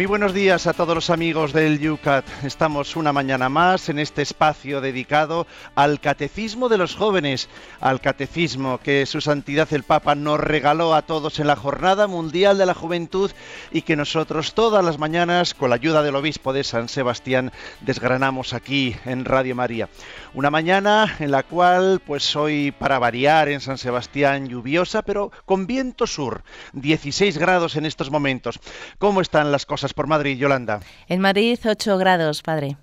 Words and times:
Muy 0.00 0.06
buenos 0.06 0.32
días 0.32 0.66
a 0.66 0.72
todos 0.72 0.94
los 0.94 1.10
amigos 1.10 1.52
del 1.52 1.86
UCAT. 1.86 2.24
Estamos 2.42 2.96
una 2.96 3.12
mañana 3.12 3.50
más 3.50 3.90
en 3.90 3.98
este 3.98 4.22
espacio 4.22 4.80
dedicado 4.80 5.46
al 5.74 6.00
catecismo 6.00 6.70
de 6.70 6.78
los 6.78 6.94
jóvenes, 6.94 7.50
al 7.80 8.00
catecismo 8.00 8.78
que 8.78 9.04
su 9.04 9.20
santidad 9.20 9.70
el 9.74 9.82
Papa 9.82 10.14
nos 10.14 10.40
regaló 10.40 10.94
a 10.94 11.02
todos 11.02 11.38
en 11.38 11.48
la 11.48 11.54
Jornada 11.54 12.06
Mundial 12.06 12.56
de 12.56 12.64
la 12.64 12.72
Juventud 12.72 13.30
y 13.72 13.82
que 13.82 13.94
nosotros 13.94 14.54
todas 14.54 14.82
las 14.82 14.98
mañanas, 14.98 15.52
con 15.52 15.68
la 15.68 15.76
ayuda 15.76 16.02
del 16.02 16.16
obispo 16.16 16.54
de 16.54 16.64
San 16.64 16.88
Sebastián, 16.88 17.52
desgranamos 17.82 18.54
aquí 18.54 18.96
en 19.04 19.26
Radio 19.26 19.54
María. 19.54 19.90
Una 20.32 20.48
mañana 20.48 21.14
en 21.18 21.30
la 21.30 21.42
cual, 21.42 22.00
pues 22.06 22.34
hoy 22.36 22.72
para 22.72 22.98
variar 22.98 23.50
en 23.50 23.60
San 23.60 23.76
Sebastián 23.76 24.48
lluviosa, 24.48 25.02
pero 25.02 25.30
con 25.44 25.66
viento 25.66 26.06
sur, 26.06 26.42
16 26.72 27.36
grados 27.36 27.76
en 27.76 27.84
estos 27.84 28.10
momentos. 28.10 28.60
¿Cómo 28.98 29.20
están 29.20 29.52
las 29.52 29.66
cosas? 29.66 29.89
Por 29.94 30.06
Madrid, 30.06 30.36
Yolanda? 30.38 30.80
En 31.08 31.20
Madrid 31.20 31.58
8 31.64 31.98
grados, 31.98 32.42
padre. 32.42 32.76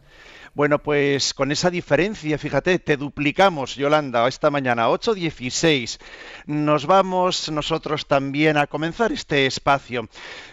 Bueno, 0.58 0.80
pues 0.80 1.36
con 1.36 1.52
esa 1.52 1.70
diferencia, 1.70 2.36
fíjate, 2.40 2.80
te 2.80 2.98
duplicamos, 2.98 3.76
Yolanda, 3.76 4.28
esta 4.28 4.50
mañana, 4.50 4.90
8.16. 4.90 6.00
Nos 6.48 6.88
vamos 6.88 7.52
nosotros 7.52 8.08
también 8.08 8.58
a 8.58 8.66
comenzar 8.66 9.12
este 9.12 9.46
espacio. 9.46 10.10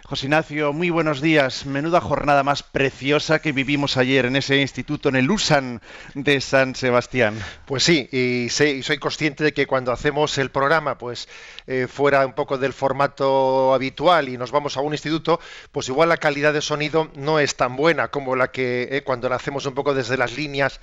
José 0.06 0.26
Ignacio, 0.26 0.74
muy 0.74 0.90
buenos 0.90 1.22
días. 1.22 1.64
Menuda 1.64 2.02
jornada 2.02 2.42
más 2.42 2.62
preciosa 2.62 3.38
que 3.38 3.52
vivimos 3.52 3.96
ayer 3.96 4.26
en 4.26 4.36
ese 4.36 4.60
instituto, 4.60 5.08
en 5.08 5.16
el 5.16 5.30
USAN 5.30 5.80
de 6.12 6.42
San 6.42 6.74
Sebastián. 6.74 7.38
Pues 7.64 7.84
sí, 7.84 8.06
y, 8.12 8.50
soy 8.50 8.98
consciente 8.98 9.42
de 9.42 9.54
que 9.54 9.66
cuando 9.66 9.90
hacemos 9.90 10.36
el 10.36 10.50
programa, 10.50 10.98
pues 10.98 11.26
eh, 11.66 11.86
fuera 11.88 12.26
un 12.26 12.34
poco 12.34 12.58
del 12.58 12.74
formato 12.74 13.72
habitual 13.72 14.28
y 14.28 14.36
nos 14.36 14.50
vamos 14.50 14.76
a 14.76 14.82
un 14.82 14.92
instituto, 14.92 15.40
pues 15.72 15.88
igual 15.88 16.10
la 16.10 16.18
calidad 16.18 16.52
de 16.52 16.60
sonido 16.60 17.10
no 17.14 17.38
es 17.38 17.56
tan 17.56 17.74
buena 17.74 18.08
como 18.08 18.36
la 18.36 18.48
que 18.48 18.88
eh, 18.90 19.02
cuando 19.04 19.30
la 19.30 19.36
hacemos 19.36 19.64
un 19.64 19.72
poco 19.72 19.93
desde 19.94 20.16
las 20.16 20.36
líneas 20.36 20.80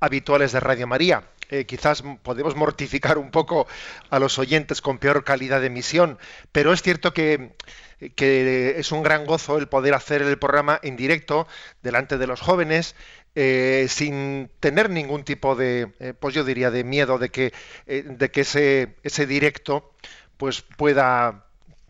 habituales 0.00 0.52
de 0.52 0.60
Radio 0.60 0.86
María. 0.86 1.24
Eh, 1.50 1.66
quizás 1.66 2.02
podemos 2.22 2.56
mortificar 2.56 3.18
un 3.18 3.30
poco 3.30 3.66
a 4.08 4.18
los 4.18 4.38
oyentes 4.38 4.80
con 4.80 4.98
peor 4.98 5.22
calidad 5.22 5.60
de 5.60 5.66
emisión, 5.66 6.18
pero 6.50 6.72
es 6.72 6.80
cierto 6.80 7.12
que 7.12 7.52
es 8.00 8.90
un 8.90 9.02
gran 9.02 9.26
gozo 9.26 9.58
el 9.58 9.68
poder 9.68 9.94
hacer 9.94 10.22
el 10.22 10.38
programa 10.38 10.80
en 10.82 10.96
directo 10.96 11.46
delante 11.82 12.16
de 12.16 12.26
los 12.26 12.40
jóvenes, 12.40 12.96
eh, 13.34 13.86
sin 13.88 14.50
tener 14.60 14.90
ningún 14.90 15.24
tipo 15.24 15.54
de, 15.54 15.92
eh, 16.00 16.14
pues 16.18 16.34
yo 16.34 16.44
diría, 16.44 16.70
de 16.70 16.84
miedo 16.84 17.18
de 17.18 17.30
que, 17.30 17.52
ese 17.86 19.26
directo 19.26 19.92
pues 20.36 20.62
pueda 20.62 21.46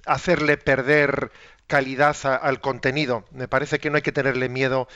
hacerle 0.06 0.56
perder 0.56 1.32
calidad 1.66 2.16
al 2.24 2.60
contenido. 2.60 3.24
Me 3.30 3.48
parece 3.48 3.78
que 3.78 3.90
no 3.90 3.96
hay 3.96 4.02
que 4.02 4.12
tenerle 4.12 4.48
miedo 4.48 4.88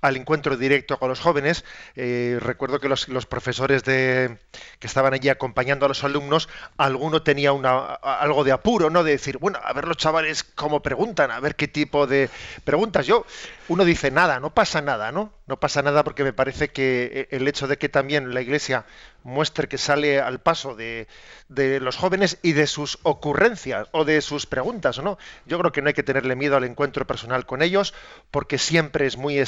al 0.00 0.16
encuentro 0.16 0.56
directo 0.56 0.98
con 0.98 1.08
los 1.08 1.20
jóvenes. 1.20 1.64
Eh, 1.96 2.38
recuerdo 2.40 2.80
que 2.80 2.88
los, 2.88 3.06
profesores 3.26 3.84
de, 3.84 4.38
que 4.78 4.86
estaban 4.86 5.14
allí 5.14 5.28
acompañando 5.28 5.86
a 5.86 5.88
los 5.88 6.04
alumnos, 6.04 6.48
alguno 6.76 7.22
tenía 7.22 7.52
una, 7.52 7.94
algo 7.94 8.44
de 8.44 8.52
apuro, 8.52 8.90
¿no? 8.90 9.02
De 9.02 9.12
decir, 9.12 9.38
bueno, 9.38 9.58
a 9.62 9.72
ver 9.72 9.86
los 9.86 9.96
chavales 9.96 10.44
cómo 10.44 10.82
preguntan, 10.82 11.30
a 11.30 11.40
ver 11.40 11.56
qué 11.56 11.68
tipo 11.68 12.06
de 12.06 12.30
preguntas. 12.64 13.06
Yo, 13.06 13.26
uno 13.68 13.84
dice 13.84 14.10
nada, 14.10 14.40
no 14.40 14.54
pasa 14.54 14.80
nada, 14.80 15.12
¿no? 15.12 15.32
No 15.46 15.58
pasa 15.58 15.82
nada 15.82 16.04
porque 16.04 16.24
me 16.24 16.32
parece 16.32 16.68
que 16.68 17.28
el 17.30 17.48
hecho 17.48 17.66
de 17.66 17.78
que 17.78 17.88
también 17.88 18.34
la 18.34 18.40
Iglesia 18.40 18.84
muestre 19.24 19.68
que 19.68 19.78
sale 19.78 20.20
al 20.20 20.40
paso 20.40 20.74
de, 20.74 21.08
de 21.48 21.80
los 21.80 21.96
jóvenes 21.96 22.38
y 22.42 22.52
de 22.52 22.66
sus 22.66 22.98
ocurrencias 23.02 23.88
o 23.92 24.04
de 24.04 24.20
sus 24.20 24.46
preguntas, 24.46 24.98
¿no? 24.98 25.18
Yo 25.46 25.58
creo 25.58 25.72
que 25.72 25.82
no 25.82 25.88
hay 25.88 25.94
que 25.94 26.02
tenerle 26.02 26.36
miedo 26.36 26.56
al 26.56 26.64
encuentro 26.64 27.06
personal 27.06 27.46
con 27.46 27.62
ellos 27.62 27.94
porque 28.30 28.58
siempre 28.58 29.06
es 29.06 29.16
muy 29.16 29.38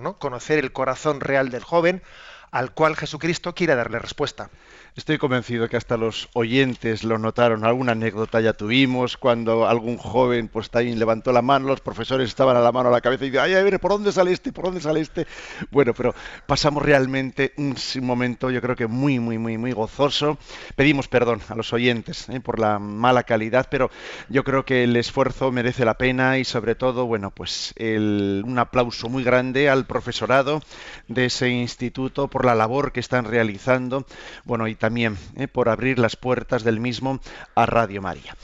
¿no? 0.00 0.18
Conocer 0.18 0.58
el 0.58 0.72
corazón 0.72 1.20
real 1.20 1.50
del 1.50 1.64
joven 1.64 2.02
al 2.50 2.72
cual 2.72 2.96
Jesucristo 2.96 3.54
quiere 3.54 3.74
darle 3.74 3.98
respuesta. 3.98 4.50
Estoy 4.96 5.18
convencido 5.18 5.68
que 5.68 5.76
hasta 5.76 5.96
los 5.96 6.28
oyentes 6.34 7.04
lo 7.04 7.16
notaron. 7.16 7.64
Alguna 7.64 7.92
anécdota 7.92 8.40
ya 8.40 8.54
tuvimos 8.54 9.16
cuando 9.16 9.68
algún 9.68 9.96
joven 9.96 10.48
pues 10.48 10.68
también 10.68 10.98
levantó 10.98 11.32
la 11.32 11.42
mano, 11.42 11.68
los 11.68 11.80
profesores 11.80 12.28
estaban 12.28 12.56
a 12.56 12.60
la 12.60 12.72
mano 12.72 12.88
a 12.88 12.92
la 12.92 13.00
cabeza 13.00 13.24
y 13.24 13.30
decían, 13.30 13.44
ay, 13.44 13.54
a 13.54 13.62
ver, 13.62 13.78
¿por 13.78 13.92
dónde 13.92 14.10
sale 14.10 14.32
este? 14.32 14.52
¿Por 14.52 14.64
dónde 14.64 14.80
sale 14.80 15.00
este? 15.00 15.28
Bueno, 15.70 15.94
pero 15.94 16.12
pasamos 16.46 16.82
realmente 16.82 17.52
un, 17.56 17.76
momento, 18.02 18.50
yo 18.50 18.60
creo 18.60 18.74
que 18.74 18.88
muy, 18.88 19.20
muy, 19.20 19.38
muy, 19.38 19.58
muy 19.58 19.72
gozoso. 19.72 20.38
Pedimos 20.74 21.06
perdón 21.06 21.40
a 21.48 21.54
los 21.54 21.72
oyentes 21.72 22.28
¿eh? 22.28 22.40
por 22.40 22.58
la 22.58 22.80
mala 22.80 23.22
calidad, 23.22 23.68
pero 23.70 23.90
yo 24.28 24.42
creo 24.42 24.64
que 24.64 24.84
el 24.84 24.96
esfuerzo 24.96 25.52
merece 25.52 25.84
la 25.84 25.94
pena 25.94 26.38
y 26.38 26.44
sobre 26.44 26.74
todo, 26.74 27.06
bueno, 27.06 27.30
pues 27.30 27.74
un 27.78 28.56
aplauso 28.58 29.08
muy 29.08 29.22
grande 29.22 29.70
al 29.70 29.86
profesorado 29.86 30.60
de 31.06 31.26
ese 31.26 31.48
instituto 31.48 32.28
por 32.28 32.39
la 32.44 32.54
labor 32.54 32.92
que 32.92 33.00
están 33.00 33.24
realizando. 33.24 34.06
Bueno, 34.44 34.68
y 34.68 34.74
también 34.74 35.16
eh, 35.36 35.48
por 35.48 35.68
abrir 35.68 35.98
las 35.98 36.16
puertas 36.16 36.64
del 36.64 36.80
mismo 36.80 37.20
a 37.54 37.66
Radio 37.66 38.02
María. 38.02 38.36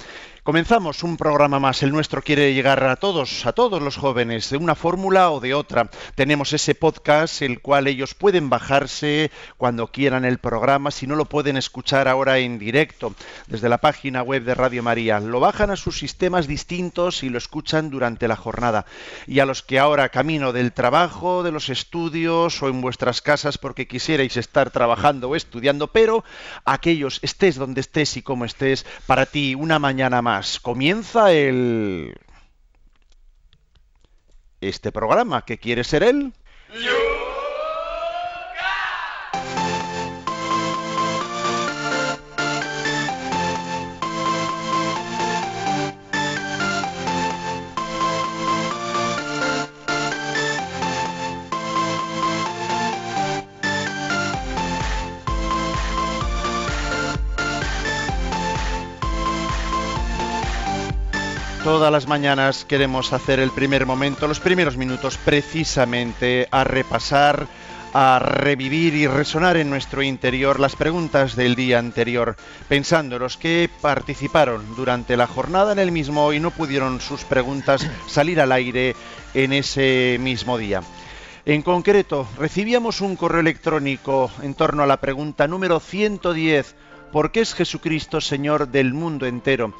Comenzamos 0.46 1.02
un 1.02 1.16
programa 1.16 1.58
más. 1.58 1.82
El 1.82 1.90
nuestro 1.90 2.22
quiere 2.22 2.54
llegar 2.54 2.84
a 2.84 2.94
todos, 2.94 3.46
a 3.46 3.52
todos 3.52 3.82
los 3.82 3.96
jóvenes, 3.96 4.48
de 4.48 4.56
una 4.56 4.76
fórmula 4.76 5.32
o 5.32 5.40
de 5.40 5.54
otra. 5.54 5.90
Tenemos 6.14 6.52
ese 6.52 6.76
podcast, 6.76 7.42
el 7.42 7.60
cual 7.60 7.88
ellos 7.88 8.14
pueden 8.14 8.48
bajarse 8.48 9.32
cuando 9.56 9.88
quieran 9.88 10.24
el 10.24 10.38
programa, 10.38 10.92
si 10.92 11.08
no 11.08 11.16
lo 11.16 11.24
pueden 11.24 11.56
escuchar 11.56 12.06
ahora 12.06 12.38
en 12.38 12.60
directo, 12.60 13.12
desde 13.48 13.68
la 13.68 13.78
página 13.78 14.22
web 14.22 14.44
de 14.44 14.54
Radio 14.54 14.84
María. 14.84 15.18
Lo 15.18 15.40
bajan 15.40 15.70
a 15.72 15.76
sus 15.76 15.98
sistemas 15.98 16.46
distintos 16.46 17.24
y 17.24 17.28
lo 17.28 17.38
escuchan 17.38 17.90
durante 17.90 18.28
la 18.28 18.36
jornada. 18.36 18.86
Y 19.26 19.40
a 19.40 19.46
los 19.46 19.64
que 19.64 19.80
ahora 19.80 20.10
camino 20.10 20.52
del 20.52 20.72
trabajo, 20.72 21.42
de 21.42 21.50
los 21.50 21.70
estudios 21.70 22.62
o 22.62 22.68
en 22.68 22.82
vuestras 22.82 23.20
casas 23.20 23.58
porque 23.58 23.88
quisierais 23.88 24.36
estar 24.36 24.70
trabajando 24.70 25.28
o 25.28 25.34
estudiando, 25.34 25.88
pero 25.88 26.22
aquellos 26.64 27.18
estés 27.22 27.56
donde 27.56 27.80
estés 27.80 28.16
y 28.16 28.22
como 28.22 28.44
estés, 28.44 28.86
para 29.08 29.26
ti 29.26 29.56
una 29.56 29.80
mañana 29.80 30.22
más 30.22 30.35
Comienza 30.62 31.32
el... 31.32 32.18
Este 34.60 34.90
programa 34.92 35.44
que 35.44 35.58
quiere 35.58 35.84
ser 35.84 36.02
él. 36.02 36.32
Todas 61.86 62.02
las 62.02 62.08
mañanas 62.08 62.64
queremos 62.64 63.12
hacer 63.12 63.38
el 63.38 63.52
primer 63.52 63.86
momento, 63.86 64.26
los 64.26 64.40
primeros 64.40 64.76
minutos, 64.76 65.20
precisamente 65.24 66.48
a 66.50 66.64
repasar, 66.64 67.46
a 67.94 68.18
revivir 68.18 68.96
y 68.96 69.06
resonar 69.06 69.56
en 69.56 69.70
nuestro 69.70 70.02
interior 70.02 70.58
las 70.58 70.74
preguntas 70.74 71.36
del 71.36 71.54
día 71.54 71.78
anterior, 71.78 72.34
pensando 72.68 73.20
los 73.20 73.36
que 73.36 73.70
participaron 73.80 74.74
durante 74.74 75.16
la 75.16 75.28
jornada 75.28 75.70
en 75.70 75.78
el 75.78 75.92
mismo 75.92 76.32
y 76.32 76.40
no 76.40 76.50
pudieron 76.50 77.00
sus 77.00 77.22
preguntas 77.22 77.88
salir 78.08 78.40
al 78.40 78.50
aire 78.50 78.96
en 79.32 79.52
ese 79.52 80.18
mismo 80.20 80.58
día. 80.58 80.82
En 81.44 81.62
concreto, 81.62 82.26
recibíamos 82.36 83.00
un 83.00 83.14
correo 83.14 83.42
electrónico 83.42 84.28
en 84.42 84.54
torno 84.54 84.82
a 84.82 84.86
la 84.86 84.96
pregunta 84.96 85.46
número 85.46 85.78
110, 85.78 86.74
¿por 87.12 87.30
qué 87.30 87.42
es 87.42 87.54
Jesucristo 87.54 88.20
Señor 88.20 88.66
del 88.66 88.92
mundo 88.92 89.24
entero? 89.24 89.72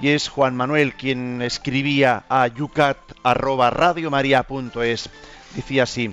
Y 0.00 0.10
es 0.10 0.28
Juan 0.28 0.56
Manuel 0.56 0.94
quien 0.94 1.42
escribía 1.42 2.24
a 2.28 2.46
yucat@radiomaria.es. 2.48 5.10
Decía 5.54 5.84
así: 5.84 6.10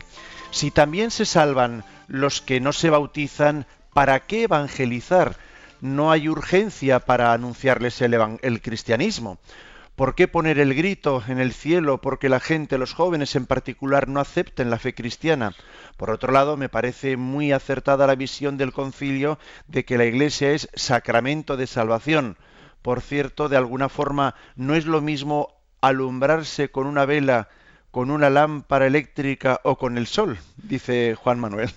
Si 0.51 0.71
también 0.71 1.11
se 1.11 1.25
salvan 1.25 1.83
los 2.07 2.41
que 2.41 2.59
no 2.59 2.73
se 2.73 2.89
bautizan, 2.89 3.65
¿para 3.93 4.19
qué 4.21 4.43
evangelizar? 4.43 5.35
No 5.81 6.11
hay 6.11 6.29
urgencia 6.29 6.99
para 6.99 7.33
anunciarles 7.33 8.01
el, 8.01 8.15
el 8.41 8.61
cristianismo. 8.61 9.39
¿Por 9.95 10.15
qué 10.15 10.27
poner 10.27 10.59
el 10.59 10.73
grito 10.73 11.23
en 11.27 11.39
el 11.39 11.53
cielo 11.53 11.99
porque 11.99 12.29
la 12.29 12.39
gente, 12.39 12.77
los 12.77 12.93
jóvenes 12.93 13.35
en 13.35 13.45
particular, 13.45 14.07
no 14.07 14.19
acepten 14.19 14.69
la 14.69 14.79
fe 14.79 14.93
cristiana? 14.93 15.53
Por 15.97 16.11
otro 16.11 16.31
lado, 16.31 16.55
me 16.55 16.69
parece 16.69 17.17
muy 17.17 17.51
acertada 17.51 18.07
la 18.07 18.15
visión 18.15 18.57
del 18.57 18.73
concilio 18.73 19.37
de 19.67 19.85
que 19.85 19.97
la 19.97 20.05
Iglesia 20.05 20.51
es 20.51 20.69
sacramento 20.75 21.57
de 21.57 21.67
salvación 21.67 22.37
Por 22.81 23.01
cierto, 23.01 23.49
de 23.49 23.57
alguna 23.57 23.89
forma, 23.89 24.35
no 24.55 24.75
es 24.75 24.85
lo 24.85 25.01
mismo 25.01 25.55
alumbrarse 25.81 26.69
con 26.69 26.87
una 26.87 27.05
vela, 27.05 27.49
con 27.91 28.11
una 28.11 28.29
lámpara 28.29 28.87
eléctrica 28.87 29.59
o 29.63 29.77
con 29.77 29.97
el 29.97 30.07
sol, 30.07 30.39
dice 30.57 31.15
Juan 31.15 31.39
Manuel. 31.39 31.71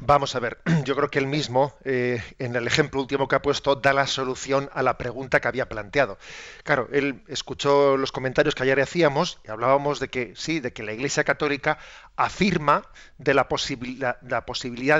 Vamos 0.00 0.36
a 0.36 0.38
ver, 0.38 0.58
yo 0.84 0.94
creo 0.94 1.10
que 1.10 1.18
él 1.18 1.26
mismo, 1.26 1.74
eh, 1.84 2.22
en 2.38 2.54
el 2.54 2.68
ejemplo 2.68 3.00
último 3.00 3.26
que 3.26 3.34
ha 3.34 3.42
puesto, 3.42 3.74
da 3.74 3.92
la 3.92 4.06
solución 4.06 4.70
a 4.72 4.82
la 4.84 4.96
pregunta 4.96 5.40
que 5.40 5.48
había 5.48 5.68
planteado. 5.68 6.18
Claro, 6.62 6.88
él 6.92 7.24
escuchó 7.26 7.96
los 7.96 8.12
comentarios 8.12 8.54
que 8.54 8.62
ayer 8.62 8.80
hacíamos 8.80 9.40
y 9.44 9.50
hablábamos 9.50 9.98
de 9.98 10.08
que 10.08 10.34
sí, 10.36 10.60
de 10.60 10.72
que 10.72 10.84
la 10.84 10.92
Iglesia 10.92 11.24
Católica 11.24 11.78
afirma 12.14 12.84
de 13.18 13.34
la, 13.34 13.48
posibilidad, 13.48 14.20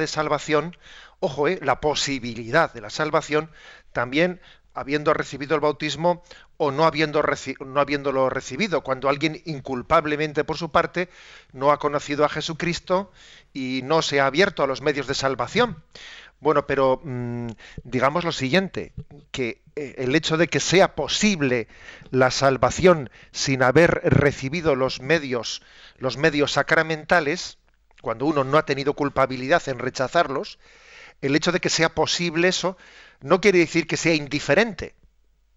de 0.00 0.06
salvación, 0.08 0.76
ojo, 1.20 1.46
eh, 1.46 1.60
la 1.62 1.80
posibilidad 1.80 2.72
de 2.72 2.80
la 2.80 2.90
salvación 2.90 3.50
también 3.92 4.40
habiendo 4.78 5.12
recibido 5.12 5.54
el 5.54 5.60
bautismo 5.60 6.22
o 6.56 6.70
no, 6.70 6.84
habiendo 6.84 7.22
no 7.66 7.80
habiéndolo 7.80 8.30
recibido, 8.30 8.82
cuando 8.82 9.08
alguien 9.08 9.42
inculpablemente 9.44 10.44
por 10.44 10.56
su 10.56 10.70
parte 10.70 11.08
no 11.52 11.72
ha 11.72 11.78
conocido 11.78 12.24
a 12.24 12.28
Jesucristo 12.28 13.10
y 13.52 13.80
no 13.84 14.02
se 14.02 14.20
ha 14.20 14.26
abierto 14.26 14.62
a 14.62 14.66
los 14.66 14.80
medios 14.80 15.06
de 15.06 15.14
salvación. 15.14 15.82
Bueno, 16.40 16.66
pero 16.66 17.00
mm, 17.02 17.48
digamos 17.82 18.22
lo 18.24 18.30
siguiente, 18.30 18.92
que 19.32 19.60
eh, 19.74 19.96
el 19.98 20.14
hecho 20.14 20.36
de 20.36 20.46
que 20.46 20.60
sea 20.60 20.94
posible 20.94 21.66
la 22.10 22.30
salvación 22.30 23.10
sin 23.32 23.64
haber 23.64 24.00
recibido 24.04 24.76
los 24.76 25.00
medios, 25.00 25.62
los 25.98 26.16
medios 26.16 26.52
sacramentales, 26.52 27.58
cuando 28.00 28.26
uno 28.26 28.44
no 28.44 28.56
ha 28.56 28.66
tenido 28.66 28.94
culpabilidad 28.94 29.68
en 29.68 29.80
rechazarlos, 29.80 30.60
el 31.20 31.34
hecho 31.34 31.50
de 31.50 31.58
que 31.58 31.68
sea 31.70 31.88
posible 31.88 32.46
eso 32.46 32.76
no 33.20 33.40
quiere 33.40 33.58
decir 33.58 33.86
que 33.86 33.96
sea 33.96 34.14
indiferente. 34.14 34.94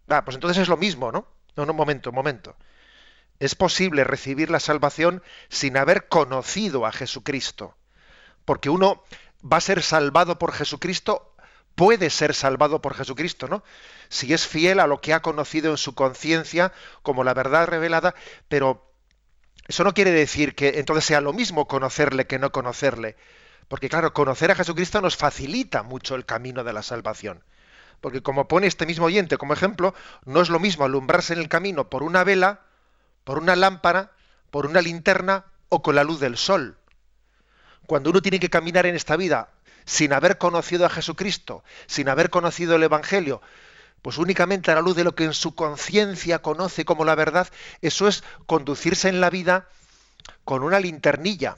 Ah, 0.08 0.24
pues 0.25 0.36
entonces 0.36 0.62
es 0.62 0.68
lo 0.68 0.78
mismo, 0.78 1.12
¿no? 1.12 1.28
No, 1.56 1.66
no, 1.66 1.74
momento, 1.74 2.12
momento. 2.12 2.56
Es 3.40 3.56
posible 3.56 4.04
recibir 4.04 4.50
la 4.50 4.60
salvación 4.60 5.24
sin 5.50 5.78
haber 5.78 6.08
conocido 6.08 6.86
a 6.86 6.92
Jesucristo. 6.92 7.75
Porque 8.46 8.69
uno 8.69 9.04
va 9.42 9.58
a 9.58 9.62
ser 9.62 9.81
salvado 9.81 10.38
por 10.38 10.54
Jesucristo, 10.54 11.36
puede 11.75 12.10
ser 12.10 12.34
salvado 12.34 12.81
por 12.81 12.96
Jesucristo, 12.96 13.48
¿no? 13.48 13.63
Si 14.10 14.34
es 14.34 14.48
fiel 14.48 14.80
a 14.80 14.88
lo 14.88 15.02
que 15.02 15.13
ha 15.13 15.22
conocido 15.22 15.72
en 15.72 15.78
su 15.78 15.96
conciencia 15.96 16.74
como 17.02 17.24
la 17.24 17.34
verdad 17.34 17.68
revelada, 17.68 18.13
pero 18.48 18.92
eso 19.68 19.84
no 19.84 19.94
quiere 19.94 20.12
decir 20.12 20.56
que 20.56 20.80
entonces 20.80 21.06
sea 21.06 21.22
lo 21.22 21.34
mismo 21.34 21.68
conocerle 21.68 22.28
que 22.28 22.40
no 22.40 22.52
conocerle. 22.52 23.16
Porque 23.68 23.90
claro, 23.90 24.13
conocer 24.13 24.52
a 24.52 24.56
Jesucristo 24.56 25.02
nos 25.02 25.16
facilita 25.16 25.81
mucho 25.84 26.16
el 26.16 26.25
camino 26.25 26.63
de 26.63 26.74
la 26.74 26.84
salvación. 26.84 27.44
Porque 28.01 28.24
como 28.24 28.48
pone 28.48 28.68
este 28.68 28.86
mismo 28.86 29.06
oyente 29.06 29.38
como 29.38 29.53
ejemplo, 29.53 29.94
no 30.25 30.42
es 30.42 30.50
lo 30.50 30.59
mismo 30.59 30.83
alumbrarse 30.83 31.33
en 31.33 31.39
el 31.39 31.50
camino 31.50 31.89
por 31.89 32.03
una 32.03 32.24
vela, 32.24 32.62
por 33.24 33.38
una 33.38 33.56
lámpara, 33.56 34.12
por 34.50 34.65
una 34.65 34.81
linterna 34.81 35.45
o 35.69 35.81
con 35.81 35.95
la 35.95 36.03
luz 36.03 36.19
del 36.19 36.36
sol. 36.36 36.77
Cuando 37.86 38.09
uno 38.09 38.21
tiene 38.21 38.39
que 38.39 38.50
caminar 38.50 38.86
en 38.88 38.95
esta 38.95 39.15
vida 39.15 39.50
sin 39.86 40.13
haber 40.13 40.38
conocido 40.38 40.86
a 40.86 40.89
Jesucristo, 40.89 41.63
sin 41.86 42.09
haber 42.09 42.30
conocido 42.30 42.75
el 42.75 42.83
Evangelio, 42.83 43.42
pues 44.01 44.18
únicamente 44.18 44.71
a 44.71 44.75
la 44.75 44.81
luz 44.81 44.95
de 44.95 45.03
lo 45.03 45.13
que 45.13 45.25
en 45.25 45.33
su 45.33 45.53
conciencia 45.53 46.42
conoce 46.42 46.86
como 46.86 47.06
la 47.06 47.15
verdad, 47.15 47.48
eso 47.81 48.07
es 48.07 48.24
conducirse 48.48 49.09
en 49.09 49.21
la 49.21 49.30
vida 49.30 49.68
con 50.44 50.63
una 50.63 50.80
linternilla. 50.80 51.57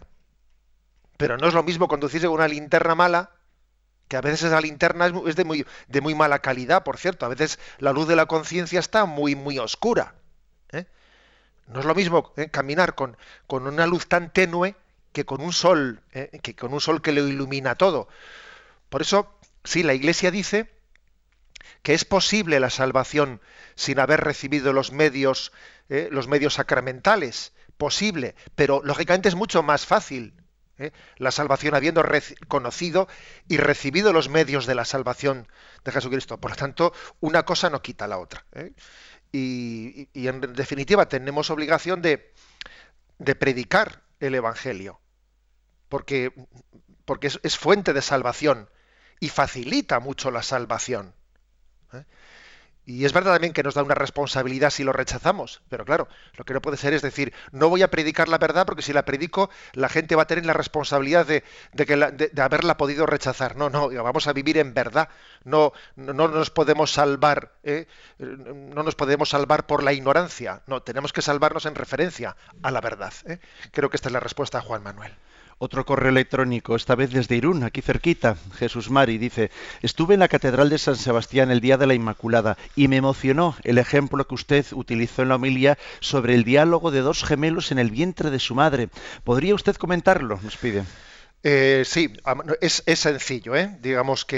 Pero 1.16 1.38
no 1.38 1.48
es 1.48 1.54
lo 1.54 1.64
mismo 1.64 1.88
conducirse 1.88 2.28
con 2.28 2.36
una 2.36 2.48
linterna 2.48 2.96
mala 2.96 3.32
que 4.08 4.18
a 4.18 4.22
veces 4.22 4.44
esa 4.44 4.62
linterna 4.62 5.12
es 5.26 5.36
de 5.36 5.46
muy, 5.46 5.66
de 5.88 6.02
muy 6.02 6.16
mala 6.16 6.40
calidad, 6.40 6.84
por 6.84 6.98
cierto. 6.98 7.26
A 7.26 7.30
veces 7.30 7.60
la 7.80 7.94
luz 7.94 8.08
de 8.08 8.16
la 8.16 8.26
conciencia 8.26 8.80
está 8.80 9.06
muy, 9.06 9.36
muy 9.36 9.60
oscura. 9.60 10.16
¿eh? 10.72 10.86
No 11.68 11.80
es 11.80 11.86
lo 11.86 11.96
mismo 11.96 12.34
¿eh? 12.38 12.50
caminar 12.50 12.96
con, 12.96 13.18
una 13.48 13.88
luz 13.88 14.08
tan 14.08 14.32
tenue 14.32 14.76
que 15.12 15.26
con 15.26 15.42
un 15.42 15.54
sol, 15.54 16.02
¿eh? 16.12 16.40
que 16.42 16.56
con 16.56 16.74
un 16.74 16.82
sol 16.82 17.02
que 17.02 17.12
lo 17.12 17.28
ilumina 17.28 17.76
todo. 17.76 18.08
Por 18.90 19.02
eso, 19.02 19.34
sí, 19.64 19.84
la 19.84 19.94
Iglesia 19.94 20.32
dice 20.32 20.70
que 21.82 21.94
es 21.94 22.06
posible 22.06 22.60
la 22.60 22.70
salvación 22.70 23.42
sin 23.76 24.00
haber 24.00 24.22
recibido 24.22 24.74
los 24.74 24.92
medios, 24.92 25.52
los 25.90 26.28
medios 26.28 26.56
sacramentales. 26.56 27.54
Posible, 27.78 28.36
pero 28.56 28.82
lógicamente 28.84 29.30
es 29.30 29.36
mucho 29.36 29.64
más 29.64 29.86
fácil 29.88 30.34
¿eh? 30.78 30.92
la 31.18 31.32
salvación 31.32 31.76
habiendo 31.76 32.04
conocido 32.48 33.08
y 33.48 33.58
recibido 33.58 34.14
los 34.14 34.30
medios 34.30 34.66
de 34.66 34.76
la 34.76 34.86
salvación 34.86 35.48
de 35.84 35.92
Jesucristo. 35.92 36.40
Por 36.40 36.52
lo 36.52 36.58
tanto, 36.58 36.94
una 37.20 37.44
cosa 37.44 37.70
no 37.70 37.82
quita 37.82 38.08
la 38.08 38.18
otra. 38.18 38.46
¿eh? 38.54 38.74
Y, 39.32 40.10
en 40.14 40.42
definitiva 40.54 41.08
tenemos 41.08 41.50
obligación 41.50 42.02
de, 42.02 42.34
predicar 43.40 44.04
el 44.20 44.36
Evangelio, 44.36 45.00
porque, 45.90 46.34
porque 47.06 47.32
es, 47.42 47.58
fuente 47.58 47.94
de 47.94 48.02
salvación 48.02 48.70
y 49.20 49.30
facilita 49.30 50.00
mucho 50.00 50.30
la 50.30 50.44
salvación. 50.44 51.16
¿eh? 51.94 52.06
Y 52.86 53.06
es 53.06 53.14
verdad 53.14 53.34
también 53.34 53.54
que 53.54 53.64
nos 53.64 53.76
da 53.76 53.84
una 53.84 53.96
responsabilidad 53.96 54.70
si 54.70 54.84
lo 54.84 54.92
rechazamos, 54.92 55.62
pero 55.70 55.86
claro, 55.86 56.10
lo 56.38 56.44
que 56.44 56.54
no 56.54 56.62
puede 56.62 56.76
ser 56.76 56.94
es 56.94 57.02
decir, 57.02 57.34
no 57.52 57.70
voy 57.70 57.82
a 57.82 57.90
predicar 57.90 58.28
la 58.28 58.38
verdad 58.38 58.66
porque 58.66 58.82
si 58.82 58.92
la 58.92 59.06
predico 59.06 59.50
la 59.72 59.88
gente 59.88 60.16
va 60.16 60.24
a 60.24 60.28
tener 60.28 60.46
la 60.46 60.54
responsabilidad 60.54 61.26
de, 61.26 61.44
que 61.76 61.96
de, 61.96 62.42
haberla 62.42 62.76
podido 62.76 63.06
rechazar. 63.06 63.56
No, 63.56 63.70
no, 63.70 63.90
vamos 64.04 64.28
a 64.28 64.34
vivir 64.34 64.58
en 64.58 64.74
verdad. 64.74 65.08
No, 65.46 65.72
no, 65.96 66.28
nos 66.28 66.50
podemos 66.50 66.92
salvar, 66.92 67.54
¿eh? 67.64 67.88
no 68.20 68.84
nos 68.84 68.96
podemos 68.96 69.30
salvar 69.30 69.66
por 69.66 69.82
la 69.82 69.94
ignorancia. 69.94 70.62
No, 70.68 70.82
tenemos 70.82 71.14
que 71.14 71.22
salvarnos 71.22 71.66
en 71.66 71.76
referencia 71.76 72.36
a 72.62 72.72
la 72.72 72.82
verdad. 72.82 73.14
¿eh? 73.26 73.40
Creo 73.72 73.90
que 73.90 73.96
esta 73.96 74.10
es 74.10 74.14
la 74.14 74.20
respuesta 74.20 74.58
a 74.58 74.62
Juan 74.62 74.84
Manuel. 74.84 75.14
Otro 75.58 75.86
correo 75.86 76.10
electrónico, 76.10 76.76
esta 76.76 76.96
vez 76.96 77.12
desde 77.12 77.36
Irún, 77.36 77.64
aquí 77.64 77.82
cerquita. 77.82 78.38
Jesús 78.58 78.90
Mari 78.90 79.18
dice, 79.18 79.52
estuve 79.82 80.16
en 80.16 80.20
la 80.20 80.28
Catedral 80.28 80.70
de 80.70 80.78
San 80.78 80.96
Sebastián 80.96 81.52
el 81.52 81.62
día 81.62 81.78
de 81.78 81.88
la 81.88 81.94
Inmaculada 81.94 82.58
y 82.76 82.88
me 82.88 82.98
emocionó 82.98 83.56
el 83.64 83.78
ejemplo 83.78 84.28
que 84.28 84.36
usted 84.36 84.66
utilizó 84.74 85.22
en 85.22 85.30
la 85.30 85.36
homilía 85.36 85.78
sobre 86.00 86.36
el 86.36 86.44
diálogo 86.44 86.92
de 86.92 87.02
dos 87.02 87.24
gemelos 87.24 87.72
en 87.72 87.80
el 87.80 87.92
vientre 87.92 88.32
de 88.32 88.40
su 88.40 88.56
madre. 88.56 88.90
¿Podría 89.24 89.56
usted 89.56 89.76
comentarlo? 89.76 90.40
Nos 90.44 90.58
pide. 90.58 90.84
Eh, 91.46 91.84
sí, 91.86 92.14
es, 92.62 92.84
sencillo, 92.98 93.54
¿eh? 93.54 93.76
digamos 93.82 94.24
que 94.24 94.38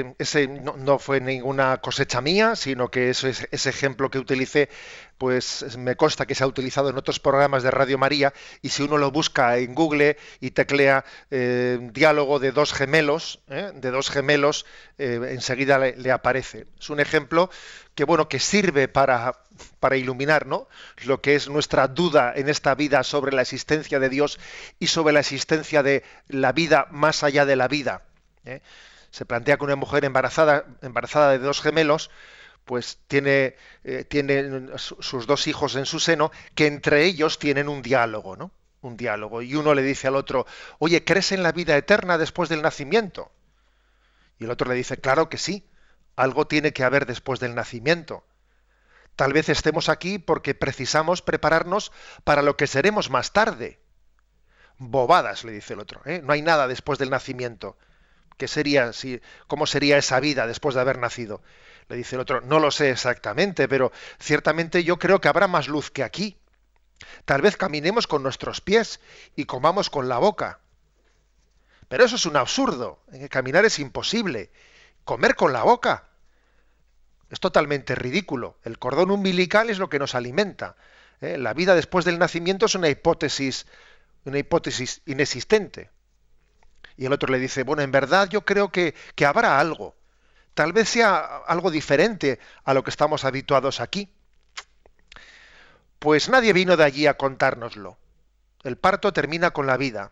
eh, 0.00 0.14
ese 0.18 0.48
no, 0.48 0.98
fue 0.98 1.20
ninguna 1.20 1.76
cosecha 1.76 2.22
mía, 2.22 2.56
sino 2.56 2.90
que 2.90 3.10
ese, 3.10 3.34
ese 3.50 3.68
ejemplo 3.68 4.10
que 4.10 4.18
utilicé 4.18 4.70
pues 5.18 5.76
me 5.76 5.96
consta 5.96 6.26
que 6.26 6.34
se 6.36 6.44
ha 6.44 6.46
utilizado 6.46 6.88
en 6.88 6.96
otros 6.96 7.18
programas 7.18 7.64
de 7.64 7.72
Radio 7.72 7.98
María 7.98 8.32
y 8.62 8.68
si 8.70 8.84
uno 8.84 8.96
lo 8.96 9.10
busca 9.10 9.58
en 9.58 9.74
Google 9.74 10.16
y 10.40 10.52
teclea 10.52 11.04
eh, 11.30 11.78
diálogo 11.92 12.38
de 12.38 12.52
dos 12.52 12.72
gemelos, 12.72 13.40
eh, 13.48 13.72
de 13.74 13.90
dos 13.90 14.10
gemelos, 14.10 14.64
eh, 14.96 15.20
enseguida 15.32 15.78
le, 15.78 16.12
aparece. 16.12 16.66
Es 16.78 16.88
un 16.88 17.00
ejemplo 17.00 17.50
que 17.96 18.04
bueno 18.04 18.28
que 18.28 18.38
sirve 18.38 18.86
para, 18.86 19.40
para 19.80 19.96
iluminar 19.96 20.46
lo 20.46 21.20
que 21.20 21.34
es 21.34 21.48
nuestra 21.48 21.88
duda 21.88 22.32
en 22.36 22.48
esta 22.48 22.76
vida 22.76 23.02
sobre 23.02 23.34
la 23.34 23.42
existencia 23.42 23.98
de 23.98 24.08
Dios 24.08 24.38
y 24.78 24.86
sobre 24.86 25.12
la 25.12 25.20
existencia 25.20 25.82
de 25.82 26.04
la 26.28 26.52
vida 26.52 26.86
más 26.90 27.24
allá 27.24 27.44
de 27.44 27.56
la 27.56 27.66
vida. 27.66 28.02
Se 29.10 29.26
plantea 29.26 29.56
que 29.56 29.64
una 29.64 29.76
mujer 29.76 30.04
embarazada, 30.04 30.64
embarazada 30.80 31.32
de 31.32 31.38
dos 31.38 31.60
gemelos, 31.60 32.10
pues 32.68 32.98
tiene, 33.06 33.56
eh, 33.82 34.04
tiene 34.04 34.76
sus 34.76 35.26
dos 35.26 35.46
hijos 35.46 35.74
en 35.74 35.86
su 35.86 35.98
seno, 35.98 36.30
que 36.54 36.66
entre 36.66 37.06
ellos 37.06 37.38
tienen 37.38 37.66
un 37.66 37.80
diálogo, 37.80 38.36
¿no? 38.36 38.52
Un 38.82 38.98
diálogo. 38.98 39.40
Y 39.40 39.54
uno 39.54 39.72
le 39.72 39.80
dice 39.80 40.06
al 40.06 40.16
otro, 40.16 40.46
oye, 40.78 41.02
¿crees 41.02 41.32
en 41.32 41.42
la 41.42 41.52
vida 41.52 41.78
eterna 41.78 42.18
después 42.18 42.50
del 42.50 42.60
nacimiento? 42.60 43.32
Y 44.38 44.44
el 44.44 44.50
otro 44.50 44.68
le 44.68 44.74
dice, 44.74 44.98
claro 44.98 45.30
que 45.30 45.38
sí, 45.38 45.66
algo 46.14 46.46
tiene 46.46 46.74
que 46.74 46.84
haber 46.84 47.06
después 47.06 47.40
del 47.40 47.54
nacimiento. 47.54 48.22
Tal 49.16 49.32
vez 49.32 49.48
estemos 49.48 49.88
aquí 49.88 50.18
porque 50.18 50.54
precisamos 50.54 51.22
prepararnos 51.22 51.90
para 52.22 52.42
lo 52.42 52.58
que 52.58 52.66
seremos 52.66 53.08
más 53.08 53.32
tarde. 53.32 53.80
Bobadas, 54.76 55.42
le 55.42 55.52
dice 55.52 55.72
el 55.72 55.80
otro. 55.80 56.02
¿eh? 56.04 56.20
No 56.22 56.34
hay 56.34 56.42
nada 56.42 56.68
después 56.68 56.98
del 56.98 57.08
nacimiento. 57.08 57.78
¿Qué 58.36 58.46
sería, 58.46 58.92
si, 58.92 59.22
¿Cómo 59.46 59.66
sería 59.66 59.96
esa 59.96 60.20
vida 60.20 60.46
después 60.46 60.74
de 60.74 60.82
haber 60.82 60.98
nacido? 60.98 61.40
Le 61.88 61.96
dice 61.96 62.16
el 62.16 62.20
otro, 62.20 62.40
no 62.42 62.60
lo 62.60 62.70
sé 62.70 62.90
exactamente, 62.90 63.66
pero 63.68 63.92
ciertamente 64.18 64.84
yo 64.84 64.98
creo 64.98 65.20
que 65.20 65.28
habrá 65.28 65.48
más 65.48 65.68
luz 65.68 65.90
que 65.90 66.04
aquí. 66.04 66.38
Tal 67.24 67.42
vez 67.42 67.56
caminemos 67.56 68.06
con 68.06 68.22
nuestros 68.22 68.60
pies 68.60 69.00
y 69.36 69.44
comamos 69.44 69.88
con 69.88 70.08
la 70.08 70.18
boca. 70.18 70.60
Pero 71.88 72.04
eso 72.04 72.16
es 72.16 72.26
un 72.26 72.36
absurdo. 72.36 73.00
Caminar 73.30 73.64
es 73.64 73.78
imposible. 73.78 74.50
Comer 75.04 75.34
con 75.34 75.52
la 75.52 75.62
boca. 75.62 76.08
Es 77.30 77.40
totalmente 77.40 77.94
ridículo. 77.94 78.58
El 78.64 78.78
cordón 78.78 79.10
umbilical 79.10 79.70
es 79.70 79.78
lo 79.78 79.88
que 79.88 79.98
nos 79.98 80.14
alimenta. 80.14 80.76
¿eh? 81.20 81.38
La 81.38 81.54
vida 81.54 81.74
después 81.74 82.04
del 82.04 82.18
nacimiento 82.18 82.66
es 82.66 82.74
una 82.74 82.88
hipótesis, 82.88 83.66
una 84.24 84.38
hipótesis 84.38 85.02
inexistente. 85.06 85.90
Y 86.96 87.06
el 87.06 87.12
otro 87.12 87.32
le 87.32 87.38
dice, 87.38 87.62
bueno, 87.62 87.82
en 87.82 87.92
verdad 87.92 88.28
yo 88.28 88.44
creo 88.44 88.70
que, 88.70 88.94
que 89.14 89.24
habrá 89.24 89.60
algo. 89.60 89.97
Tal 90.58 90.72
vez 90.72 90.88
sea 90.88 91.44
algo 91.46 91.70
diferente 91.70 92.40
a 92.64 92.74
lo 92.74 92.82
que 92.82 92.90
estamos 92.90 93.24
habituados 93.24 93.78
aquí. 93.78 94.12
Pues 96.00 96.28
nadie 96.28 96.52
vino 96.52 96.76
de 96.76 96.82
allí 96.82 97.06
a 97.06 97.16
contárnoslo. 97.16 97.96
El 98.64 98.76
parto 98.76 99.12
termina 99.12 99.52
con 99.52 99.68
la 99.68 99.76
vida. 99.76 100.10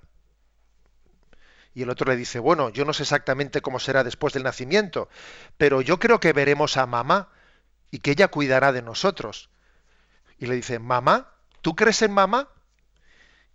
Y 1.74 1.82
el 1.82 1.90
otro 1.90 2.08
le 2.08 2.16
dice, 2.16 2.38
bueno, 2.38 2.68
yo 2.68 2.84
no 2.84 2.92
sé 2.92 3.02
exactamente 3.02 3.60
cómo 3.60 3.80
será 3.80 4.04
después 4.04 4.34
del 4.34 4.44
nacimiento, 4.44 5.08
pero 5.56 5.80
yo 5.80 5.98
creo 5.98 6.20
que 6.20 6.32
veremos 6.32 6.76
a 6.76 6.86
mamá 6.86 7.28
y 7.90 7.98
que 7.98 8.12
ella 8.12 8.28
cuidará 8.28 8.70
de 8.70 8.82
nosotros. 8.82 9.50
Y 10.38 10.46
le 10.46 10.54
dice, 10.54 10.78
mamá, 10.78 11.32
¿tú 11.60 11.74
crees 11.74 12.02
en 12.02 12.12
mamá? 12.12 12.50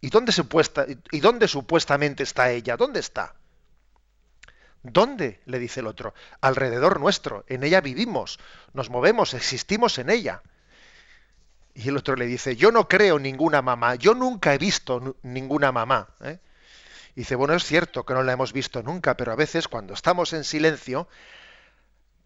¿Y 0.01 0.09
dónde, 0.09 0.33
supuesta, 0.33 0.85
¿Y 1.09 1.19
dónde 1.21 1.47
supuestamente 1.47 2.23
está 2.23 2.51
ella? 2.51 2.75
¿Dónde 2.75 2.99
está? 2.99 3.35
¿Dónde? 4.83 5.41
le 5.45 5.59
dice 5.59 5.81
el 5.81 5.87
otro. 5.87 6.13
Alrededor 6.41 6.99
nuestro, 6.99 7.45
en 7.47 7.63
ella 7.63 7.81
vivimos, 7.81 8.39
nos 8.73 8.89
movemos, 8.89 9.33
existimos 9.33 9.97
en 9.99 10.09
ella. 10.09 10.41
Y 11.73 11.89
el 11.89 11.97
otro 11.97 12.15
le 12.15 12.25
dice, 12.25 12.55
yo 12.55 12.71
no 12.71 12.87
creo 12.87 13.19
ninguna 13.19 13.61
mamá, 13.61 13.95
yo 13.95 14.13
nunca 14.13 14.53
he 14.53 14.57
visto 14.57 15.17
ninguna 15.21 15.71
mamá. 15.71 16.09
¿eh? 16.21 16.39
Y 17.15 17.21
dice, 17.21 17.35
bueno, 17.35 17.53
es 17.53 17.63
cierto 17.63 18.05
que 18.05 18.13
no 18.13 18.23
la 18.23 18.33
hemos 18.33 18.53
visto 18.53 18.81
nunca, 18.81 19.15
pero 19.17 19.31
a 19.31 19.35
veces 19.35 19.67
cuando 19.67 19.93
estamos 19.93 20.33
en 20.33 20.43
silencio 20.43 21.07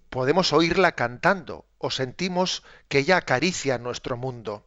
podemos 0.09 0.53
oírla 0.53 0.93
cantando 0.93 1.65
o 1.77 1.91
sentimos 1.91 2.63
que 2.88 3.00
ella 3.00 3.17
acaricia 3.17 3.77
nuestro 3.77 4.15
mundo. 4.15 4.65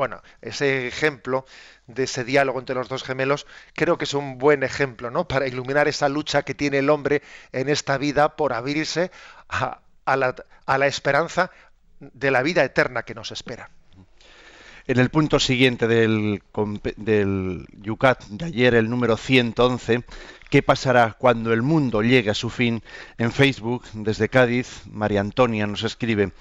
Bueno, 0.00 0.22
ese 0.40 0.86
ejemplo 0.86 1.44
de 1.86 2.04
ese 2.04 2.24
diálogo 2.24 2.58
entre 2.58 2.74
los 2.74 2.88
dos 2.88 3.02
gemelos 3.02 3.46
creo 3.74 3.98
que 3.98 4.04
es 4.04 4.14
un 4.14 4.38
buen 4.38 4.62
ejemplo, 4.62 5.10
¿no? 5.10 5.28
Para 5.28 5.46
iluminar 5.46 5.88
esa 5.88 6.08
lucha 6.08 6.40
que 6.42 6.54
tiene 6.54 6.78
el 6.78 6.88
hombre 6.88 7.20
en 7.52 7.68
esta 7.68 7.98
vida 7.98 8.34
por 8.34 8.54
abrirse 8.54 9.10
a, 9.50 9.82
la, 10.06 10.34
a 10.64 10.78
la 10.78 10.86
esperanza 10.86 11.50
de 11.98 12.30
la 12.30 12.40
vida 12.40 12.64
eterna 12.64 13.02
que 13.02 13.14
nos 13.14 13.30
espera. 13.30 13.68
En 14.86 14.98
el 14.98 15.10
punto 15.10 15.38
siguiente 15.38 15.86
del, 15.86 16.42
del 16.96 17.66
Yucat 17.82 18.24
de 18.24 18.46
ayer, 18.46 18.74
el 18.76 18.88
número 18.88 19.18
111, 19.18 20.02
¿qué 20.48 20.62
pasará 20.62 21.14
cuando 21.18 21.52
el 21.52 21.60
mundo 21.60 22.00
llegue 22.00 22.30
a 22.30 22.34
su 22.34 22.48
fin? 22.48 22.82
En 23.18 23.32
Facebook, 23.32 23.84
desde 23.92 24.30
Cádiz, 24.30 24.80
María 24.86 25.20
Antonia 25.20 25.66
nos 25.66 25.82
escribe, 25.82 26.32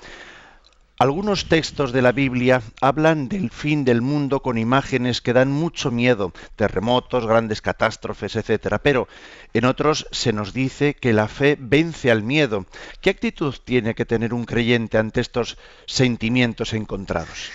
algunos 0.99 1.47
textos 1.47 1.93
de 1.93 2.01
la 2.01 2.11
Biblia 2.11 2.61
hablan 2.81 3.29
del 3.29 3.51
fin 3.51 3.85
del 3.85 4.01
mundo 4.01 4.41
con 4.41 4.57
imágenes 4.57 5.21
que 5.21 5.31
dan 5.31 5.49
mucho 5.49 5.91
miedo, 5.91 6.33
terremotos, 6.57 7.25
grandes 7.25 7.61
catástrofes, 7.61 8.35
etcétera, 8.35 8.79
pero 8.79 9.07
en 9.53 9.63
otros 9.63 10.07
se 10.11 10.33
nos 10.33 10.51
dice 10.51 10.95
que 10.95 11.13
la 11.13 11.29
fe 11.29 11.55
vence 11.57 12.11
al 12.11 12.21
miedo. 12.21 12.65
¿Qué 12.99 13.11
actitud 13.11 13.55
tiene 13.63 13.95
que 13.95 14.05
tener 14.05 14.33
un 14.33 14.43
creyente 14.43 14.97
ante 14.97 15.21
estos 15.21 15.57
sentimientos 15.85 16.73
encontrados? 16.73 17.49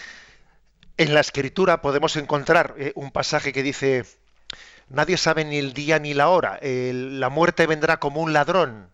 En 0.97 1.13
la 1.13 1.21
escritura 1.21 1.83
podemos 1.83 2.17
encontrar 2.17 2.75
eh, 2.79 2.93
un 2.95 3.11
pasaje 3.11 3.53
que 3.53 3.63
dice, 3.63 4.07
nadie 4.89 5.19
sabe 5.19 5.45
ni 5.45 5.59
el 5.59 5.75
día 5.75 5.99
ni 5.99 6.15
la 6.15 6.31
hora, 6.31 6.59
la 6.63 7.29
muerte 7.29 7.67
vendrá 7.67 7.99
como 7.99 8.23
un 8.23 8.33
ladrón. 8.33 8.94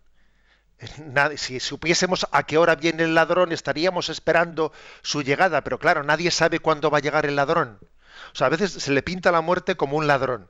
si 1.37 1.59
supiésemos 1.59 2.27
a 2.31 2.43
qué 2.43 2.57
hora 2.57 2.75
viene 2.75 3.03
el 3.03 3.15
ladrón, 3.15 3.51
estaríamos 3.51 4.09
esperando 4.09 4.71
su 5.01 5.21
llegada, 5.21 5.63
pero 5.63 5.79
claro, 5.79 6.03
nadie 6.03 6.31
sabe 6.31 6.59
cuándo 6.59 6.89
va 6.89 6.99
a 6.99 7.01
llegar 7.01 7.25
el 7.25 7.35
ladrón. 7.35 7.79
O 8.33 8.35
sea, 8.35 8.47
a 8.47 8.49
veces 8.49 8.71
se 8.71 8.91
le 8.91 9.01
pinta 9.01 9.31
la 9.31 9.41
muerte 9.41 9.75
como 9.75 9.97
un 9.97 10.07
ladrón. 10.07 10.47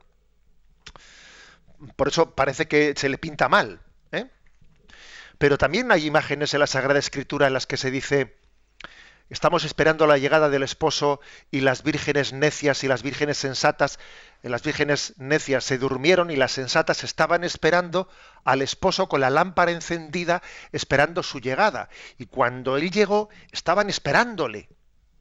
Por 1.96 2.08
eso 2.08 2.34
parece 2.34 2.68
que 2.68 2.94
se 2.96 3.08
le 3.08 3.18
pinta 3.18 3.48
mal. 3.48 3.80
¿eh? 4.12 4.28
Pero 5.38 5.58
también 5.58 5.90
hay 5.90 6.06
imágenes 6.06 6.54
en 6.54 6.60
la 6.60 6.66
Sagrada 6.66 6.98
Escritura 6.98 7.46
en 7.46 7.54
las 7.54 7.66
que 7.66 7.76
se 7.76 7.90
dice, 7.90 8.36
Estamos 9.32 9.64
esperando 9.64 10.06
la 10.06 10.18
llegada 10.18 10.50
del 10.50 10.62
esposo 10.62 11.18
y 11.50 11.60
las 11.60 11.82
vírgenes 11.82 12.34
necias 12.34 12.84
y 12.84 12.86
las 12.86 13.02
vírgenes 13.02 13.38
sensatas, 13.38 13.98
las 14.50 14.62
vírgenes 14.62 15.14
necias 15.18 15.62
se 15.62 15.78
durmieron 15.78 16.30
y 16.30 16.36
las 16.36 16.52
sensatas 16.52 17.04
estaban 17.04 17.44
esperando 17.44 18.08
al 18.44 18.60
esposo 18.60 19.08
con 19.08 19.20
la 19.20 19.30
lámpara 19.30 19.70
encendida, 19.70 20.42
esperando 20.72 21.22
su 21.22 21.38
llegada. 21.38 21.88
Y 22.18 22.26
cuando 22.26 22.76
él 22.76 22.90
llegó, 22.90 23.28
estaban 23.52 23.88
esperándole. 23.88 24.68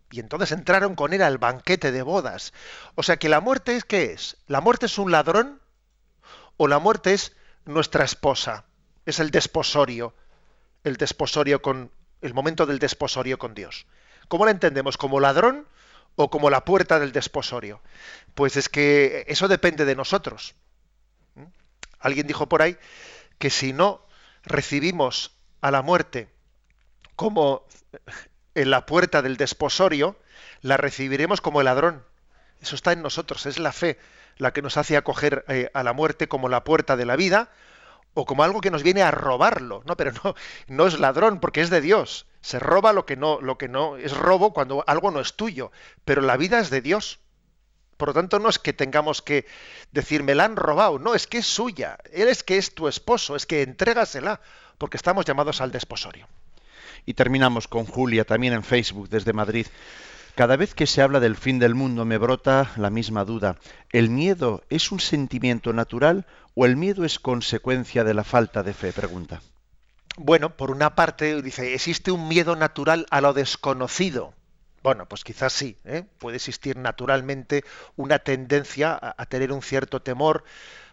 Y 0.10 0.20
entonces 0.20 0.52
entraron 0.52 0.96
con 0.96 1.14
él 1.14 1.22
al 1.22 1.38
banquete 1.38 1.92
de 1.92 2.02
bodas. 2.02 2.52
O 2.96 3.04
sea 3.04 3.18
que 3.18 3.30
la 3.30 3.40
muerte 3.40 3.76
es 3.76 3.86
qué 3.86 4.12
es? 4.12 4.38
¿La 4.48 4.60
muerte 4.60 4.88
es 4.88 4.98
un 4.98 5.12
ladrón? 5.12 5.62
¿O 6.58 6.68
la 6.68 6.80
muerte 6.80 7.14
es 7.14 7.36
nuestra 7.66 8.04
esposa? 8.04 8.66
Es 9.06 9.20
el 9.20 9.30
desposorio. 9.30 10.16
El 10.84 10.98
desposorio 10.98 11.62
con 11.62 11.92
el 12.22 12.34
momento 12.34 12.66
del 12.66 12.80
desposorio 12.80 13.38
con 13.38 13.54
Dios. 13.54 13.86
¿Cómo 14.28 14.46
la 14.46 14.52
entendemos? 14.52 14.98
¿Como 14.98 15.20
ladrón 15.20 15.68
o 16.16 16.30
como 16.30 16.50
la 16.50 16.66
puerta 16.66 17.00
del 17.00 17.12
desposorio? 17.12 17.82
Pues 18.36 18.58
es 18.58 18.70
que 18.70 19.26
eso 19.28 19.48
depende 19.48 19.86
de 19.86 19.96
nosotros. 19.96 20.56
¿Mm? 21.36 21.46
Alguien 22.00 22.28
dijo 22.28 22.48
por 22.48 22.62
ahí 22.62 22.78
que 23.38 23.50
si 23.50 23.74
no 23.74 24.06
recibimos 24.44 25.36
a 25.62 25.72
la 25.72 25.82
muerte 25.82 26.30
como 27.16 27.66
en 28.56 28.70
la 28.70 28.86
puerta 28.86 29.22
del 29.22 29.38
desposorio, 29.38 30.18
la 30.62 30.78
recibiremos 30.78 31.42
como 31.42 31.62
el 31.62 31.66
ladrón. 31.66 32.04
Eso 32.62 32.76
está 32.76 32.92
en 32.92 33.02
nosotros, 33.02 33.46
es 33.46 33.60
la 33.60 33.72
fe 33.72 33.98
la 34.38 34.54
que 34.54 34.62
nos 34.62 34.78
hace 34.78 34.98
acoger 34.98 35.46
eh, 35.48 35.70
a 35.74 35.84
la 35.84 35.94
muerte 35.94 36.28
como 36.28 36.50
la 36.50 36.64
puerta 36.64 36.98
de 36.98 37.06
la 37.06 37.16
vida 37.16 37.50
o 38.14 38.26
como 38.26 38.44
algo 38.44 38.62
que 38.62 38.72
nos 38.72 38.84
viene 38.84 39.04
a 39.04 39.12
robarlo, 39.12 39.84
no, 39.86 39.96
pero 39.96 40.12
no, 40.24 40.36
no 40.68 40.88
es 40.88 41.00
ladrón 41.00 41.40
porque 41.40 41.62
es 41.62 41.70
de 41.70 41.82
Dios. 41.82 42.26
Se 42.42 42.60
roba 42.60 42.92
lo 42.94 43.06
que 43.06 43.16
no, 43.16 43.40
lo 43.40 43.58
que 43.58 43.68
no 43.68 43.98
es 43.98 44.16
robo 44.18 44.54
cuando 44.54 44.84
algo 44.88 45.12
no 45.12 45.20
es 45.20 45.36
tuyo, 45.36 45.72
pero 46.06 46.22
la 46.22 46.38
vida 46.38 46.60
es 46.60 46.70
de 46.70 46.82
Dios. 46.82 47.20
Por 47.98 48.10
lo 48.10 48.14
tanto, 48.16 48.40
no 48.40 48.50
es 48.50 48.58
que 48.58 48.74
tengamos 48.74 49.22
que 49.22 49.46
decir 49.92 50.24
me 50.24 50.34
la 50.34 50.46
han 50.46 50.56
robado, 50.56 50.98
no, 50.98 51.14
es 51.14 51.28
que 51.28 51.38
es 51.38 51.46
suya. 51.46 51.98
Él 52.12 52.28
es 52.30 52.44
que 52.44 52.58
es 52.58 52.74
tu 52.74 52.88
esposo, 52.88 53.36
es 53.36 53.46
que 53.46 53.62
entrégasela, 53.62 54.42
porque 54.80 54.98
estamos 54.98 55.26
llamados 55.26 55.62
al 55.62 55.72
desposorio. 55.72 56.28
Y 57.06 57.14
terminamos 57.14 57.68
con 57.68 57.86
Julia, 57.86 58.26
también 58.26 58.54
en 58.54 58.64
Facebook 58.64 59.10
desde 59.10 59.34
Madrid. 59.34 59.68
Cada 60.34 60.56
vez 60.56 60.74
que 60.74 60.88
se 60.88 61.02
habla 61.02 61.20
del 61.20 61.36
fin 61.36 61.60
del 61.60 61.76
mundo 61.76 62.06
me 62.06 62.18
brota 62.18 62.72
la 62.78 62.90
misma 62.90 63.26
duda. 63.26 63.58
¿El 63.92 64.10
miedo 64.10 64.64
es 64.70 64.92
un 64.92 65.00
sentimiento 65.00 65.74
natural 65.74 66.26
o 66.56 66.66
el 66.66 66.78
miedo 66.78 67.06
es 67.06 67.20
consecuencia 67.20 68.04
de 68.04 68.14
la 68.14 68.24
falta 68.24 68.64
de 68.64 68.74
fe? 68.74 68.94
Pregunta. 68.94 69.42
Bueno, 70.18 70.56
por 70.58 70.72
una 70.72 70.96
parte 70.96 71.42
dice, 71.42 71.74
existe 71.74 72.12
un 72.12 72.28
miedo 72.28 72.56
natural 72.56 73.06
a 73.12 73.22
lo 73.22 73.34
desconocido. 73.34 74.34
Bueno, 74.84 75.08
pues 75.08 75.24
quizás 75.24 75.54
sí, 75.54 75.78
¿eh? 75.86 76.04
puede 76.18 76.38
existir 76.38 76.76
naturalmente 76.78 77.64
una 77.96 78.20
tendencia 78.20 78.98
a, 79.00 79.26
tener 79.28 79.52
un 79.52 79.62
cierto 79.62 80.02
temor, 80.02 80.44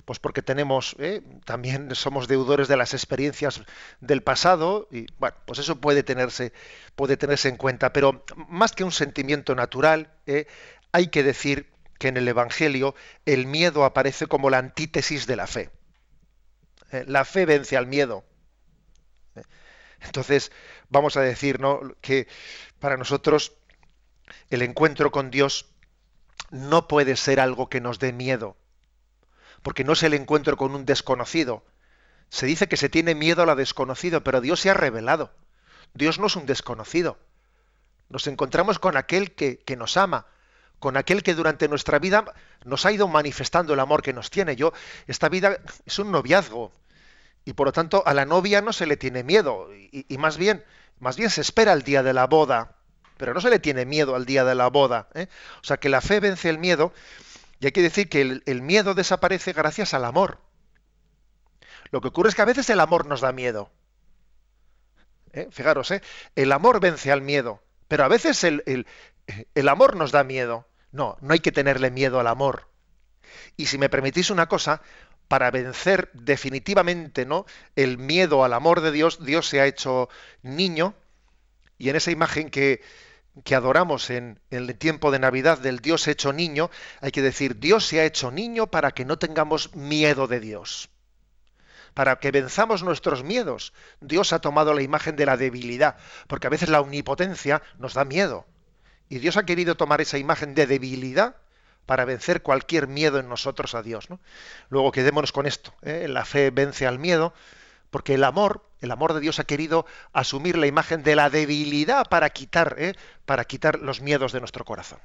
pues 0.05 0.19
porque 0.19 0.43
tenemos, 0.43 0.95
¿eh? 0.99 1.23
también 1.47 1.95
somos 1.95 2.29
deudores 2.29 2.69
de 2.69 2.77
las 2.77 2.93
experiencias 2.93 3.63
del 4.01 4.23
pasado 4.23 4.89
y 4.93 5.07
bueno, 5.19 5.37
pues 5.47 5.59
eso 5.59 5.81
puede 5.81 6.03
tenerse, 6.03 6.53
puede 6.97 7.17
tenerse 7.17 7.49
en 7.49 7.57
cuenta. 7.57 7.95
Pero 7.95 8.25
más 8.49 8.73
que 8.73 8.85
un 8.85 8.93
sentimiento 8.93 9.55
natural, 9.55 10.11
¿eh? 10.27 10.47
hay 10.93 11.09
que 11.09 11.23
decir 11.23 11.71
que 11.99 12.09
en 12.09 12.19
el 12.19 12.29
Evangelio 12.29 12.95
el 13.25 13.47
miedo 13.47 13.85
aparece 13.85 14.27
como 14.27 14.51
la 14.51 14.59
antítesis 14.59 15.27
de 15.27 15.37
la 15.37 15.47
fe. 15.47 15.71
La 17.07 17.25
fe 17.25 17.47
vence 17.47 17.77
al 17.77 17.87
miedo. 17.87 18.25
Entonces, 20.01 20.53
vamos 20.89 21.17
a 21.17 21.21
decir 21.21 21.61
¿no? 21.61 21.81
que 22.01 22.29
para 22.79 22.97
nosotros 22.97 23.53
el 24.51 24.63
encuentro 24.63 25.11
con 25.11 25.31
Dios 25.31 25.67
no 26.51 26.89
puede 26.89 27.17
ser 27.17 27.41
algo 27.41 27.69
que 27.69 27.81
nos 27.81 27.99
dé 27.99 28.13
miedo, 28.13 28.57
porque 29.63 29.85
no 29.85 29.93
es 29.93 30.03
el 30.03 30.15
encuentro 30.15 30.57
con 30.57 30.75
un 30.75 30.87
desconocido. 30.87 31.65
Se 32.31 32.47
dice 32.47 32.69
que 32.69 32.77
se 32.77 32.89
tiene 32.89 33.15
miedo 33.15 33.43
a 33.43 33.47
lo 33.47 33.57
desconocido, 33.57 34.23
pero 34.23 34.41
Dios 34.41 34.61
se 34.61 34.71
ha 34.71 34.75
revelado. 34.75 35.33
Dios 35.95 36.19
no 36.19 36.27
es 36.27 36.37
un 36.37 36.47
desconocido. 36.47 37.19
Nos 38.09 38.27
encontramos 38.27 38.79
con 38.79 38.97
aquel 38.97 39.35
que, 39.35 39.59
que 39.59 39.77
nos 39.77 39.97
ama, 39.97 40.27
con 40.79 40.97
aquel 40.97 41.23
que 41.23 41.35
durante 41.35 41.69
nuestra 41.69 41.99
vida 41.99 42.25
nos 42.65 42.87
ha 42.87 42.93
ido 42.93 43.09
manifestando 43.09 43.75
el 43.75 43.81
amor 43.81 44.03
que 44.03 44.13
nos 44.13 44.31
tiene. 44.31 44.57
Yo, 44.57 44.73
esta 45.07 45.29
vida 45.29 45.59
es 45.85 45.99
un 45.99 46.11
noviazgo, 46.13 46.73
y 47.49 47.55
por 47.55 47.69
lo 47.69 47.73
tanto 47.73 48.03
a 48.05 48.13
la 48.13 48.27
novia 48.27 48.61
no 48.61 48.75
se 48.75 48.85
le 48.85 48.99
tiene 48.99 49.25
miedo 49.25 49.71
y, 49.73 50.19
más 50.19 50.37
bien 50.37 50.63
más 50.99 51.17
bien 51.17 51.31
se 51.31 51.41
espera 51.41 51.73
el 51.73 51.81
día 51.81 52.03
de 52.03 52.13
la 52.13 52.27
boda 52.27 52.77
pero 53.17 53.33
no 53.33 53.41
se 53.41 53.49
le 53.49 53.59
tiene 53.59 53.87
miedo 53.87 54.15
al 54.15 54.27
día 54.27 54.45
de 54.45 54.55
la 54.55 54.69
boda 54.69 55.09
¿eh? 55.15 55.29
o 55.63 55.65
sea 55.65 55.79
que 55.79 55.89
la 55.89 56.03
fe 56.03 56.21
vence 56.21 56.51
el 56.51 56.59
miedo 56.59 56.93
y 57.59 57.65
hay 57.65 57.73
que 57.73 57.81
decir 57.81 58.11
que 58.11 58.21
el, 58.45 58.61
miedo 58.61 58.93
desaparece 58.93 59.55
gracias 59.55 59.95
al 59.95 60.05
amor 60.05 60.41
lo 61.91 62.03
que 62.03 62.09
ocurre 62.09 62.29
es 62.29 62.35
que 62.35 62.43
a 62.43 62.45
veces 62.45 62.69
el 62.69 62.81
amor 62.81 63.07
nos 63.07 63.23
da 63.23 63.33
miedo 63.33 63.71
¿Eh? 65.33 65.49
fijaros 65.51 65.91
¿eh? 65.91 66.03
el 66.37 66.53
amor 66.53 66.81
vence 66.81 67.11
al 67.11 67.23
miedo 67.23 67.63
pero 67.89 68.05
a 68.05 68.09
veces 68.09 68.45
el, 68.45 68.87
el 69.55 69.69
amor 69.71 69.97
nos 69.97 70.13
da 70.13 70.23
miedo 70.23 70.69
no 70.93 71.17
no 71.23 71.33
hay 71.33 71.41
que 71.41 71.51
tenerle 71.51 71.91
miedo 71.91 72.21
al 72.21 72.27
amor 72.27 72.69
y 73.57 73.67
si 73.67 73.79
me 73.79 73.89
permitís 73.89 74.29
una 74.29 74.49
cosa 74.49 74.83
para 75.29 75.51
vencer 75.51 76.11
definitivamente 76.15 77.27
¿no? 77.27 77.47
el 77.77 77.99
miedo 77.99 78.45
al 78.45 78.55
amor 78.55 78.81
de 78.81 78.91
Dios, 78.91 79.25
Dios 79.25 79.47
se 79.47 79.61
ha 79.61 79.67
hecho 79.67 80.09
niño 80.43 80.95
y 81.77 81.91
en 81.91 81.97
esa 81.97 82.11
imagen 82.11 82.51
que, 82.51 82.83
que 83.45 83.55
adoramos 83.55 84.11
en, 84.11 84.41
en, 84.51 84.69
el 84.69 84.77
tiempo 84.77 85.11
de 85.11 85.19
Navidad 85.21 85.59
del 85.59 85.79
Dios 85.79 86.09
hecho 86.09 86.33
niño, 86.33 86.71
hay 87.01 87.13
que 87.13 87.23
decir, 87.23 87.61
Dios 87.61 87.87
se 87.87 88.01
ha 88.01 88.05
hecho 88.05 88.31
niño 88.31 88.67
para 88.67 88.91
que 88.91 89.05
no 89.05 89.19
tengamos 89.19 89.77
miedo 89.77 90.27
de 90.27 90.41
Dios, 90.41 90.89
para 91.95 92.19
que 92.19 92.33
venzamos 92.33 92.83
nuestros 92.83 93.23
miedos. 93.23 93.73
Dios 94.01 94.33
ha 94.33 94.41
tomado 94.41 94.75
la 94.75 94.83
imagen 94.83 95.15
de 95.15 95.27
la 95.27 95.37
debilidad, 95.37 95.97
porque 96.27 96.49
a 96.49 96.51
veces 96.51 96.69
la 96.69 96.81
omnipotencia 96.81 97.63
nos 97.79 97.95
da 97.95 98.05
miedo. 98.05 98.45
Y 99.09 99.21
Dios 99.21 99.37
ha 99.37 99.47
querido 99.47 99.77
tomar 99.77 100.01
esa 100.01 100.19
imagen 100.19 100.55
de 100.55 100.67
debilidad 100.67 101.37
para 101.89 102.05
vencer 102.05 102.43
cualquier 102.43 102.87
miedo 102.87 103.19
en 103.19 103.31
nosotros 103.31 103.75
a 103.75 103.83
Dios. 103.83 104.11
¿no? 104.11 104.21
Luego 104.69 104.93
quedémonos 104.93 105.33
con 105.33 105.47
esto. 105.47 105.73
¿eh? 105.81 106.07
La 106.07 106.27
fe 106.27 106.51
vence 106.51 106.87
al 106.87 106.99
miedo, 106.99 107.33
porque 107.89 108.13
el 108.13 108.25
amor, 108.25 108.63
el 108.83 108.91
amor 108.91 109.15
de 109.15 109.21
Dios 109.21 109.39
ha 109.39 109.45
querido 109.45 109.87
asumir 110.13 110.59
la 110.59 110.67
imagen 110.67 111.03
de 111.03 111.17
la 111.17 111.31
debilidad 111.31 112.07
para 112.07 112.29
quitar, 112.29 112.77
¿eh? 112.79 112.95
para 113.25 113.47
quitar 113.47 113.79
los 113.79 114.03
miedos 114.03 114.33
de 114.33 114.41
nuestro 114.41 114.67
corazón. 114.67 114.99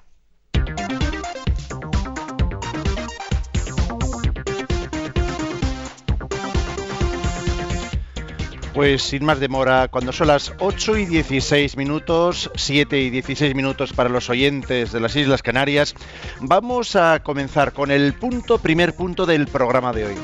Pues 8.74 9.04
sin 9.04 9.24
más 9.24 9.40
demora, 9.40 9.88
cuando 9.88 10.12
son 10.12 10.28
las 10.28 10.52
8 10.58 10.98
y 10.98 11.06
16 11.06 11.78
minutos, 11.78 12.50
7 12.56 13.00
y 13.00 13.12
16 13.12 13.54
minutos 13.54 13.94
para 13.94 14.10
los 14.10 14.32
oyentes 14.32 14.92
de 14.92 15.00
las 15.00 15.16
Islas 15.16 15.44
Canarias, 15.44 15.94
vamos 16.40 16.96
a 16.96 17.22
comenzar 17.22 17.74
con 17.74 17.92
el 17.92 18.14
punto, 18.14 18.58
primer 18.58 18.96
punto 18.96 19.28
del 19.28 19.46
programa 19.46 19.94
de 19.94 20.06
hoy. 20.06 20.16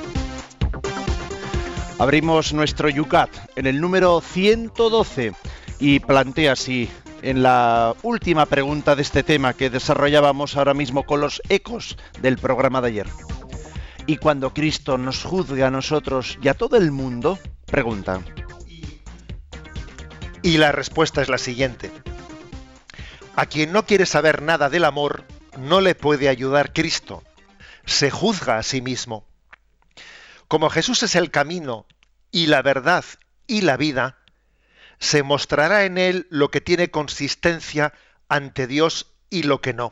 Abrimos 1.99 2.51
nuestro 2.51 2.89
Yucat 2.89 3.29
en 3.55 3.67
el 3.67 3.79
número 3.79 4.19
112 4.19 5.33
y 5.79 5.99
plantea 5.99 6.53
así 6.53 6.89
en 7.21 7.43
la 7.43 7.93
última 8.01 8.47
pregunta 8.47 8.95
de 8.95 9.03
este 9.03 9.21
tema 9.21 9.53
que 9.53 9.69
desarrollábamos 9.69 10.57
ahora 10.57 10.73
mismo 10.73 11.03
con 11.03 11.21
los 11.21 11.39
ecos 11.49 11.97
del 12.19 12.39
programa 12.39 12.81
de 12.81 12.87
ayer. 12.87 13.07
Y 14.07 14.17
cuando 14.17 14.55
Cristo 14.55 14.97
nos 14.97 15.23
juzgue 15.23 15.63
a 15.63 15.69
nosotros 15.69 16.39
y 16.41 16.47
a 16.47 16.55
todo 16.55 16.77
el 16.77 16.91
mundo, 16.91 17.37
pregunta. 17.69 18.21
Y 20.41 20.57
la 20.57 20.71
respuesta 20.71 21.21
es 21.21 21.29
la 21.29 21.38
siguiente. 21.38 21.91
A 23.35 23.45
quien 23.45 23.71
no 23.71 23.85
quiere 23.85 24.05
saber 24.05 24.41
nada 24.41 24.69
del 24.69 24.85
amor, 24.85 25.25
no 25.57 25.81
le 25.81 25.95
puede 25.95 26.29
ayudar 26.29 26.73
Cristo. 26.73 27.23
Se 27.85 28.11
juzga 28.11 28.57
a 28.57 28.63
sí 28.63 28.81
mismo. 28.81 29.25
Como 30.47 30.69
Jesús 30.69 31.03
es 31.03 31.15
el 31.15 31.31
camino 31.31 31.85
y 32.31 32.47
la 32.47 32.61
verdad 32.61 33.05
y 33.47 33.61
la 33.61 33.77
vida, 33.77 34.17
se 34.99 35.23
mostrará 35.23 35.85
en 35.85 35.97
él 35.97 36.27
lo 36.29 36.51
que 36.51 36.61
tiene 36.61 36.91
consistencia 36.91 37.93
ante 38.27 38.67
Dios 38.67 39.13
y 39.29 39.43
lo 39.43 39.61
que 39.61 39.73
no. 39.73 39.91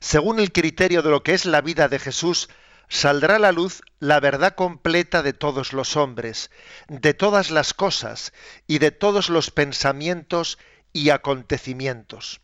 Según 0.00 0.38
el 0.40 0.52
criterio 0.52 1.02
de 1.02 1.10
lo 1.10 1.22
que 1.22 1.34
es 1.34 1.46
la 1.46 1.60
vida 1.60 1.88
de 1.88 1.98
Jesús, 1.98 2.48
saldrá 2.88 3.36
a 3.36 3.38
la 3.38 3.52
luz 3.52 3.82
la 4.00 4.20
verdad 4.20 4.54
completa 4.54 5.22
de 5.22 5.32
todos 5.32 5.72
los 5.72 5.96
hombres, 5.96 6.50
de 6.88 7.14
todas 7.14 7.50
las 7.50 7.74
cosas 7.74 8.32
y 8.66 8.78
de 8.78 8.90
todos 8.90 9.28
los 9.28 9.50
pensamientos 9.50 10.58
y 10.92 11.10
acontecimientos. 11.10 12.40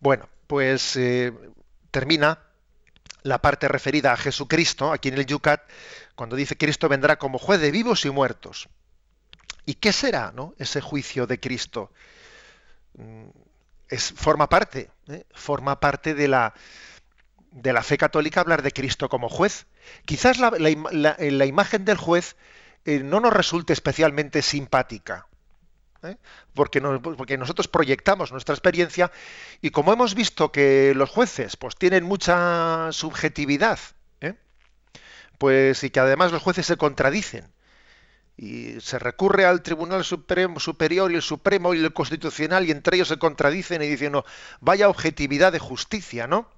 Bueno, 0.00 0.28
pues 0.46 0.96
eh, 0.96 1.32
termina 1.90 2.40
la 3.22 3.40
parte 3.40 3.68
referida 3.68 4.12
a 4.12 4.16
Jesucristo, 4.16 4.92
aquí 4.92 5.08
en 5.08 5.14
el 5.14 5.26
Yucat, 5.26 5.62
cuando 6.14 6.36
dice 6.36 6.56
Cristo 6.56 6.88
vendrá 6.88 7.16
como 7.16 7.38
juez 7.38 7.60
de 7.60 7.70
vivos 7.70 8.04
y 8.04 8.10
muertos. 8.10 8.68
¿Y 9.66 9.74
qué 9.74 9.92
será 9.92 10.30
¿no? 10.32 10.54
ese 10.58 10.80
juicio 10.80 11.26
de 11.26 11.40
Cristo? 11.40 11.90
Mm, 12.98 13.28
es, 13.88 14.12
forma 14.12 14.48
parte, 14.48 14.90
¿eh? 15.08 15.24
forma 15.32 15.80
parte 15.80 16.14
de 16.14 16.28
la, 16.28 16.52
de 17.54 17.72
la 17.72 17.82
fe 17.82 17.96
católica 17.96 18.40
hablar 18.40 18.62
de 18.62 18.72
Cristo 18.72 19.08
como 19.08 19.28
juez. 19.28 19.66
Quizás 20.04 20.38
la, 20.38 20.50
la, 20.50 21.46
imagen 21.46 21.84
del 21.84 21.96
juez 21.96 22.36
eh, 22.84 22.98
no 22.98 23.20
nos 23.20 23.32
resulte 23.32 23.72
especialmente 23.72 24.42
simpática, 24.42 25.28
¿eh? 26.02 26.16
porque, 26.52 26.80
nosotros 26.80 27.68
proyectamos 27.68 28.32
nuestra 28.32 28.54
experiencia 28.54 29.12
y 29.60 29.70
como 29.70 29.92
hemos 29.92 30.14
visto 30.16 30.50
que 30.50 30.94
los 30.96 31.10
jueces 31.10 31.56
pues, 31.56 31.76
tienen 31.76 32.04
mucha 32.04 32.90
subjetividad, 32.90 33.78
¿eh? 34.20 34.34
pues 35.38 35.84
y 35.84 35.90
que 35.90 36.00
además 36.00 36.32
los 36.32 36.42
jueces 36.42 36.66
se 36.66 36.76
contradicen 36.76 37.52
y 38.36 38.80
se 38.80 38.98
recurre 38.98 39.44
al 39.44 39.62
Tribunal 39.62 40.02
Supremo, 40.02 40.58
Superior 40.58 41.12
y 41.12 41.14
el 41.14 41.22
Supremo 41.22 41.72
y 41.72 41.78
el 41.78 41.92
Constitucional 41.92 42.66
y 42.66 42.72
entre 42.72 42.96
ellos 42.96 43.06
se 43.06 43.16
contradicen 43.16 43.80
y 43.80 43.86
dicen, 43.86 44.10
no, 44.10 44.24
vaya 44.60 44.88
objetividad 44.88 45.52
de 45.52 45.60
justicia, 45.60 46.26
¿no? 46.26 46.50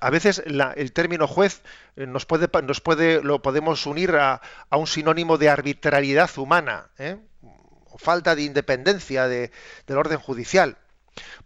A 0.00 0.10
veces 0.10 0.42
el 0.44 0.92
término 0.92 1.26
juez 1.26 1.62
eh, 1.96 2.06
nos 2.06 2.26
puede, 2.26 2.48
nos 2.62 2.80
puede, 2.80 3.22
lo 3.22 3.42
podemos 3.42 3.86
unir 3.86 4.14
a, 4.16 4.40
un 4.70 4.86
sinónimo 4.86 5.38
de 5.38 5.48
arbitrariedad 5.48 6.30
humana, 6.36 6.90
¿eh? 6.98 7.16
o 7.90 7.98
falta 7.98 8.34
de 8.34 8.42
independencia 8.42 9.28
del 9.28 9.50
orden 9.88 10.18
judicial. 10.18 10.76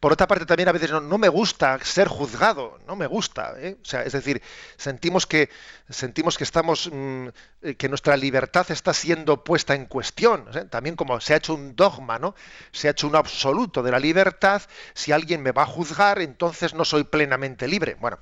Por 0.00 0.12
otra 0.12 0.26
parte, 0.26 0.46
también 0.46 0.68
a 0.68 0.72
veces 0.72 0.90
no, 0.90 1.18
me 1.18 1.28
gusta 1.28 1.78
ser 1.82 2.08
juzgado, 2.08 2.78
no 2.86 2.96
me 2.96 3.06
gusta. 3.06 3.54
¿eh? 3.58 3.76
O 3.80 3.84
sea, 3.84 4.02
es 4.02 4.12
decir, 4.12 4.42
sentimos 4.76 5.26
que 5.26 5.48
sentimos 5.88 6.38
que 6.38 6.44
estamos, 6.44 6.90
mm, 6.92 7.28
eh, 7.62 7.74
que 7.74 7.88
nuestra 7.88 8.16
libertad 8.16 8.66
está 8.70 8.92
siendo 8.92 9.44
puesta 9.44 9.74
en 9.74 9.86
cuestión. 9.86 10.46
También 10.70 10.96
como 10.96 11.20
se 11.20 11.34
ha 11.34 11.36
hecho 11.36 11.54
un 11.54 11.76
dogma, 11.76 12.18
¿no? 12.18 12.34
Se 12.72 12.88
ha 12.88 12.92
hecho 12.92 13.06
un 13.06 13.16
absoluto 13.16 13.82
de 13.82 13.90
la 13.90 13.98
libertad. 13.98 14.62
Si 14.94 15.12
alguien 15.12 15.42
me 15.42 15.52
va 15.52 15.62
a 15.62 15.66
juzgar, 15.66 16.20
entonces 16.20 16.74
no 16.74 16.84
soy 16.84 17.04
plenamente 17.04 17.68
libre. 17.68 17.96
Bueno, 18.00 18.18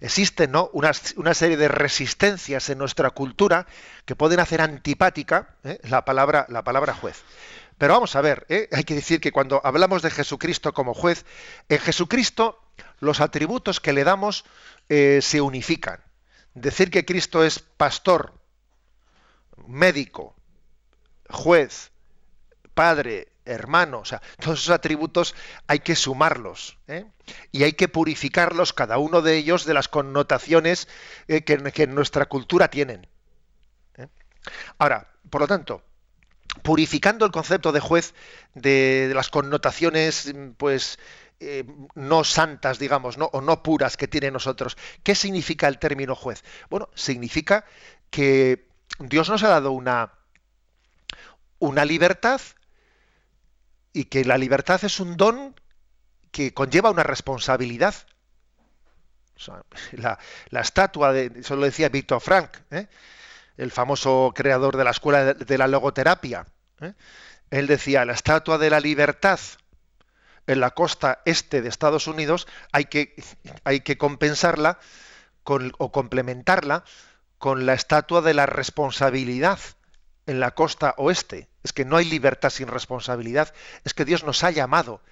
existen 0.00 0.52
¿no? 0.52 0.70
una, 0.72 0.92
una, 1.16 1.34
serie 1.34 1.56
de 1.56 1.68
resistencias 1.68 2.68
en 2.70 2.78
nuestra 2.78 3.10
cultura 3.10 3.66
que 4.04 4.16
pueden 4.16 4.40
hacer 4.40 4.60
antipática 4.60 5.54
¿eh? 5.64 5.78
la, 5.84 6.04
palabra, 6.04 6.46
la 6.48 6.64
palabra 6.64 6.94
juez. 6.94 7.22
Pero 7.80 7.94
vamos 7.94 8.14
a 8.14 8.20
ver, 8.20 8.44
¿eh? 8.50 8.68
hay 8.72 8.84
que 8.84 8.94
decir 8.94 9.22
que 9.22 9.32
cuando 9.32 9.62
hablamos 9.64 10.02
de 10.02 10.10
Jesucristo 10.10 10.74
como 10.74 10.92
juez, 10.92 11.24
en 11.70 11.78
Jesucristo 11.78 12.60
los 12.98 13.22
atributos 13.22 13.80
que 13.80 13.94
le 13.94 14.04
damos 14.04 14.44
eh, 14.90 15.20
se 15.22 15.40
unifican. 15.40 15.98
Decir 16.52 16.90
que 16.90 17.06
Cristo 17.06 17.42
es 17.42 17.58
pastor, 17.58 18.34
médico, 19.66 20.36
juez, 21.30 21.90
padre, 22.74 23.28
hermano, 23.46 24.00
o 24.00 24.04
sea, 24.04 24.20
todos 24.38 24.60
esos 24.60 24.74
atributos 24.74 25.34
hay 25.66 25.78
que 25.78 25.96
sumarlos 25.96 26.76
¿eh? 26.86 27.06
y 27.50 27.62
hay 27.62 27.72
que 27.72 27.88
purificarlos, 27.88 28.74
cada 28.74 28.98
uno 28.98 29.22
de 29.22 29.38
ellos, 29.38 29.64
de 29.64 29.72
las 29.72 29.88
connotaciones 29.88 30.86
que, 31.26 31.42
que, 31.42 31.82
en 31.84 31.94
nuestra 31.94 32.26
cultura 32.26 32.68
tienen. 32.68 33.08
Ahora, 34.76 35.08
por 35.30 35.40
lo 35.40 35.46
tanto, 35.46 35.82
purificando 36.62 37.24
el 37.24 37.32
concepto 37.32 37.72
de 37.72 37.80
juez 37.80 38.14
de, 38.54 39.10
las 39.14 39.30
connotaciones 39.30 40.32
pues 40.56 40.98
eh, 41.40 41.64
no 41.94 42.24
santas, 42.24 42.78
digamos, 42.78 43.16
¿no? 43.16 43.26
o 43.32 43.40
no 43.40 43.62
puras 43.62 43.96
que 43.96 44.08
tiene 44.08 44.30
nosotros. 44.30 44.76
¿Qué 45.02 45.14
significa 45.14 45.68
el 45.68 45.78
término 45.78 46.14
juez? 46.14 46.44
Bueno, 46.68 46.88
significa 46.94 47.64
que 48.10 48.68
Dios 48.98 49.30
nos 49.30 49.42
ha 49.42 49.48
dado 49.48 49.72
una, 49.72 50.12
una 51.58 51.84
libertad 51.84 52.40
y 53.92 54.04
que 54.04 54.24
la 54.24 54.38
libertad 54.38 54.84
es 54.84 55.00
un 55.00 55.16
don 55.16 55.54
que 56.30 56.52
conlleva 56.52 56.90
una 56.90 57.02
responsabilidad. 57.02 57.94
la, 59.92 60.18
estatua 60.60 61.12
de, 61.12 61.32
eso 61.36 61.56
lo 61.56 61.64
decía 61.64 61.88
Víctor 61.88 62.20
Frank, 62.20 62.50
¿eh? 62.70 62.86
El 63.56 63.70
famoso 63.70 64.32
creador 64.34 64.76
de 64.76 64.84
la 64.84 64.90
escuela 64.90 65.34
de 65.34 65.58
la 65.58 65.68
logoterapia. 65.68 66.46
¿eh? 66.80 66.94
Él 67.50 67.66
decía, 67.66 68.04
la 68.04 68.12
estatua 68.12 68.58
de 68.58 68.70
la 68.70 68.80
libertad 68.80 69.40
en 70.46 70.60
la 70.60 70.70
costa 70.70 71.20
este 71.24 71.62
de 71.62 71.68
Estados 71.68 72.06
Unidos 72.06 72.46
hay 72.72 72.86
que, 72.86 73.14
hay 73.64 73.80
que 73.80 73.98
compensarla 73.98 74.78
con, 75.42 75.72
o 75.78 75.92
complementarla 75.92 76.84
con 77.38 77.66
la 77.66 77.74
estatua 77.74 78.20
de 78.20 78.34
la 78.34 78.46
responsabilidad 78.46 79.58
en 80.26 80.40
la 80.40 80.52
costa 80.52 80.94
oeste. 80.96 81.48
Es 81.62 81.72
que 81.72 81.84
no 81.84 81.96
hay 81.96 82.04
libertad 82.04 82.50
sin 82.50 82.68
responsabilidad. 82.68 83.52
Es 83.84 83.94
que 83.94 84.04
Dios 84.04 84.24
nos 84.24 84.44
ha 84.44 84.50
llamado. 84.50 85.02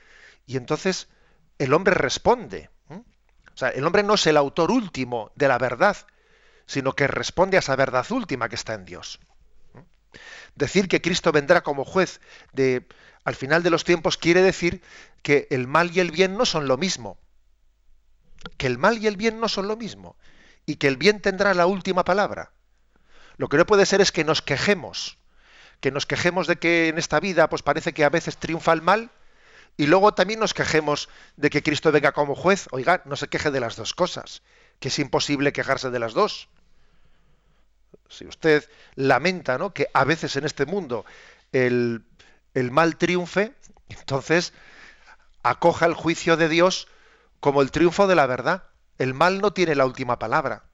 Y 0.46 0.57
entonces 0.57 1.09
el 1.59 1.74
hombre 1.74 1.94
responde. 1.94 2.70
O 2.88 3.57
sea, 3.59 3.70
el 3.70 3.85
hombre 3.85 4.05
no 4.05 4.14
es 4.14 4.27
el 4.29 4.37
autor 4.37 4.70
último 4.70 5.33
de 5.35 5.48
la 5.48 5.59
verdad, 5.59 5.96
sino 6.68 6.92
que 6.92 7.09
responde 7.09 7.57
a 7.57 7.61
esa 7.61 7.74
verdad 7.74 8.07
última 8.12 8.48
que 8.48 8.54
está 8.54 8.74
en 8.74 8.85
Dios. 8.85 9.18
Decir 10.54 10.87
que 10.87 11.02
Cristo 11.02 11.33
vendrá 11.33 11.62
como 11.62 11.85
juez 11.85 12.20
de 12.52 12.87
al 13.24 13.35
final 13.35 13.62
de 13.64 13.70
los 13.70 13.85
tiempos 13.85 14.16
quiere 14.16 14.42
decir 14.42 14.83
que 15.22 15.48
el 15.50 15.66
mal 15.66 15.90
y 15.94 15.98
el 15.98 16.12
bien 16.12 16.37
no 16.37 16.46
son 16.46 16.68
lo 16.68 16.76
mismo. 16.76 17.18
Que 18.57 18.68
el 18.68 18.78
mal 18.78 18.98
y 18.98 19.07
el 19.07 19.16
bien 19.16 19.40
no 19.40 19.48
son 19.48 19.66
lo 19.66 19.76
mismo. 19.76 20.16
y 20.66 20.76
que 20.76 20.87
el 20.87 20.98
bien 20.98 21.22
tendrá 21.22 21.54
la 21.54 21.64
última 21.64 22.04
palabra. 22.04 22.52
Lo 23.38 23.48
que 23.48 23.57
no 23.57 23.64
puede 23.64 23.87
ser 23.87 24.02
es 24.02 24.12
que 24.12 24.22
nos 24.22 24.42
quejemos, 24.42 25.16
que 25.81 25.90
nos 25.90 26.04
quejemos 26.04 26.46
de 26.46 26.57
que 26.57 26.88
en 26.88 26.98
esta 26.98 27.20
vida 27.20 27.48
pues 27.48 27.62
parece 27.62 27.94
que 27.94 28.04
a 28.04 28.11
veces 28.11 28.37
triunfa 28.37 28.74
el 28.74 28.83
mal 28.83 29.11
y 29.78 29.87
luego 29.87 30.12
también 30.12 30.40
nos 30.40 30.52
quejemos 30.52 31.09
de 31.37 31.48
que 31.48 31.62
Cristo 31.62 31.90
venga 31.90 32.12
como 32.12 32.35
juez. 32.35 32.68
Oiga, 32.70 33.00
no 33.07 33.16
se 33.16 33.28
queje 33.28 33.50
de 33.50 33.61
las 33.61 33.76
dos 33.76 33.94
cosas, 33.94 34.42
que 34.78 34.88
es 34.88 34.98
imposible 34.98 35.54
quejarse 35.54 35.88
de 35.88 35.98
las 35.98 36.12
dos. 36.12 36.50
Si 38.09 38.27
usted 38.27 38.68
lamenta 38.94 39.59
¿no? 39.59 39.72
que 39.72 39.88
a 39.92 40.05
veces 40.05 40.37
en 40.37 40.44
este 40.44 40.66
mundo 40.66 41.05
el, 41.53 42.05
el 42.55 42.70
mal 42.70 42.96
triunfe, 42.96 43.55
entonces 43.88 44.53
acoja 45.42 45.87
el 45.87 45.94
juicio 45.94 46.37
de 46.37 46.48
Dios 46.48 46.88
como 47.40 47.62
el 47.62 47.70
triunfo 47.70 48.07
de 48.07 48.14
la 48.14 48.27
verdad. 48.27 48.64
El 48.98 49.14
mal 49.14 49.40
no 49.40 49.53
tiene 49.53 49.74
la 49.74 49.87
última 49.87 50.18
palabra. 50.18 50.64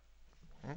¿Mm? 0.63 0.73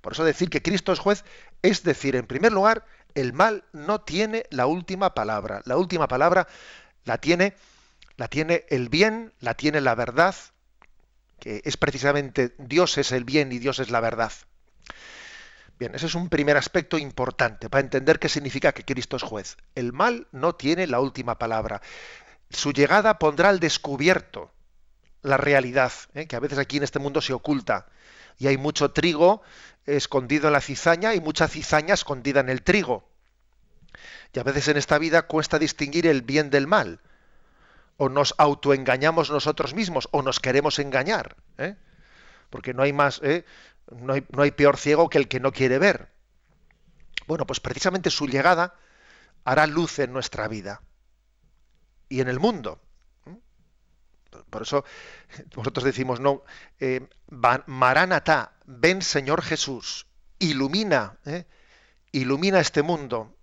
Por 0.00 0.12
eso 0.12 0.24
decir 0.24 0.50
que 0.50 0.62
Cristo 0.62 0.92
es 0.92 0.98
juez 0.98 1.24
es 1.64 1.82
decir, 1.82 2.14
en 2.14 2.26
primer 2.26 2.52
lugar, 2.52 2.84
el 3.14 3.32
mal 3.32 3.64
no 3.72 4.02
tiene 4.02 4.44
la 4.50 4.66
última 4.66 5.14
palabra. 5.14 5.62
La 5.64 5.78
última 5.78 6.08
palabra 6.08 6.46
la 7.04 7.16
tiene, 7.16 7.56
la 8.18 8.28
tiene 8.28 8.66
el 8.68 8.90
bien, 8.90 9.32
la 9.40 9.54
tiene 9.54 9.80
la 9.80 9.94
verdad, 9.94 10.34
que 11.40 11.62
es 11.64 11.78
precisamente 11.78 12.54
Dios 12.58 12.98
es 12.98 13.12
el 13.12 13.24
bien 13.24 13.50
y 13.50 13.58
Dios 13.58 13.78
es 13.78 13.90
la 13.90 14.00
verdad. 14.00 14.30
Bien, 15.78 15.94
ese 15.94 16.06
es 16.06 16.14
un 16.14 16.28
primer 16.28 16.56
aspecto 16.56 16.98
importante 16.98 17.68
para 17.68 17.82
entender 17.82 18.18
qué 18.18 18.28
significa 18.28 18.72
que 18.72 18.84
Cristo 18.84 19.16
es 19.16 19.22
juez. 19.22 19.56
El 19.74 19.92
mal 19.92 20.28
no 20.30 20.54
tiene 20.54 20.86
la 20.86 21.00
última 21.00 21.38
palabra. 21.38 21.82
Su 22.50 22.72
llegada 22.72 23.18
pondrá 23.18 23.48
al 23.48 23.58
descubierto 23.58 24.52
la 25.22 25.36
realidad, 25.36 25.92
¿eh? 26.14 26.26
que 26.26 26.36
a 26.36 26.40
veces 26.40 26.58
aquí 26.58 26.76
en 26.76 26.84
este 26.84 27.00
mundo 27.00 27.20
se 27.20 27.32
oculta. 27.32 27.86
Y 28.38 28.46
hay 28.46 28.56
mucho 28.56 28.92
trigo 28.92 29.42
escondido 29.86 30.46
en 30.46 30.52
la 30.52 30.60
cizaña 30.60 31.14
y 31.14 31.20
mucha 31.20 31.48
cizaña 31.48 31.94
escondida 31.94 32.40
en 32.40 32.50
el 32.50 32.62
trigo. 32.62 33.08
Y 34.32 34.38
a 34.38 34.42
veces 34.42 34.68
en 34.68 34.76
esta 34.76 34.98
vida 34.98 35.22
cuesta 35.22 35.58
distinguir 35.58 36.06
el 36.06 36.22
bien 36.22 36.50
del 36.50 36.66
mal. 36.66 37.00
O 37.96 38.08
nos 38.08 38.34
autoengañamos 38.38 39.30
nosotros 39.30 39.74
mismos 39.74 40.08
o 40.12 40.22
nos 40.22 40.40
queremos 40.40 40.78
engañar. 40.78 41.36
¿eh? 41.58 41.76
Porque 42.50 42.74
no 42.74 42.82
hay 42.82 42.92
más, 42.92 43.20
¿eh? 43.22 43.44
No, 43.90 44.12
hay, 44.12 44.24
no 44.30 44.42
hay 44.42 44.50
peor 44.50 44.76
ciego 44.76 45.08
que 45.08 45.18
el 45.18 45.28
que 45.28 45.40
no 45.40 45.52
quiere 45.52 45.78
ver. 45.78 46.10
Bueno, 47.26 47.46
pues 47.46 47.60
precisamente 47.60 48.10
su 48.10 48.26
llegada 48.26 48.74
hará 49.44 49.66
luz 49.66 49.98
en 49.98 50.12
nuestra 50.12 50.48
vida 50.48 50.82
y 52.08 52.20
en 52.20 52.28
el 52.28 52.40
mundo. 52.40 52.80
Por 54.50 54.62
eso 54.62 54.84
nosotros 55.56 55.84
decimos, 55.84 56.20
no, 56.20 56.42
eh, 56.80 57.08
Maranatá, 57.28 58.52
ven 58.66 59.02
Señor 59.02 59.42
Jesús, 59.42 60.06
ilumina, 60.38 61.18
¿eh? 61.24 61.46
ilumina 62.12 62.60
este 62.60 62.82
mundo, 62.82 63.36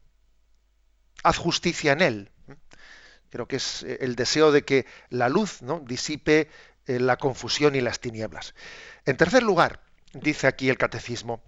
haz 1.24 1.38
justicia 1.38 1.94
en 1.94 2.02
él. 2.02 2.32
Creo 3.30 3.48
que 3.48 3.58
es 3.58 3.84
eh, 3.84 4.00
el 4.02 4.16
deseo 4.16 4.52
de 4.52 4.64
que 4.64 4.86
la 5.10 5.30
luz 5.30 5.62
¿no? 5.62 5.80
disipe 5.80 6.50
eh, 6.88 7.00
la 7.00 7.18
confusión 7.18 7.76
y 7.76 7.82
las 7.82 8.00
tinieblas. 8.00 8.56
En 9.06 9.18
tercer 9.18 9.44
lugar, 9.44 9.82
dice 10.14 10.48
aquí 10.48 10.70
el 10.70 10.78
catecismo, 10.78 11.42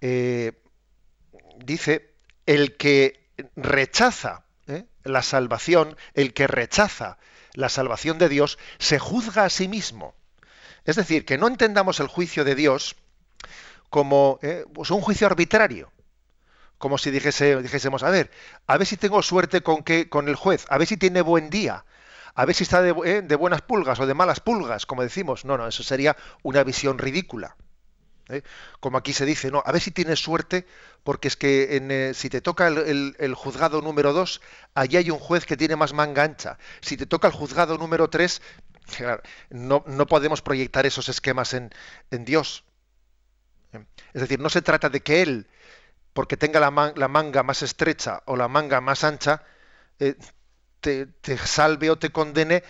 eh, 0.00 0.52
dice, 1.58 2.14
el 2.46 2.76
que 2.76 3.28
rechaza 3.56 4.44
la 5.02 5.22
salvación, 5.22 5.96
el 6.14 6.34
que 6.34 6.46
rechaza 6.46 7.18
la 7.54 7.68
salvación 7.68 8.18
de 8.18 8.28
Dios, 8.28 8.58
se 8.78 8.98
juzga 8.98 9.44
a 9.44 9.50
sí 9.50 9.66
mismo. 9.66 10.14
Es 10.84 10.96
decir, 10.96 11.24
que 11.24 11.38
no 11.38 11.48
entendamos 11.48 12.00
el 12.00 12.06
juicio 12.06 12.44
de 12.44 12.54
Dios 12.54 12.96
como 13.88 14.38
pues 14.72 14.90
un 14.90 15.00
juicio 15.00 15.26
arbitrario 15.26 15.90
como 16.80 16.96
si 16.96 17.10
dijésemos, 17.10 18.02
a 18.02 18.08
ver, 18.08 18.30
a 18.66 18.78
ver 18.78 18.86
si 18.86 18.96
tengo 18.96 19.22
suerte 19.22 19.60
con, 19.60 19.82
que, 19.82 20.08
con 20.08 20.28
el 20.28 20.34
juez, 20.34 20.64
a 20.70 20.78
ver 20.78 20.86
si 20.86 20.96
tiene 20.96 21.20
buen 21.20 21.50
día, 21.50 21.84
a 22.34 22.44
ver 22.44 22.54
si 22.54 22.64
está 22.64 22.82
de, 22.82 22.90
eh, 23.04 23.36
buenas 23.36 23.62
pulgas 23.62 23.98
o 24.00 24.06
de 24.06 24.14
malas 24.14 24.40
pulgas, 24.40 24.86
como 24.86 25.02
decimos. 25.02 25.44
No, 25.44 25.56
no, 25.56 25.66
eso 25.66 25.82
sería 25.82 26.16
una 26.42 26.64
visión 26.64 26.98
ridícula. 26.98 27.56
¿eh? 28.28 28.42
Como 28.80 28.98
aquí 28.98 29.12
se 29.12 29.26
dice, 29.26 29.50
no, 29.50 29.62
a 29.64 29.72
ver 29.72 29.80
si 29.80 29.90
tienes 29.90 30.20
suerte, 30.20 30.66
porque 31.02 31.28
es 31.28 31.36
que 31.36 31.68
eh, 31.70 32.14
si 32.14 32.30
te 32.30 32.40
toca 32.40 32.68
el, 32.68 33.34
juzgado 33.34 33.82
número 33.82 34.12
2, 34.12 34.40
allí 34.74 34.96
hay 34.96 35.10
un 35.10 35.18
juez 35.18 35.46
que 35.46 35.56
tiene 35.56 35.76
más 35.76 35.92
manga 35.92 36.22
ancha. 36.22 36.58
Si 36.80 36.96
te 36.96 37.06
toca 37.06 37.28
el 37.28 37.34
juzgado 37.34 37.78
número 37.78 38.08
3, 38.08 38.42
no, 39.50 39.84
no, 39.86 40.06
podemos 40.06 40.42
proyectar 40.42 40.86
esos 40.86 41.08
esquemas 41.08 41.54
en, 41.54 41.70
en 42.10 42.24
Dios. 42.24 42.64
Es 44.12 44.20
decir, 44.22 44.40
no 44.40 44.48
se 44.48 44.62
trata 44.62 44.88
de 44.88 45.00
que 45.00 45.22
Él 45.22 45.46
porque 46.12 46.36
tenga 46.36 46.60
la, 46.60 46.70
manga 46.70 47.42
más 47.42 47.62
estrecha 47.62 48.22
o 48.26 48.36
la 48.36 48.48
manga 48.48 48.80
más 48.80 49.04
ancha, 49.04 49.42
te, 50.80 51.38
salve 51.38 51.90
o 51.90 51.98
te 51.98 52.10
condene 52.10 52.64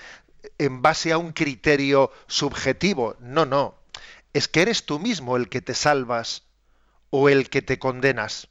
en 0.58 0.82
base 0.82 1.12
a 1.12 1.18
un 1.18 1.32
criterio 1.32 2.10
subjetivo. 2.26 3.16
No, 3.20 3.46
no. 3.46 3.74
Es 4.32 4.48
que 4.48 4.62
eres 4.62 4.84
tú 4.86 4.98
mismo 4.98 5.36
el 5.36 5.48
que 5.48 5.60
te 5.60 5.74
salvas 5.74 6.44
o 7.10 7.28
el 7.28 7.50
que 7.50 7.62
te 7.62 7.78
condenas. 7.78 8.48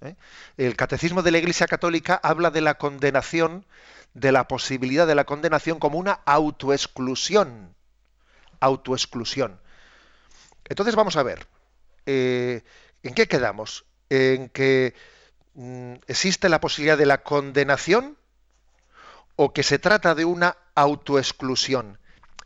¿Eh? 0.00 0.16
El 0.56 0.76
catecismo 0.76 1.22
de 1.22 1.30
la 1.30 1.38
Iglesia 1.38 1.66
Católica 1.66 2.20
habla 2.22 2.50
de 2.50 2.60
la 2.60 2.74
condenación, 2.74 3.66
de 4.14 4.32
la 4.32 4.48
posibilidad 4.48 5.06
de 5.06 5.14
la 5.14 5.24
condenación 5.24 5.78
como 5.78 5.98
una 5.98 6.12
autoexclusión. 6.24 7.74
Autoexclusión. 8.60 9.60
Entonces 10.68 10.94
vamos 10.94 11.16
a 11.16 11.22
ver. 11.22 11.46
Eh, 12.06 12.62
¿En 13.02 13.14
qué 13.14 13.28
quedamos? 13.28 13.84
¿En 14.10 14.48
que 14.48 14.94
mm, 15.54 15.94
existe 16.06 16.48
la 16.48 16.60
posibilidad 16.60 16.98
de 16.98 17.06
la 17.06 17.22
condenación 17.22 18.16
o 19.36 19.52
que 19.52 19.62
se 19.62 19.78
trata 19.78 20.14
de 20.14 20.24
una 20.24 20.56
autoexclusión? 20.74 21.98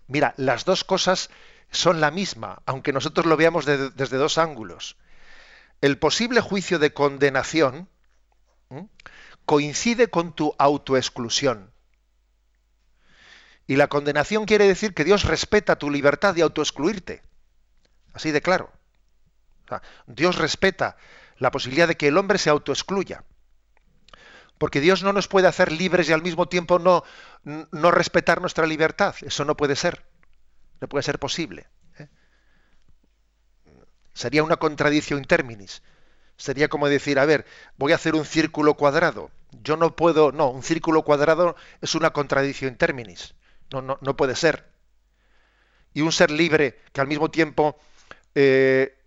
Mira, 0.06 0.34
las 0.36 0.64
dos 0.64 0.84
cosas 0.84 1.30
son 1.70 2.00
la 2.00 2.10
misma, 2.10 2.62
aunque 2.66 2.92
nosotros 2.92 3.26
lo 3.26 3.36
veamos 3.36 3.66
desde 3.66 4.16
dos 4.16 4.38
ángulos. 4.38 4.96
El 5.80 5.98
posible 5.98 6.40
juicio 6.40 6.78
de 6.78 6.92
condenación 6.92 7.88
coincide 9.44 10.08
con 10.08 10.34
tu 10.34 10.54
autoexclusión. 10.58 11.72
Y 13.66 13.76
la 13.76 13.88
condenación 13.88 14.46
quiere 14.46 14.66
decir 14.66 14.94
que 14.94 15.04
Dios 15.04 15.24
respeta 15.24 15.76
tu 15.76 15.90
libertad 15.90 16.34
de 16.34 16.42
autoexcluirte. 16.42 17.22
Así 18.14 18.30
de 18.30 18.40
claro. 18.40 18.72
Dios 20.06 20.36
respeta 20.36 20.96
la 21.36 21.50
posibilidad 21.50 21.86
de 21.86 21.96
que 21.96 22.08
el 22.08 22.16
hombre 22.16 22.38
se 22.38 22.50
autoexcluya. 22.50 23.24
Porque 24.58 24.80
Dios 24.80 25.02
no 25.02 25.12
nos 25.12 25.28
puede 25.28 25.46
hacer 25.46 25.72
libres 25.72 26.08
y 26.08 26.12
al 26.12 26.22
mismo 26.22 26.48
tiempo 26.48 26.78
no, 26.78 27.04
no 27.44 27.90
respetar 27.90 28.40
nuestra 28.40 28.66
libertad. 28.66 29.14
Eso 29.22 29.44
no 29.44 29.56
puede 29.56 29.76
ser. 29.76 30.04
No 30.80 30.88
puede 30.88 31.02
ser 31.02 31.18
posible. 31.18 31.66
¿eh? 31.98 32.08
Sería 34.12 34.42
una 34.42 34.56
contradicción 34.56 35.20
in 35.20 35.24
terminis. 35.24 35.82
Sería 36.36 36.68
como 36.68 36.88
decir, 36.88 37.18
a 37.18 37.24
ver, 37.24 37.46
voy 37.76 37.92
a 37.92 37.96
hacer 37.96 38.14
un 38.14 38.24
círculo 38.24 38.74
cuadrado. 38.74 39.30
Yo 39.62 39.76
no 39.76 39.96
puedo, 39.96 40.32
no, 40.32 40.50
un 40.50 40.62
círculo 40.62 41.02
cuadrado 41.02 41.56
es 41.80 41.94
una 41.94 42.10
contradicción 42.10 42.72
in 42.72 42.78
terminis. 42.78 43.34
No, 43.72 43.80
no, 43.82 43.98
no 44.00 44.16
puede 44.16 44.36
ser. 44.36 44.68
Y 45.94 46.02
un 46.02 46.12
ser 46.12 46.30
libre 46.30 46.80
que 46.92 47.00
al 47.00 47.08
mismo 47.08 47.30
tiempo 47.30 47.78
eh, 48.34 48.97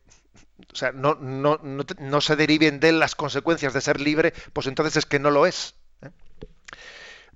o 0.71 0.75
sea, 0.75 0.91
no, 0.91 1.15
no, 1.15 1.59
no, 1.61 2.21
se 2.21 2.35
deriven 2.35 2.79
de 2.79 2.91
las 2.91 3.15
consecuencias 3.15 3.73
de 3.73 3.81
ser 3.81 3.99
libre, 3.99 4.33
pues 4.53 4.67
entonces 4.67 4.97
es 4.97 5.05
que 5.05 5.19
no 5.19 5.31
lo 5.31 5.45
es. 5.45 5.75
¿eh? 6.01 6.09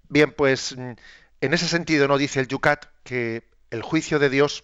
Bien, 0.10 0.32
pues 0.32 0.74
en 0.74 1.54
ese 1.54 1.68
sentido 1.68 2.08
no 2.08 2.18
dice 2.18 2.40
el 2.40 2.48
Yucat 2.48 2.86
que 3.04 3.44
el 3.72 3.82
juicio 3.82 4.20
de 4.20 4.30
Dios 4.30 4.64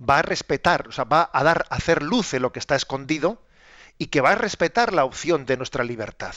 va 0.00 0.18
a 0.18 0.22
respetar, 0.22 0.88
o 0.88 0.92
sea, 0.92 1.04
va 1.04 1.30
a 1.32 1.42
dar, 1.42 1.66
a 1.70 1.76
hacer 1.76 2.02
luz 2.02 2.34
en 2.34 2.42
lo 2.42 2.52
que 2.52 2.58
está 2.58 2.76
escondido 2.76 3.42
y 3.98 4.06
que 4.06 4.20
va 4.20 4.32
a 4.32 4.34
respetar 4.34 4.92
la 4.92 5.04
opción 5.04 5.46
de 5.46 5.56
nuestra 5.56 5.84
libertad. 5.84 6.34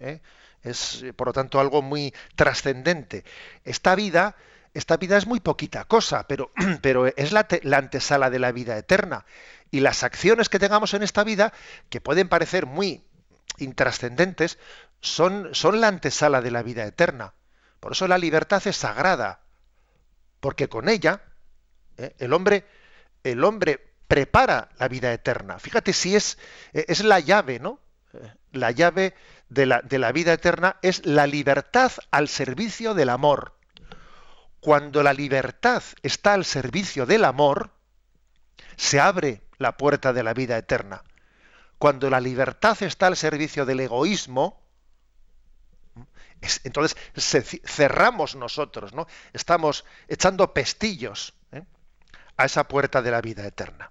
¿eh? 0.00 0.20
Es, 0.62 1.04
por 1.16 1.28
lo 1.28 1.32
tanto, 1.32 1.58
algo 1.58 1.82
muy 1.82 2.14
trascendente. 2.36 3.24
Esta 3.64 3.94
vida, 3.94 4.36
esta 4.74 4.96
vida 4.96 5.16
es 5.16 5.26
muy 5.26 5.40
poquita 5.40 5.84
cosa, 5.84 6.26
pero, 6.28 6.52
pero 6.82 7.06
es 7.06 7.32
la 7.32 7.78
antesala 7.78 8.30
de 8.30 8.38
la 8.38 8.52
vida 8.52 8.76
eterna 8.76 9.24
y 9.72 9.80
las 9.80 10.04
acciones 10.04 10.48
que 10.50 10.60
tengamos 10.60 10.94
en 10.94 11.02
esta 11.02 11.24
vida, 11.24 11.52
que 11.88 12.00
pueden 12.00 12.28
parecer 12.28 12.66
muy 12.66 13.02
intrascendentes, 13.56 14.58
son, 15.00 15.48
son 15.54 15.80
la 15.80 15.88
antesala 15.88 16.42
de 16.42 16.50
la 16.50 16.62
vida 16.62 16.84
eterna. 16.84 17.34
Por 17.80 17.92
eso 17.92 18.06
la 18.06 18.18
libertad 18.18 18.62
es 18.66 18.76
sagrada, 18.76 19.40
porque 20.40 20.68
con 20.68 20.88
ella 20.90 21.22
¿eh? 21.96 22.14
el 22.18 22.34
hombre, 22.34 22.66
el 23.24 23.42
hombre 23.42 23.94
prepara 24.06 24.68
la 24.78 24.88
vida 24.88 25.10
eterna. 25.10 25.58
Fíjate 25.58 25.94
si 25.94 26.14
es, 26.14 26.38
es 26.74 27.02
la 27.02 27.18
llave, 27.18 27.58
¿no? 27.58 27.80
La 28.52 28.72
llave 28.72 29.14
de 29.48 29.64
la, 29.64 29.80
de 29.80 29.98
la 29.98 30.12
vida 30.12 30.34
eterna 30.34 30.76
es 30.82 31.06
la 31.06 31.26
libertad 31.26 31.92
al 32.10 32.28
servicio 32.28 32.92
del 32.92 33.08
amor. 33.08 33.56
Cuando 34.60 35.02
la 35.02 35.14
libertad 35.14 35.82
está 36.02 36.34
al 36.34 36.44
servicio 36.44 37.06
del 37.06 37.24
amor, 37.24 37.70
se 38.76 39.00
abre 39.00 39.40
la 39.62 39.76
puerta 39.76 40.12
de 40.12 40.22
la 40.22 40.34
vida 40.34 40.58
eterna. 40.58 41.02
Cuando 41.78 42.10
la 42.10 42.20
libertad 42.20 42.80
está 42.82 43.06
al 43.06 43.16
servicio 43.16 43.64
del 43.64 43.80
egoísmo, 43.80 44.60
entonces 46.64 46.96
cerramos 47.64 48.34
nosotros, 48.34 48.92
¿no? 48.92 49.06
Estamos 49.32 49.84
echando 50.08 50.52
pestillos 50.52 51.34
¿eh? 51.52 51.62
a 52.36 52.44
esa 52.44 52.68
puerta 52.68 53.00
de 53.00 53.10
la 53.10 53.20
vida 53.20 53.46
eterna. 53.46 53.90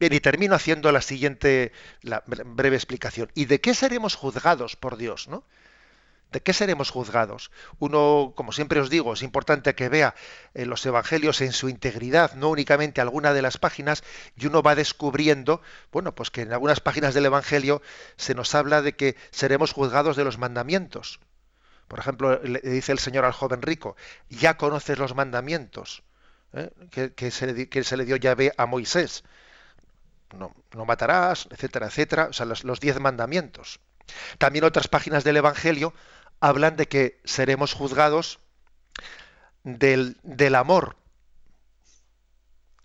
Bien, 0.00 0.12
y 0.12 0.20
termino 0.20 0.54
haciendo 0.54 0.90
la 0.92 1.02
siguiente 1.02 1.72
breve 2.02 2.76
explicación. 2.76 3.30
¿Y 3.34 3.44
de 3.44 3.60
qué 3.60 3.74
seremos 3.74 4.14
juzgados 4.14 4.76
por 4.76 4.96
Dios? 4.96 5.28
¿no? 5.28 5.44
¿De 6.32 6.42
qué 6.42 6.52
seremos 6.52 6.90
juzgados? 6.90 7.50
Uno, 7.78 8.32
como 8.34 8.52
siempre 8.52 8.80
os 8.80 8.90
digo, 8.90 9.12
es 9.12 9.22
importante 9.22 9.74
que 9.74 9.88
vea 9.88 10.14
eh, 10.54 10.66
los 10.66 10.84
evangelios 10.84 11.40
en 11.40 11.52
su 11.52 11.68
integridad, 11.68 12.34
no 12.34 12.50
únicamente 12.50 13.00
alguna 13.00 13.32
de 13.32 13.42
las 13.42 13.58
páginas, 13.58 14.02
y 14.36 14.46
uno 14.46 14.60
va 14.62 14.74
descubriendo, 14.74 15.62
bueno, 15.92 16.14
pues 16.14 16.30
que 16.30 16.42
en 16.42 16.52
algunas 16.52 16.80
páginas 16.80 17.14
del 17.14 17.26
evangelio 17.26 17.80
se 18.16 18.34
nos 18.34 18.54
habla 18.54 18.82
de 18.82 18.96
que 18.96 19.16
seremos 19.30 19.72
juzgados 19.72 20.16
de 20.16 20.24
los 20.24 20.36
mandamientos. 20.36 21.20
Por 21.86 22.00
ejemplo, 22.00 22.42
le 22.42 22.60
dice 22.60 22.90
el 22.90 22.98
Señor 22.98 23.24
al 23.24 23.32
joven 23.32 23.62
rico, 23.62 23.96
ya 24.28 24.56
conoces 24.56 24.98
los 24.98 25.14
mandamientos 25.14 26.02
¿eh? 26.52 26.70
que, 27.14 27.30
se 27.30 27.46
le, 27.96 28.04
dio 28.04 28.16
llave 28.16 28.52
a 28.56 28.66
Moisés. 28.66 29.22
No, 30.36 30.52
no 30.72 30.84
matarás, 30.84 31.46
etcétera, 31.52 31.86
etcétera, 31.86 32.26
o 32.30 32.32
sea, 32.32 32.46
los 32.46 32.80
diez 32.80 32.98
mandamientos. 32.98 33.78
También 34.38 34.64
otras 34.64 34.88
páginas 34.88 35.24
del 35.24 35.36
Evangelio 35.36 35.92
hablan 36.40 36.76
de 36.76 36.88
que 36.88 37.20
seremos 37.24 37.72
juzgados 37.72 38.40
del, 39.64 40.18
del 40.22 40.54
amor 40.54 40.96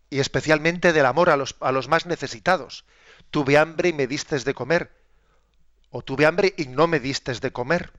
y 0.10 0.20
especialmente 0.20 0.94
del 0.94 1.06
amor 1.06 1.30
a 1.30 1.38
los, 1.38 1.56
a 1.62 1.72
los 1.72 1.88
más 1.88 2.06
necesitados. 2.06 2.86
Tuve 3.30 3.58
hambre 3.58 3.90
y 3.90 3.94
me 3.94 4.08
distes 4.08 4.44
de 4.44 4.54
comer, 4.54 4.92
o 5.90 6.02
tuve 6.02 6.26
hambre 6.26 6.54
y 6.58 6.68
no 6.68 6.88
me 6.88 7.00
distes 7.00 7.40
de 7.40 7.52
comer. 7.52 7.94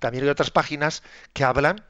También 0.00 0.24
hay 0.24 0.30
otras 0.30 0.50
páginas 0.50 1.02
que 1.32 1.44
hablan 1.44 1.84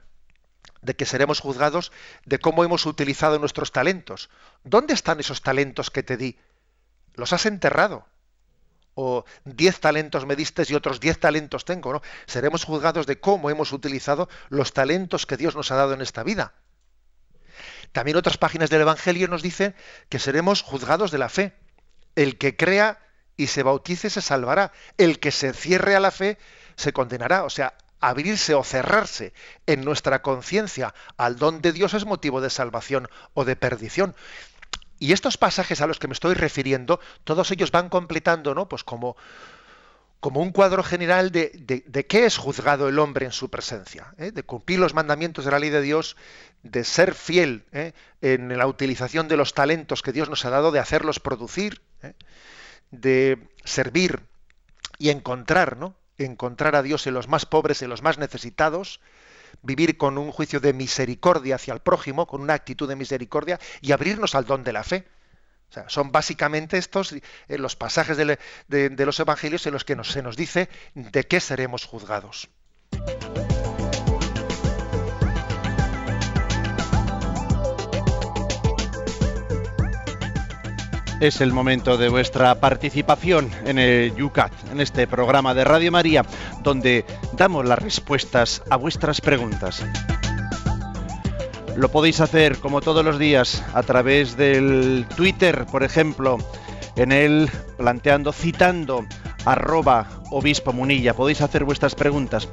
de 0.82 0.96
que 0.96 1.06
seremos 1.06 1.40
juzgados 1.40 1.92
de 2.24 2.38
cómo 2.38 2.64
hemos 2.64 2.84
utilizado 2.86 3.38
nuestros 3.38 3.72
talentos. 3.72 4.30
¿Dónde 4.64 4.94
están 4.94 5.20
esos 5.20 5.42
talentos 5.42 5.90
que 5.90 6.02
te 6.02 6.16
di? 6.16 6.38
¿Los 7.14 7.32
has 7.32 7.46
enterrado? 7.46 8.06
O 8.94 9.24
diez 9.44 9.80
talentos 9.80 10.26
me 10.26 10.36
diste 10.36 10.64
y 10.68 10.74
otros 10.74 11.00
diez 11.00 11.18
talentos 11.18 11.64
tengo, 11.64 11.92
¿no? 11.92 12.02
Seremos 12.26 12.64
juzgados 12.64 13.06
de 13.06 13.20
cómo 13.20 13.50
hemos 13.50 13.72
utilizado 13.72 14.28
los 14.48 14.72
talentos 14.72 15.26
que 15.26 15.36
Dios 15.36 15.56
nos 15.56 15.70
ha 15.70 15.76
dado 15.76 15.94
en 15.94 16.00
esta 16.00 16.22
vida. 16.22 16.54
También 17.92 18.16
otras 18.16 18.38
páginas 18.38 18.70
del 18.70 18.82
Evangelio 18.82 19.28
nos 19.28 19.42
dicen 19.42 19.74
que 20.08 20.18
seremos 20.18 20.62
juzgados 20.62 21.10
de 21.10 21.18
la 21.18 21.28
fe. 21.28 21.52
El 22.14 22.38
que 22.38 22.56
crea 22.56 22.98
y 23.36 23.48
se 23.48 23.62
bautice 23.62 24.10
se 24.10 24.20
salvará. 24.20 24.72
El 24.96 25.18
que 25.18 25.32
se 25.32 25.52
cierre 25.52 25.96
a 25.96 26.00
la 26.00 26.10
fe 26.10 26.38
se 26.76 26.92
condenará. 26.92 27.44
O 27.44 27.50
sea, 27.50 27.74
abrirse 28.00 28.54
o 28.54 28.64
cerrarse 28.64 29.32
en 29.66 29.84
nuestra 29.84 30.22
conciencia 30.22 30.94
al 31.16 31.36
don 31.36 31.60
de 31.60 31.72
Dios 31.72 31.94
es 31.94 32.06
motivo 32.06 32.40
de 32.40 32.50
salvación 32.50 33.08
o 33.34 33.44
de 33.44 33.56
perdición. 33.56 34.14
Y 35.00 35.12
estos 35.12 35.38
pasajes 35.38 35.80
a 35.80 35.86
los 35.86 35.98
que 35.98 36.06
me 36.06 36.12
estoy 36.12 36.34
refiriendo, 36.34 37.00
todos 37.24 37.50
ellos 37.50 37.72
van 37.72 37.88
completando, 37.88 38.54
¿no? 38.54 38.68
Pues 38.68 38.84
como, 38.84 39.16
como 40.20 40.40
un 40.40 40.52
cuadro 40.52 40.82
general 40.82 41.32
de, 41.32 41.82
de, 41.86 42.06
qué 42.06 42.26
es 42.26 42.36
juzgado 42.36 42.86
el 42.86 42.98
hombre 42.98 43.24
en 43.24 43.32
su 43.32 43.48
presencia, 43.48 44.14
¿eh? 44.18 44.30
de 44.30 44.42
cumplir 44.42 44.78
los 44.78 44.92
mandamientos 44.92 45.46
de 45.46 45.50
la 45.50 45.58
ley 45.58 45.70
de 45.70 45.80
Dios, 45.80 46.16
de 46.62 46.84
ser 46.84 47.14
fiel 47.14 47.64
¿eh? 47.72 47.92
en 48.20 48.56
la 48.56 48.66
utilización 48.66 49.26
de 49.26 49.38
los 49.38 49.54
talentos 49.54 50.02
que 50.02 50.12
Dios 50.12 50.28
nos 50.28 50.44
ha 50.44 50.50
dado, 50.50 50.70
de 50.70 50.78
hacerlos 50.78 51.18
producir, 51.18 51.80
¿eh? 52.02 52.12
de 52.90 53.38
servir 53.64 54.20
y 54.98 55.08
encontrar, 55.08 55.78
¿no? 55.78 55.94
Encontrar 56.18 56.76
a 56.76 56.82
Dios 56.82 57.06
en 57.06 57.14
los 57.14 57.26
más 57.26 57.46
pobres, 57.46 57.80
en 57.80 57.88
los 57.88 58.02
más 58.02 58.18
necesitados, 58.18 59.00
vivir 59.62 59.96
con 59.96 60.18
un 60.18 60.32
juicio 60.32 60.60
de 60.60 60.72
misericordia 60.72 61.56
hacia 61.56 61.74
el 61.74 61.80
prójimo, 61.80 62.26
con 62.26 62.40
una 62.40 62.54
actitud 62.54 62.88
de 62.88 62.96
misericordia 62.96 63.58
y 63.80 63.92
abrirnos 63.92 64.34
al 64.34 64.46
don 64.46 64.64
de 64.64 64.72
la 64.72 64.84
fe. 64.84 65.06
Son 65.86 66.10
básicamente 66.10 66.78
estos 66.78 67.12
eh, 67.12 67.20
los 67.58 67.76
pasajes 67.76 68.16
de, 68.16 68.38
los 69.06 69.20
evangelios 69.20 69.66
en 69.66 69.72
los 69.72 69.84
que 69.84 69.96
se 70.04 70.22
nos 70.22 70.36
dice 70.36 70.68
de 70.94 71.24
qué 71.24 71.40
seremos 71.40 71.84
juzgados. 71.84 72.48
Es 81.20 81.42
el 81.42 81.52
momento 81.52 81.98
de 81.98 82.08
vuestra 82.08 82.54
participación 82.60 83.50
en 83.66 83.78
el 83.78 84.16
Yucat, 84.16 84.52
en 84.72 84.80
este 84.80 85.06
programa 85.06 85.52
de 85.52 85.64
Radio 85.64 85.92
María, 85.92 86.24
donde 86.62 87.04
damos 87.34 87.66
las 87.66 87.78
respuestas 87.78 88.62
a 88.70 88.76
vuestras 88.76 89.20
preguntas. 89.20 89.84
Lo 91.76 91.90
podéis 91.90 92.22
hacer 92.22 92.56
como 92.56 92.80
todos 92.80 93.04
los 93.04 93.18
días 93.18 93.62
a 93.74 93.82
través 93.82 94.38
del 94.38 95.04
Twitter, 95.14 95.66
por 95.70 95.82
ejemplo, 95.82 96.38
en 96.96 97.12
el 97.12 97.50
planteando, 97.76 98.32
citando 98.32 99.04
arroba 99.44 100.22
obispo 100.30 100.72
munilla. 100.72 101.12
Podéis 101.12 101.42
hacer 101.42 101.64
vuestras 101.64 101.94
preguntas. 101.94 102.48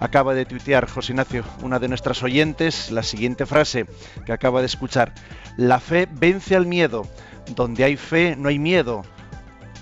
Acaba 0.00 0.34
de 0.34 0.46
tuitear 0.46 0.88
José 0.88 1.12
Ignacio, 1.12 1.44
una 1.62 1.78
de 1.78 1.86
nuestras 1.86 2.24
oyentes, 2.24 2.90
la 2.90 3.04
siguiente 3.04 3.46
frase 3.46 3.86
que 4.26 4.32
acaba 4.32 4.60
de 4.60 4.66
escuchar. 4.66 5.12
La 5.56 5.78
fe 5.78 6.08
vence 6.10 6.56
al 6.56 6.66
miedo 6.66 7.06
donde 7.54 7.84
hay 7.84 7.96
fe 7.96 8.36
no 8.36 8.48
hay 8.48 8.58
miedo. 8.58 9.02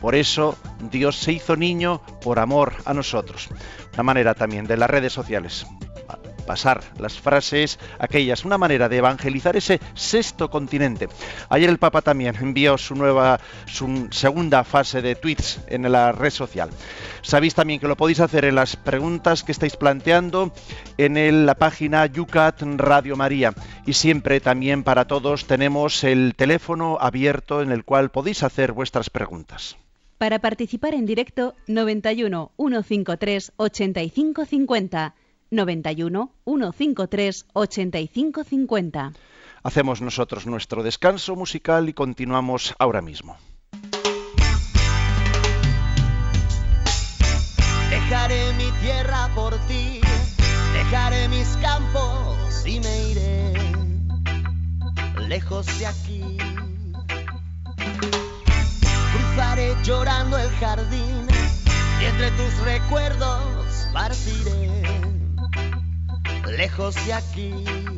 Por 0.01 0.15
eso 0.15 0.57
Dios 0.91 1.17
se 1.17 1.33
hizo 1.33 1.57
niño 1.57 2.01
por 2.23 2.39
amor 2.39 2.75
a 2.85 2.95
nosotros. 2.95 3.49
Una 3.95 4.03
manera 4.03 4.35
también 4.35 4.67
de 4.67 4.77
las 4.77 4.89
redes 4.89 5.13
sociales. 5.13 5.67
Pasar 6.49 6.81
las 6.99 7.21
frases, 7.21 7.79
aquellas, 7.99 8.47
una 8.47 8.57
manera 8.57 8.89
de 8.89 8.97
evangelizar 8.97 9.55
ese 9.55 9.81
sexto 9.93 10.49
continente. 10.49 11.07
Ayer 11.51 11.69
el 11.69 11.77
Papa 11.77 12.01
también 12.01 12.35
envió 12.41 12.79
su 12.79 12.95
nueva, 12.95 13.39
su 13.67 14.09
segunda 14.11 14.65
fase 14.65 15.03
de 15.03 15.15
tweets 15.15 15.61
en 15.67 15.93
la 15.93 16.11
red 16.13 16.31
social. 16.31 16.71
Sabéis 17.21 17.55
también 17.55 17.81
que 17.81 17.87
lo 17.87 17.99
podéis 17.99 18.21
hacer 18.21 18.47
en 18.47 18.55
las 18.55 18.77
preguntas 18.77 19.45
que 19.45 19.53
estáis 19.53 19.77
planteando 19.77 20.51
en 20.97 21.45
la 21.45 21.55
página 21.55 22.07
Yucat 22.07 22.63
Radio 22.63 23.15
María. 23.15 23.53
Y 23.85 23.93
siempre 23.93 24.41
también 24.41 24.85
para 24.85 25.07
todos 25.07 25.45
tenemos 25.45 26.03
el 26.03 26.35
teléfono 26.35 26.97
abierto 26.99 27.61
en 27.61 27.73
el 27.73 27.85
cual 27.85 28.09
podéis 28.11 28.43
hacer 28.43 28.73
vuestras 28.73 29.11
preguntas. 29.11 29.77
Para 30.17 30.39
participar 30.39 30.95
en 30.95 31.05
directo, 31.05 31.55
91 31.67 32.53
153 32.57 33.53
8550. 33.57 35.15
91 35.51 36.33
153 36.45 37.47
8550. 37.53 39.13
Hacemos 39.63 40.01
nosotros 40.01 40.47
nuestro 40.47 40.83
descanso 40.83 41.37
musical 41.37 41.89
y 41.89 41.93
continuamos 41.93 42.75
ahora 42.79 43.03
mismo. 43.03 43.37
Dejaré 47.91 48.53
mi 48.55 48.71
tierra 48.83 49.29
por 49.35 49.55
ti, 49.67 50.01
dejaré 50.73 51.29
mis 51.29 51.49
campos 51.61 52.67
y 52.67 52.81
me 52.81 53.11
iré 53.11 53.53
lejos 55.29 55.67
de 55.79 55.87
aquí. 55.87 56.23
Cruzaré 59.13 59.75
llorando 59.85 60.39
el 60.39 60.49
jardín 60.51 61.27
y 62.01 62.05
entre 62.05 62.31
tus 62.33 62.59
recuerdos 62.65 63.89
partiré 63.93 64.78
lejos 66.51 66.95
de 67.07 67.13
aquí. 67.13 67.98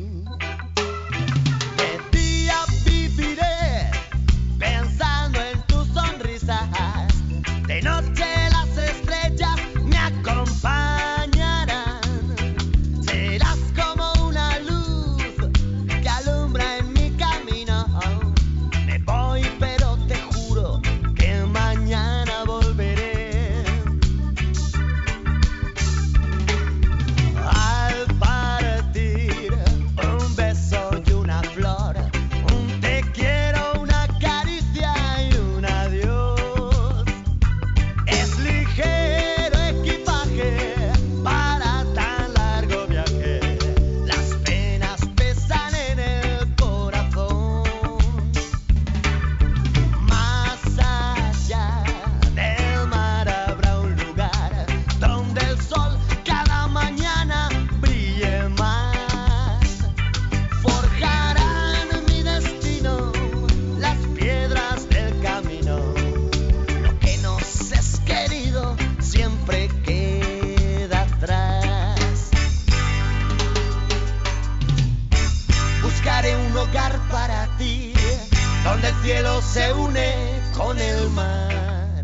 Con 80.63 80.79
el 80.79 81.09
mar, 81.09 82.03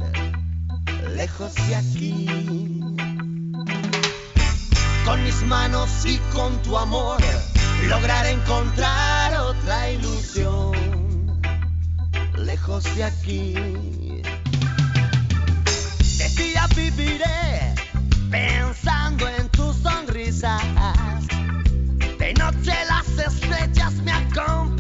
lejos 1.16 1.54
de 1.68 1.76
aquí. 1.76 2.26
Con 5.06 5.24
mis 5.24 5.44
manos 5.44 5.90
y 6.06 6.18
con 6.34 6.62
tu 6.64 6.78
amor, 6.78 7.22
lograr 7.88 8.26
encontrar 8.26 9.36
otra 9.42 9.92
ilusión, 9.92 11.40
lejos 12.36 12.84
de 12.96 13.04
aquí. 13.04 13.54
De 16.18 16.30
día 16.36 16.68
viviré 16.76 17.76
pensando 18.32 19.28
en 19.30 19.48
tus 19.50 19.76
sonrisas. 19.78 20.64
De 22.18 22.34
noche 22.34 22.74
las 22.90 23.08
estrellas 23.28 23.94
me 24.04 24.12
acompañarán. 24.12 24.77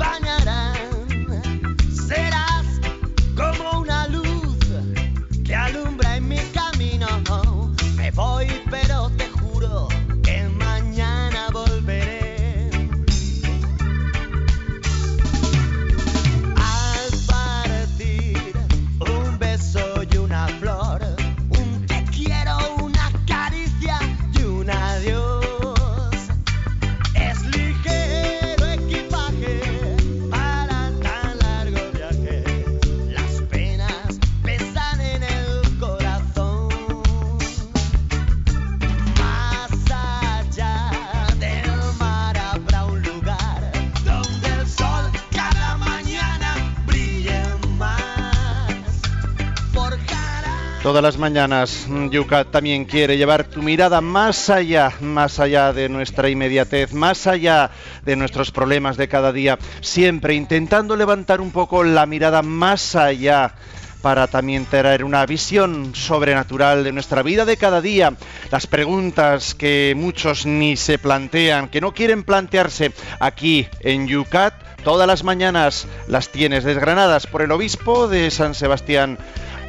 Todas 50.88 51.04
las 51.04 51.17
mañanas, 51.17 51.86
mm, 51.89 52.12
Yucat 52.12 52.50
también 52.50 52.86
quiere 52.86 53.17
llevar 53.17 53.43
tu 53.43 53.62
mirada 53.62 54.00
más 54.00 54.50
allá, 54.50 54.93
más 55.02 55.38
allá 55.38 55.73
de 55.73 55.89
nuestra 55.89 56.30
inmediatez, 56.30 56.93
más 56.93 57.28
allá 57.28 57.71
de 58.06 58.15
nuestros 58.15 58.52
problemas 58.52 58.95
de 58.95 59.10
cada 59.10 59.34
día, 59.34 59.60
siempre 59.82 60.34
intentando 60.34 60.95
levantar 60.95 61.41
un 61.41 61.52
poco 61.52 61.84
la 61.84 62.06
mirada 62.06 62.41
más 62.41 62.95
allá 62.95 63.54
para 64.02 64.28
también 64.28 64.63
traer 64.63 65.04
una 65.04 65.26
visión 65.26 65.93
sobrenatural 65.93 66.86
de 66.86 66.93
nuestra 66.93 67.21
vida 67.21 67.43
de 67.43 67.58
cada 67.58 67.82
día, 67.82 68.13
las 68.50 68.65
preguntas 68.65 69.56
que 69.56 69.93
muchos 69.93 70.45
ni 70.45 70.78
se 70.78 71.00
plantean, 71.00 71.67
que 71.67 71.82
no 71.82 71.93
quieren 71.93 72.23
plantearse 72.23 72.93
aquí 73.19 73.67
en 73.82 74.08
Yucat, 74.08 74.54
todas 74.86 75.06
las 75.06 75.26
mañanas 75.26 75.86
las 76.08 76.30
tienes 76.30 76.63
desgranadas 76.63 77.28
por 77.28 77.41
el 77.41 77.52
obispo 77.52 78.08
de 78.08 78.32
San 78.32 78.56
Sebastián, 78.56 79.17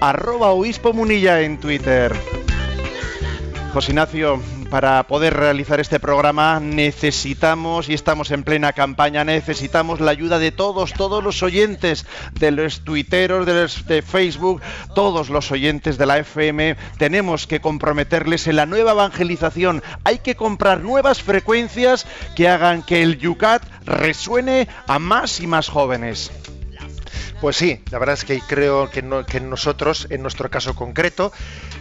arroba 0.01 0.51
obispo 0.51 0.93
Munilla 0.93 1.41
en 1.41 1.59
Twitter. 1.59 2.15
José 3.73 3.93
Ignacio, 3.93 4.41
para 4.71 5.03
poder 5.05 5.35
realizar 5.35 5.81
este 5.81 6.01
programa 6.01 6.61
necesitamos, 6.61 7.89
y 7.89 7.95
estamos 7.95 8.31
en 8.31 8.43
plena 8.43 8.73
campaña, 8.73 9.25
necesitamos 9.25 10.01
la 10.01 10.11
ayuda 10.11 10.39
de 10.39 10.53
todos, 10.53 10.93
todos 10.93 11.23
los 11.23 11.43
oyentes, 11.43 12.07
de 12.39 12.51
los 12.51 12.81
tuiteros, 12.81 13.47
de, 13.47 13.55
los 13.55 13.87
de 13.87 14.03
Facebook, 14.03 14.61
todos 14.95 15.31
los 15.31 15.51
oyentes 15.51 15.99
de 15.99 16.07
la 16.07 16.19
FM. 16.19 16.77
Tenemos 16.99 17.47
que 17.47 17.61
comprometerles 17.61 18.47
en 18.47 18.57
la 18.57 18.67
nueva 18.67 18.93
evangelización. 18.93 19.83
Hay 20.05 20.19
que 20.19 20.37
comprar 20.37 20.81
nuevas 20.81 21.23
frecuencias 21.23 22.07
que 22.37 22.49
hagan 22.49 22.83
que 22.83 23.03
el 23.03 23.19
Yucat 23.19 23.63
resuene 23.85 24.69
a 24.87 24.99
más 24.99 25.41
y 25.41 25.47
más 25.47 25.69
jóvenes. 25.69 26.31
Pues 27.41 27.57
sí, 27.57 27.81
la 27.93 28.01
verdad 28.01 28.15
es 28.15 28.25
que 28.25 28.41
creo 28.41 28.91
que, 28.91 29.01
no- 29.01 29.25
que 29.25 29.41
nosotros, 29.41 30.09
en 30.11 30.23
nuestro 30.23 30.51
caso 30.51 30.75
concreto, 30.75 31.33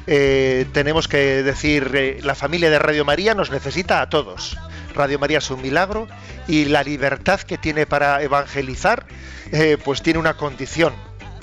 eh, 0.06 0.68
tenemos 0.72 1.08
que 1.08 1.42
decir, 1.42 1.92
eh, 1.96 2.20
la 2.22 2.36
familia 2.36 2.70
de 2.70 2.78
Radio 2.78 3.06
María 3.06 3.34
nos 3.34 3.50
necesita 3.50 4.02
a 4.02 4.10
todos. 4.10 4.56
Radio 4.94 5.18
María 5.18 5.40
es 5.40 5.50
un 5.50 5.62
milagro 5.64 6.08
y 6.48 6.66
la 6.66 6.84
libertad 6.84 7.40
que 7.42 7.58
tiene 7.58 7.88
para 7.88 8.22
evangelizar, 8.22 9.08
eh, 9.52 9.78
pues 9.84 10.04
tiene 10.04 10.20
una 10.20 10.36
condición, 10.36 10.94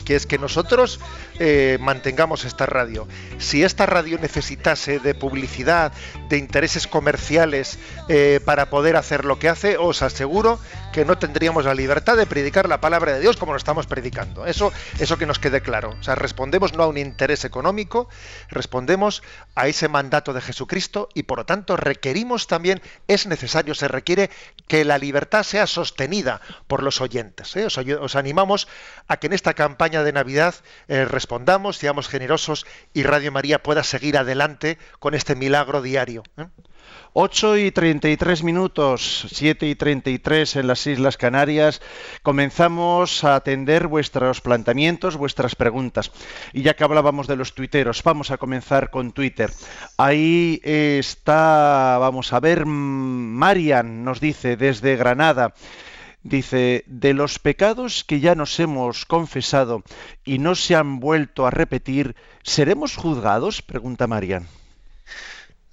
que 0.04 0.16
es 0.16 0.26
que 0.26 0.38
nosotros 0.38 1.00
eh, 1.38 1.78
mantengamos 1.80 2.44
esta 2.44 2.66
radio. 2.66 3.08
Si 3.38 3.62
esta 3.62 3.86
radio 3.86 4.18
necesitase 4.18 4.98
de 4.98 5.14
publicidad, 5.14 5.92
de 6.28 6.38
intereses 6.38 6.86
comerciales 6.86 7.78
eh, 8.08 8.40
para 8.44 8.70
poder 8.70 8.96
hacer 8.96 9.24
lo 9.24 9.38
que 9.38 9.48
hace, 9.48 9.76
os 9.76 10.02
aseguro 10.02 10.58
que 10.92 11.04
no 11.04 11.18
tendríamos 11.18 11.64
la 11.64 11.74
libertad 11.74 12.16
de 12.16 12.26
predicar 12.26 12.68
la 12.68 12.80
palabra 12.80 13.14
de 13.14 13.20
Dios 13.20 13.36
como 13.36 13.52
lo 13.52 13.58
estamos 13.58 13.86
predicando. 13.86 14.46
Eso, 14.46 14.72
eso 14.98 15.18
que 15.18 15.26
nos 15.26 15.38
quede 15.38 15.60
claro. 15.60 15.90
O 15.98 16.02
sea, 16.02 16.14
respondemos 16.14 16.74
no 16.74 16.84
a 16.84 16.86
un 16.86 16.98
interés 16.98 17.44
económico, 17.44 18.08
respondemos 18.48 19.22
a 19.54 19.66
ese 19.66 19.88
mandato 19.88 20.32
de 20.32 20.40
Jesucristo 20.40 21.08
y 21.14 21.24
por 21.24 21.38
lo 21.38 21.46
tanto 21.46 21.76
requerimos 21.76 22.46
también, 22.46 22.80
es 23.08 23.26
necesario, 23.26 23.74
se 23.74 23.88
requiere 23.88 24.30
que 24.68 24.84
la 24.84 24.98
libertad 24.98 25.42
sea 25.42 25.66
sostenida 25.66 26.40
por 26.66 26.82
los 26.82 27.00
oyentes. 27.00 27.56
¿eh? 27.56 27.66
Os, 27.66 28.16
animamos 28.16 28.68
a 29.08 29.16
que 29.16 29.26
en 29.26 29.32
esta 29.32 29.54
campaña 29.54 29.93
de 30.02 30.12
Navidad 30.12 30.54
eh, 30.88 31.04
respondamos, 31.04 31.76
seamos 31.76 32.08
generosos 32.08 32.66
y 32.92 33.02
Radio 33.02 33.30
María 33.32 33.62
pueda 33.62 33.84
seguir 33.84 34.16
adelante 34.18 34.78
con 34.98 35.14
este 35.14 35.36
milagro 35.36 35.82
diario. 35.82 36.22
¿eh? 36.36 36.46
8 37.16 37.58
y 37.58 37.70
33 37.70 38.42
minutos, 38.42 39.26
7 39.30 39.68
y 39.68 39.76
33 39.76 40.56
en 40.56 40.66
las 40.66 40.84
Islas 40.86 41.16
Canarias. 41.16 41.80
Comenzamos 42.22 43.22
a 43.22 43.36
atender 43.36 43.86
vuestros 43.86 44.40
planteamientos, 44.40 45.16
vuestras 45.16 45.54
preguntas. 45.54 46.10
Y 46.52 46.62
ya 46.62 46.74
que 46.74 46.82
hablábamos 46.82 47.28
de 47.28 47.36
los 47.36 47.54
tuiteros, 47.54 48.02
vamos 48.02 48.32
a 48.32 48.36
comenzar 48.36 48.90
con 48.90 49.12
Twitter. 49.12 49.52
Ahí 49.96 50.60
está, 50.64 51.98
vamos 52.00 52.32
a 52.32 52.40
ver, 52.40 52.66
Marian 52.66 54.04
nos 54.04 54.18
dice 54.18 54.56
desde 54.56 54.96
Granada. 54.96 55.54
Dice, 56.24 56.84
de 56.86 57.12
los 57.12 57.38
pecados 57.38 58.02
que 58.02 58.18
ya 58.18 58.34
nos 58.34 58.58
hemos 58.58 59.04
confesado 59.04 59.82
y 60.24 60.38
no 60.38 60.54
se 60.54 60.74
han 60.74 60.98
vuelto 60.98 61.46
a 61.46 61.50
repetir, 61.50 62.16
¿seremos 62.42 62.96
juzgados? 62.96 63.60
Pregunta 63.60 64.06
Marian. 64.06 64.48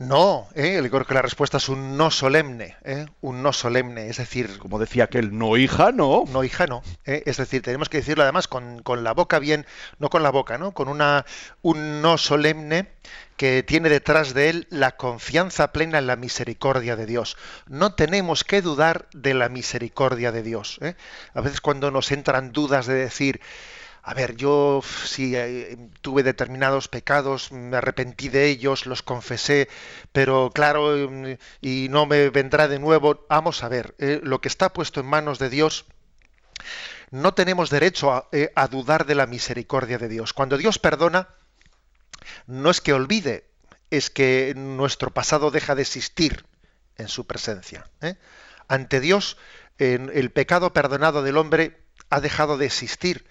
No, 0.02 0.48
¿eh? 0.56 0.82
yo 0.84 0.90
creo 0.90 1.06
que 1.06 1.14
la 1.14 1.22
respuesta 1.22 1.58
es 1.58 1.70
un 1.70 1.96
no 1.96 2.10
solemne, 2.10 2.76
¿eh? 2.84 3.06
un 3.22 3.44
no 3.44 3.54
solemne, 3.54 4.10
es 4.10 4.18
decir, 4.18 4.58
Como 4.58 4.80
decía 4.80 5.04
aquel, 5.04 5.38
no 5.38 5.58
hija, 5.58 5.92
no. 5.92 6.24
no 6.28 6.44
hija, 6.44 6.66
no. 6.66 6.82
¿eh? 7.06 7.22
Es 7.28 7.38
decir, 7.38 7.62
tenemos 7.62 7.88
que 7.88 7.98
decirlo 7.98 8.24
además 8.24 8.48
con, 8.48 8.82
con 8.82 9.04
la 9.04 9.14
boca 9.14 9.38
bien, 9.38 9.68
no 10.00 10.10
con 10.10 10.24
la 10.24 10.32
boca, 10.32 10.58
¿no? 10.58 10.72
Con 10.72 10.88
una, 10.88 11.26
un 11.62 12.02
no 12.02 12.18
solemne 12.18 12.88
que 13.38 13.62
tiene 13.62 13.90
detrás 13.90 14.34
de 14.34 14.50
él 14.50 14.68
la 14.72 14.98
confianza 14.98 15.72
plena 15.72 16.00
en 16.00 16.08
la 16.08 16.16
misericordia 16.16 16.96
de 16.96 17.06
Dios. 17.06 17.38
No 17.68 17.94
tenemos 17.94 18.44
que 18.44 18.64
dudar 18.64 19.08
de 19.14 19.36
la 19.36 19.50
misericordia 19.50 20.32
de 20.32 20.42
Dios. 20.42 20.80
¿eh? 20.82 20.96
A 21.36 21.42
veces 21.42 21.62
cuando 21.62 21.92
nos 21.92 22.12
entran 22.12 22.52
dudas 22.52 22.88
de 22.88 22.96
decir, 22.96 23.40
a 24.04 24.14
ver, 24.16 24.36
yo 24.36 24.82
sí 25.06 25.36
eh, 25.36 25.78
tuve 26.02 26.24
determinados 26.24 26.88
pecados, 26.88 27.52
me 27.52 27.78
arrepentí 27.78 28.30
de 28.30 28.48
ellos, 28.48 28.88
los 28.88 29.04
confesé, 29.04 29.70
pero 30.12 30.50
claro, 30.54 31.10
mm, 31.10 31.38
y 31.62 31.88
no 31.90 32.08
me 32.08 32.30
vendrá 32.30 32.68
de 32.68 32.80
nuevo. 32.80 33.26
Vamos 33.30 33.64
a 33.64 33.70
ver, 33.70 33.94
eh, 34.00 34.20
lo 34.24 34.42
que 34.42 34.48
está 34.48 34.74
puesto 34.74 35.02
en 35.02 35.06
manos 35.06 35.38
de 35.38 35.50
Dios, 35.50 35.86
no 37.12 37.34
tenemos 37.36 37.70
derecho 37.70 38.12
a, 38.12 38.28
eh, 38.32 38.52
a 38.56 38.68
dudar 38.68 39.06
de 39.06 39.16
la 39.16 39.28
misericordia 39.28 40.00
de 40.00 40.08
Dios. 40.08 40.34
Cuando 40.34 40.58
Dios 40.58 40.80
perdona, 40.80 41.30
no 42.48 42.72
es 42.72 42.82
que 42.82 42.94
olvide, 42.94 43.46
es 43.92 44.10
que 44.10 44.54
nuestro 44.56 45.12
pasado 45.12 45.52
deja 45.52 45.76
de 45.76 45.84
existir 45.84 46.46
en 46.98 47.08
su 47.08 47.28
presencia. 47.28 47.90
Ante 48.68 49.00
Dios, 49.00 49.38
el 49.80 50.32
pecado 50.32 50.72
perdonado 50.72 51.24
del 51.24 51.38
hombre 51.38 51.82
ha 52.12 52.20
dejado 52.22 52.58
de 52.58 52.68
existir, 52.68 53.26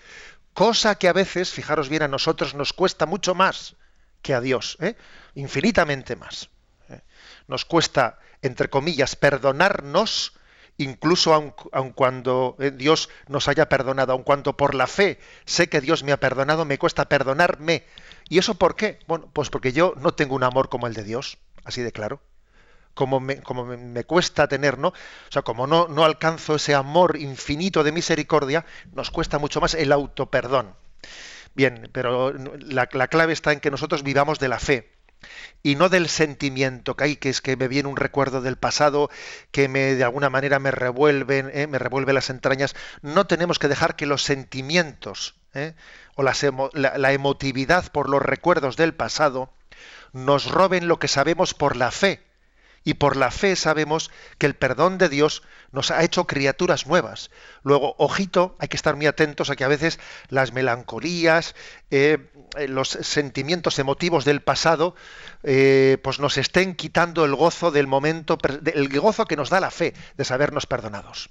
cosa 0.55 0.97
que 0.97 1.09
a 1.09 1.13
veces, 1.13 1.51
fijaros 1.51 1.89
bien, 1.89 2.03
a 2.03 2.09
nosotros 2.09 2.55
nos 2.55 2.73
cuesta 2.73 3.07
mucho 3.07 3.35
más 3.35 3.77
que 4.23 4.35
a 4.35 4.41
Dios, 4.41 4.77
¿eh? 4.81 4.97
infinitamente 5.35 6.17
más. 6.17 6.51
¿eh? 6.89 7.01
Nos 7.49 7.65
cuesta, 7.65 8.19
entre 8.43 8.69
comillas, 8.69 9.17
perdonarnos, 9.17 10.35
incluso 10.77 11.35
aun, 11.35 11.55
aun 11.73 11.93
cuando 11.93 12.57
eh, 12.59 12.71
Dios 12.71 13.09
nos 13.29 13.49
haya 13.49 13.69
perdonado, 13.69 14.13
aun 14.13 14.23
cuando 14.23 14.57
por 14.57 14.75
la 14.75 14.87
fe 14.87 15.19
sé 15.45 15.69
que 15.69 15.81
Dios 15.81 16.03
me 16.03 16.13
ha 16.13 16.21
perdonado, 16.21 16.65
me 16.65 16.79
cuesta 16.79 17.09
perdonarme. 17.09 17.85
¿Y 18.29 18.39
eso 18.39 18.55
por 18.55 18.77
qué? 18.77 18.99
Bueno, 19.07 19.29
pues 19.33 19.51
porque 19.51 19.73
yo 19.73 19.95
no 20.01 20.13
tengo 20.15 20.35
un 20.35 20.45
amor 20.45 20.69
como 20.69 20.87
el 20.87 20.95
de 20.95 21.05
Dios, 21.05 21.39
así 21.65 21.83
de 21.83 21.93
claro. 21.93 22.21
Como 22.95 23.21
me, 23.21 23.41
como 23.41 23.65
me, 23.65 24.05
cuesta 24.05 24.49
tener, 24.49 24.79
¿no? 24.79 24.89
O 24.89 25.33
sea, 25.33 25.43
como 25.43 25.67
no, 25.67 25.89
no 25.89 26.05
alcanzo 26.05 26.57
ese 26.57 26.75
amor 26.75 27.17
infinito 27.17 27.85
de 27.85 27.93
misericordia, 27.93 28.65
nos 28.93 29.11
cuesta 29.11 29.39
mucho 29.39 29.61
más 29.61 29.75
el 29.75 29.93
autoperdón. 29.93 30.75
Bien, 31.55 31.89
pero 31.93 32.33
la, 32.33 32.89
la 32.93 33.09
clave 33.09 33.33
está 33.33 33.53
en 33.53 33.61
que 33.61 33.71
nosotros 33.71 34.03
vivamos 34.03 34.39
de 34.39 34.49
la 34.49 34.59
fe 34.59 34.91
y 35.63 35.75
no 35.75 35.89
del 35.89 36.09
sentimiento 36.09 36.97
que 36.97 37.05
hay, 37.05 37.17
que 37.17 37.29
es 37.29 37.41
que 37.41 37.57
me 37.57 37.69
viene 37.69 37.89
un 37.89 37.97
recuerdo 37.97 38.41
del 38.41 38.57
pasado 38.57 39.11
que 39.51 39.69
me 39.69 39.95
de 39.95 40.05
alguna 40.05 40.31
manera 40.31 40.59
me 40.59 40.71
revuelven, 40.71 41.51
¿eh? 41.53 41.67
me 41.67 41.79
revuelve 41.79 42.13
las 42.13 42.31
entrañas. 42.31 42.75
No 43.03 43.27
tenemos 43.27 43.59
que 43.59 43.69
dejar 43.69 43.97
que 43.97 44.07
los 44.07 44.23
sentimientos 44.23 45.35
¿eh? 45.55 45.75
o 46.15 46.23
la, 46.23 47.13
emotividad 47.13 47.91
por 47.93 48.09
los 48.09 48.23
recuerdos 48.23 48.77
del 48.77 48.95
pasado 48.95 49.53
nos 50.13 50.51
roben 50.51 50.89
lo 50.89 50.99
que 50.99 51.09
sabemos 51.09 51.55
por 51.55 51.77
la 51.77 51.91
fe. 51.91 52.23
Y 52.91 52.95
por 52.95 53.17
la 53.17 53.31
fe 53.31 53.55
sabemos 53.55 54.11
que 54.37 54.47
el 54.47 54.57
perdón 54.57 54.99
de 54.99 55.09
Dios 55.09 55.45
nos 55.71 55.93
ha 55.93 56.03
hecho 56.03 56.27
criaturas 56.27 56.89
nuevas. 56.89 57.31
Luego, 57.63 57.95
ojito, 57.99 58.57
hay 58.59 58.67
que 58.67 58.77
estar 58.77 58.97
muy 58.97 59.07
atentos 59.07 59.49
a 59.49 59.55
que 59.55 59.63
a 59.63 59.69
veces 59.69 60.01
las 60.29 60.53
melancolías, 60.53 61.55
eh, 61.93 62.19
los 62.67 62.89
sentimientos 62.89 63.79
emotivos 63.79 64.25
del 64.25 64.43
pasado, 64.43 64.97
eh, 65.45 65.99
pues 66.03 66.19
nos 66.19 66.37
estén 66.37 66.75
quitando 66.75 67.25
el 67.25 67.37
gozo 67.37 67.71
del 67.71 67.87
momento, 67.87 68.37
el 68.75 68.89
gozo 68.99 69.25
que 69.25 69.37
nos 69.37 69.51
da 69.51 69.61
la 69.61 69.71
fe 69.71 69.95
de 70.17 70.25
sabernos 70.25 70.67
perdonados. 70.67 71.31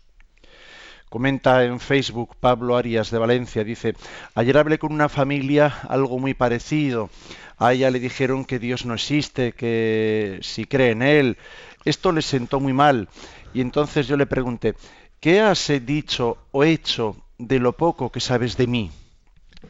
Comenta 1.10 1.64
en 1.66 1.80
Facebook 1.80 2.36
Pablo 2.40 2.78
Arias 2.78 3.10
de 3.10 3.18
Valencia, 3.18 3.64
dice, 3.64 3.96
ayer 4.36 4.56
hablé 4.56 4.78
con 4.78 4.94
una 4.94 5.10
familia 5.10 5.80
algo 5.90 6.20
muy 6.20 6.36
parecido. 6.36 7.10
A 7.58 7.74
ella 7.74 7.90
le 7.90 8.00
dijeron 8.00 8.46
que 8.46 8.60
Dios 8.60 8.86
no 8.86 8.94
existe, 8.94 9.54
que 9.54 10.38
si 10.44 10.66
cree 10.66 10.92
en 10.92 11.02
Él. 11.02 11.38
Esto 11.84 12.12
le 12.12 12.22
sentó 12.22 12.60
muy 12.60 12.74
mal. 12.74 13.10
Y 13.56 13.62
entonces 13.62 14.08
yo 14.08 14.18
le 14.18 14.28
pregunté, 14.28 14.76
¿qué 15.20 15.42
has 15.42 15.72
dicho 15.84 16.38
o 16.52 16.64
hecho 16.64 17.18
de 17.40 17.58
lo 17.58 17.74
poco 17.74 18.12
que 18.12 18.20
sabes 18.20 18.56
de 18.56 18.68
mí? 18.68 18.92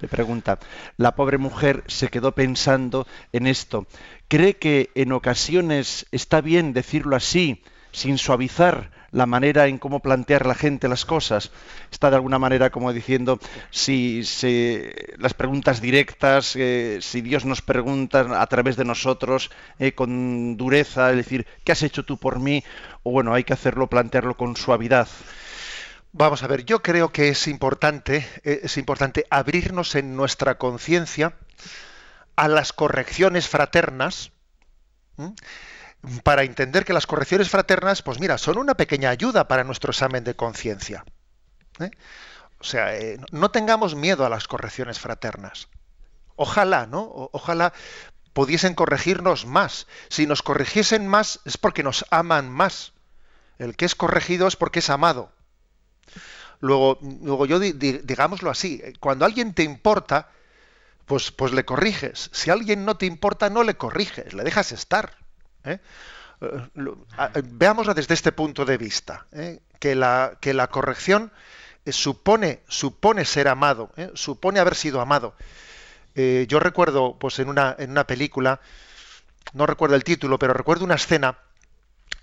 Le 0.01 0.09
pregunta. 0.09 0.59
La 0.97 1.15
pobre 1.15 1.37
mujer 1.37 1.85
se 1.87 2.09
quedó 2.09 2.33
pensando 2.33 3.07
en 3.31 3.47
esto. 3.47 3.87
¿Cree 4.27 4.57
que 4.57 4.91
en 4.93 5.13
ocasiones 5.13 6.05
está 6.11 6.41
bien 6.41 6.73
decirlo 6.73 7.15
así, 7.15 7.63
sin 7.93 8.17
suavizar 8.17 8.98
la 9.11 9.25
manera 9.25 9.67
en 9.67 9.77
cómo 9.77 9.99
plantear 9.99 10.45
la 10.45 10.55
gente 10.55 10.87
las 10.87 11.05
cosas. 11.05 11.51
Está 11.91 12.09
de 12.09 12.17
alguna 12.17 12.39
manera 12.39 12.69
como 12.69 12.93
diciendo 12.93 13.39
si, 13.71 14.23
las 15.17 15.33
preguntas 15.33 15.81
directas, 15.81 16.55
eh, 16.55 16.99
si 17.01 17.21
Dios 17.21 17.45
nos 17.45 17.61
pregunta 17.61 18.41
a 18.41 18.47
través 18.47 18.75
de 18.75 18.85
nosotros 18.85 19.51
eh, 19.79 19.93
con 19.93 20.57
dureza, 20.57 21.09
es 21.11 21.17
decir, 21.17 21.45
¿qué 21.63 21.71
has 21.71 21.83
hecho 21.83 22.05
tú 22.05 22.17
por 22.17 22.39
mí? 22.39 22.63
O 23.03 23.11
bueno, 23.11 23.33
hay 23.33 23.43
que 23.43 23.53
hacerlo, 23.53 23.87
plantearlo 23.87 24.35
con 24.35 24.55
suavidad. 24.55 25.07
Vamos 26.11 26.41
a 26.41 26.47
ver, 26.47 26.65
yo 26.65 26.81
creo 26.81 27.11
que 27.11 27.29
es 27.29 27.47
importante, 27.47 28.27
eh, 28.43 28.61
es 28.63 28.77
importante 28.77 29.25
abrirnos 29.29 29.95
en 29.95 30.15
nuestra 30.15 30.57
conciencia 30.57 31.33
a 32.35 32.47
las 32.47 32.73
correcciones 32.73 33.47
fraternas 33.47 34.31
para 36.23 36.43
entender 36.43 36.85
que 36.85 36.93
las 36.93 37.07
correcciones 37.07 37.49
fraternas, 37.49 38.01
pues 38.01 38.19
mira, 38.19 38.37
son 38.37 38.57
una 38.57 38.75
pequeña 38.75 39.09
ayuda 39.09 39.47
para 39.47 39.63
nuestro 39.63 39.91
examen 39.91 40.23
de 40.23 40.35
conciencia. 40.35 41.03
¿eh? 41.79 41.91
O 42.59 42.63
sea, 42.63 42.95
eh, 42.95 43.19
no 43.31 43.51
tengamos 43.51 43.95
miedo 43.95 44.25
a 44.25 44.29
las 44.29 44.47
correcciones 44.47 44.99
fraternas. 44.99 45.67
Ojalá, 46.35 46.87
¿no? 46.87 47.29
ojalá 47.33 47.73
pudiesen 48.33 48.75
corregirnos 48.75 49.45
más. 49.45 49.87
Si 50.07 50.25
nos 50.25 50.41
corrigiesen 50.41 51.07
más 51.07 51.41
es 51.45 51.57
porque 51.57 51.83
nos 51.83 52.05
aman 52.11 52.49
más. 52.49 52.93
El 53.57 53.75
que 53.75 53.85
es 53.85 53.95
corregido 53.95 54.47
es 54.47 54.55
porque 54.55 54.79
es 54.79 54.89
amado. 54.89 55.33
Luego, 56.61 56.99
luego 57.01 57.45
yo 57.45 57.59
digámoslo 57.59 58.49
así, 58.49 58.81
cuando 58.99 59.25
alguien 59.25 59.53
te 59.53 59.63
importa, 59.63 60.29
pues, 61.05 61.31
pues 61.31 61.51
le 61.51 61.65
corriges. 61.65 62.29
Si 62.33 62.49
alguien 62.49 62.85
no 62.85 62.95
te 62.95 63.05
importa, 63.05 63.49
no 63.49 63.63
le 63.63 63.75
corriges, 63.75 64.33
le 64.33 64.43
dejas 64.43 64.71
estar. 64.71 65.18
¿Eh? 65.63 65.79
Veámosla 67.43 67.93
desde 67.93 68.13
este 68.13 68.31
punto 68.31 68.65
de 68.65 68.77
vista, 68.77 69.25
¿eh? 69.31 69.59
que, 69.79 69.95
la, 69.95 70.37
que, 70.39 70.53
la, 70.53 70.67
corrección 70.67 71.31
eh, 71.85 71.91
supone, 71.91 72.61
supone 72.67 73.25
ser 73.25 73.47
amado, 73.47 73.91
supone 74.13 74.59
haber 74.59 74.75
sido 74.75 75.01
amado. 75.01 75.35
yo 76.15 76.59
recuerdo, 76.59 77.17
pues 77.19 77.39
en 77.39 77.49
una, 77.49 77.75
en 77.77 77.91
una 77.91 78.05
película, 78.05 78.61
no 79.53 79.65
recuerdo 79.65 79.95
el 79.95 80.03
título, 80.03 80.39
pero 80.39 80.53
recuerdo 80.53 80.85
una 80.85 80.95
escena 80.95 81.37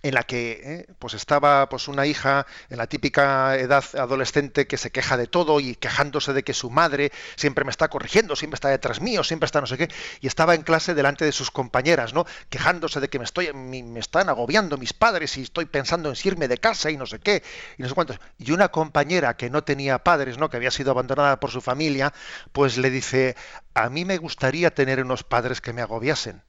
en 0.08 0.14
la 0.14 0.22
que 0.22 0.60
eh, 0.62 0.86
pues 0.98 1.14
estaba 1.14 1.68
pues 1.68 1.88
una 1.88 2.06
hija 2.06 2.46
en 2.70 2.78
la 2.78 2.86
típica 2.86 3.56
edad 3.56 3.84
adolescente 3.98 4.66
que 4.66 4.76
se 4.76 4.90
queja 4.92 5.16
de 5.16 5.26
todo 5.26 5.58
y 5.58 5.74
quejándose 5.74 6.32
de 6.32 6.44
que 6.44 6.54
su 6.54 6.70
madre 6.70 7.10
siempre 7.34 7.64
me 7.64 7.70
está 7.70 7.88
corrigiendo, 7.88 8.36
siempre 8.36 8.54
está 8.54 8.68
detrás 8.68 9.00
mío, 9.00 9.24
siempre 9.24 9.46
está 9.46 9.60
no 9.60 9.66
sé 9.66 9.76
qué, 9.76 9.88
y 10.20 10.28
estaba 10.28 10.54
en 10.54 10.62
clase 10.62 10.94
delante 10.94 11.24
de 11.24 11.32
sus 11.32 11.50
compañeras, 11.50 12.14
¿no? 12.14 12.24
quejándose 12.50 13.00
de 13.00 13.08
que 13.08 13.18
me 13.18 13.24
estoy 13.24 13.52
me 13.52 13.98
están 14.00 14.28
agobiando 14.28 14.78
mis 14.78 14.92
padres 14.92 15.36
y 15.38 15.42
estoy 15.42 15.64
pensando 15.64 16.08
en 16.08 16.16
irme 16.24 16.48
de 16.48 16.58
casa 16.58 16.90
y 16.90 16.96
no 16.96 17.06
sé 17.06 17.18
qué 17.18 17.42
y 17.78 17.82
no 17.82 17.88
sé 17.88 17.94
cuántos. 17.94 18.18
Y 18.38 18.52
una 18.52 18.68
compañera 18.68 19.36
que 19.36 19.50
no 19.50 19.64
tenía 19.64 20.04
padres, 20.04 20.38
¿no? 20.38 20.50
que 20.50 20.56
había 20.56 20.70
sido 20.70 20.92
abandonada 20.92 21.40
por 21.40 21.50
su 21.50 21.60
familia, 21.60 22.12
pues 22.52 22.78
le 22.78 22.90
dice, 22.90 23.36
"A 23.74 23.90
mí 23.90 24.04
me 24.04 24.18
gustaría 24.18 24.74
tener 24.74 25.02
unos 25.02 25.24
padres 25.24 25.60
que 25.60 25.72
me 25.72 25.82
agobiasen." 25.82 26.42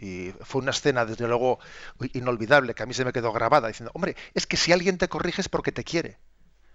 Y 0.00 0.32
fue 0.40 0.62
una 0.62 0.70
escena, 0.70 1.04
desde 1.04 1.28
luego, 1.28 1.58
inolvidable, 2.14 2.74
que 2.74 2.82
a 2.82 2.86
mí 2.86 2.94
se 2.94 3.04
me 3.04 3.12
quedó 3.12 3.32
grabada, 3.32 3.68
diciendo, 3.68 3.90
hombre, 3.94 4.16
es 4.32 4.46
que 4.46 4.56
si 4.56 4.72
alguien 4.72 4.96
te 4.96 5.08
corrige 5.08 5.42
es 5.42 5.50
porque 5.50 5.72
te 5.72 5.84
quiere. 5.84 6.16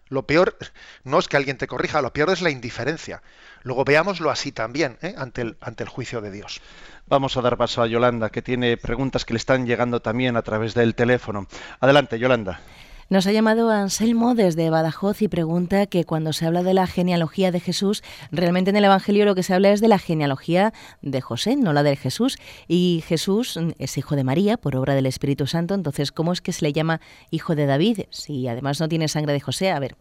Lo 0.08 0.28
peor 0.28 0.56
no 1.04 1.18
es 1.18 1.28
que 1.28 1.36
alguien 1.36 1.58
te 1.58 1.66
corrija, 1.66 2.02
lo 2.02 2.14
peor 2.14 2.30
es 2.30 2.42
la 2.42 2.52
indiferencia. 2.52 3.24
Luego 3.64 3.84
veámoslo 3.84 4.30
así 4.30 4.52
también, 4.52 5.00
¿eh? 5.02 5.16
ante, 5.18 5.42
el, 5.42 5.58
ante 5.60 5.84
el 5.84 5.90
juicio 5.90 6.22
de 6.22 6.30
Dios. 6.30 6.62
Vamos 7.08 7.36
a 7.38 7.42
dar 7.42 7.58
paso 7.58 7.82
a 7.82 7.88
Yolanda, 7.88 8.30
que 8.30 8.44
tiene 8.44 8.78
preguntas 8.78 9.26
que 9.26 9.34
le 9.34 9.38
están 9.38 9.66
llegando 9.66 10.02
también 10.02 10.38
a 10.38 10.44
través 10.44 10.76
del 10.76 10.94
teléfono. 10.94 11.48
Adelante, 11.80 12.20
Yolanda. 12.20 12.62
Nos 13.08 13.28
ha 13.28 13.32
llamado 13.32 13.70
Anselmo 13.70 14.34
desde 14.34 14.72
Badajoz 14.72 15.22
y 15.22 15.28
pregunta 15.28 15.86
que 15.86 16.06
cuando 16.06 16.34
se 16.34 16.48
habla 16.48 16.64
de 16.64 16.74
la 16.74 16.88
genealogía 16.88 17.52
de 17.52 17.60
Jesús, 17.60 18.02
realmente 18.32 18.72
en 18.72 18.78
el 18.78 18.86
Evangelio 18.86 19.26
lo 19.26 19.36
que 19.36 19.44
se 19.44 19.54
habla 19.54 19.70
es 19.70 19.80
de 19.80 19.88
la 19.88 20.00
genealogía 20.00 20.74
de 21.04 21.22
José, 21.22 21.56
no 21.56 21.72
la 21.72 21.84
de 21.84 21.96
Jesús. 21.98 22.40
Y 22.68 23.04
Jesús 23.08 23.60
es 23.78 23.98
hijo 24.00 24.16
de 24.16 24.24
María 24.24 24.58
por 24.58 24.76
obra 24.76 24.96
del 24.96 25.06
Espíritu 25.06 25.46
Santo, 25.46 25.76
entonces 25.76 26.12
¿cómo 26.12 26.34
es 26.34 26.42
que 26.42 26.52
se 26.52 26.66
le 26.66 26.74
llama 26.74 27.00
hijo 27.30 27.54
de 27.54 27.68
David 27.68 28.02
si 28.10 28.48
además 28.48 28.80
no 28.80 28.90
tiene 28.90 29.08
sangre 29.08 29.34
de 29.34 29.40
José? 29.40 29.70
A 29.70 29.78
ver, 29.78 29.96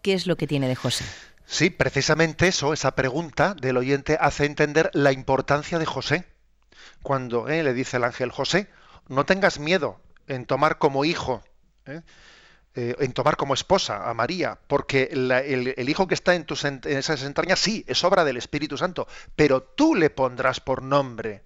¿qué 0.00 0.14
es 0.14 0.26
lo 0.26 0.36
que 0.36 0.46
tiene 0.46 0.68
de 0.68 0.74
José? 0.74 1.04
Sí, 1.44 1.68
precisamente 1.68 2.48
eso, 2.48 2.72
esa 2.72 2.94
pregunta 2.94 3.54
del 3.60 3.76
oyente 3.76 4.16
hace 4.18 4.46
entender 4.46 4.90
la 4.94 5.12
importancia 5.12 5.78
de 5.78 5.84
José. 5.84 6.24
Cuando 7.02 7.50
eh, 7.50 7.62
le 7.62 7.74
dice 7.74 7.98
el 7.98 8.04
ángel 8.04 8.30
José, 8.30 8.70
no 9.08 9.26
tengas 9.26 9.58
miedo 9.58 10.00
en 10.28 10.46
tomar 10.46 10.78
como 10.78 11.04
hijo 11.04 11.42
¿eh? 11.86 12.02
Eh, 12.74 12.96
en 13.00 13.12
tomar 13.12 13.36
como 13.36 13.52
esposa 13.52 14.08
a 14.08 14.14
María, 14.14 14.58
porque 14.66 15.10
el, 15.12 15.88
hijo 15.90 16.06
que 16.06 16.14
está 16.14 16.34
en, 16.34 16.46
esas 16.84 17.22
entrañas 17.22 17.58
sí, 17.58 17.84
es 17.86 18.02
obra 18.02 18.24
del 18.24 18.38
Espíritu 18.38 18.78
Santo, 18.78 19.06
pero 19.36 19.62
tú 19.62 19.94
le 19.94 20.08
pondrás 20.08 20.60
por 20.60 20.82
nombre 20.82 21.42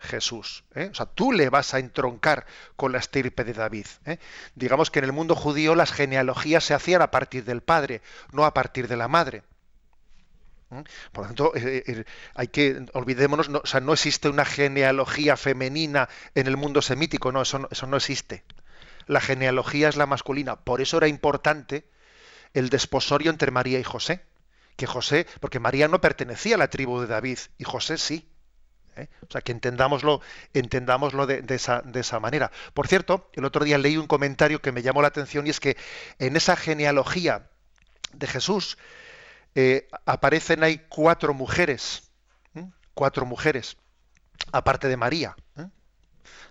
Jesús. 0.00 0.64
¿eh? 0.74 0.88
O 0.90 0.94
sea, 0.96 1.06
tú 1.06 1.30
le 1.30 1.48
vas 1.48 1.74
a 1.74 1.78
entroncar 1.78 2.44
con 2.74 2.90
la 2.90 2.98
estirpe 2.98 3.44
de 3.44 3.52
David. 3.52 3.86
Digamos 4.56 4.90
que 4.90 4.98
en 4.98 5.04
el 5.04 5.12
mundo 5.12 5.36
judío 5.36 5.76
las 5.76 5.92
genealogías 5.92 6.64
se 6.64 6.74
hacían 6.74 7.02
a 7.02 7.12
partir 7.12 7.44
del 7.44 7.60
padre, 7.60 8.02
no 8.32 8.44
a 8.44 8.52
partir 8.52 8.88
de 8.88 8.96
la 8.96 9.06
madre. 9.06 9.44
Por 11.12 11.22
lo 11.22 11.26
tanto, 11.28 11.52
hay 12.34 12.48
que 12.48 12.84
olvidémonos, 12.94 13.48
no, 13.48 13.60
o 13.62 13.66
sea, 13.66 13.78
no 13.78 13.92
existe 13.92 14.28
una 14.28 14.44
genealogía 14.44 15.36
femenina 15.36 16.08
en 16.34 16.48
el 16.48 16.56
mundo 16.56 16.82
semítico, 16.82 17.30
no, 17.30 17.42
eso 17.42 17.68
eso 17.70 17.86
no 17.86 17.96
existe 17.96 18.42
la 19.08 19.20
genealogía 19.20 19.88
es 19.88 19.96
la 19.96 20.06
masculina. 20.06 20.56
Por 20.56 20.80
eso 20.80 20.98
era 20.98 21.08
importante 21.08 21.88
el 22.54 22.68
desposorio 22.68 23.30
entre 23.30 23.50
María 23.50 23.80
y 23.80 23.84
José. 23.84 24.24
Que 24.76 24.86
José, 24.86 25.26
porque 25.40 25.58
María 25.58 25.88
no 25.88 26.00
pertenecía 26.00 26.54
a 26.54 26.58
la 26.58 26.70
tribu 26.70 27.00
de 27.00 27.08
David 27.08 27.38
y 27.58 27.64
José 27.64 27.98
sí. 27.98 28.30
¿eh? 28.94 29.08
O 29.22 29.32
sea, 29.32 29.40
que 29.40 29.50
entendámoslo, 29.50 30.20
entendámoslo 30.54 31.26
de, 31.26 31.42
esa, 31.48 31.82
de, 31.82 32.00
esa, 32.00 32.20
manera. 32.20 32.52
Por 32.74 32.86
cierto, 32.86 33.28
el 33.34 33.44
otro 33.44 33.64
día 33.64 33.76
leí 33.76 33.96
un 33.96 34.06
comentario 34.06 34.62
que 34.62 34.70
me 34.70 34.82
llamó 34.82 35.02
la 35.02 35.08
atención 35.08 35.48
y 35.48 35.50
es 35.50 35.58
que 35.58 35.76
en 36.20 36.36
esa 36.36 36.54
genealogía 36.54 37.50
de 38.12 38.26
Jesús 38.28 38.78
eh, 39.56 39.88
aparecen 40.06 40.62
ahí 40.62 40.84
cuatro 40.88 41.34
mujeres, 41.34 42.10
cuatro 42.94 43.26
mujeres, 43.26 43.76
aparte 44.52 44.86
de 44.86 44.96
María. 44.96 45.34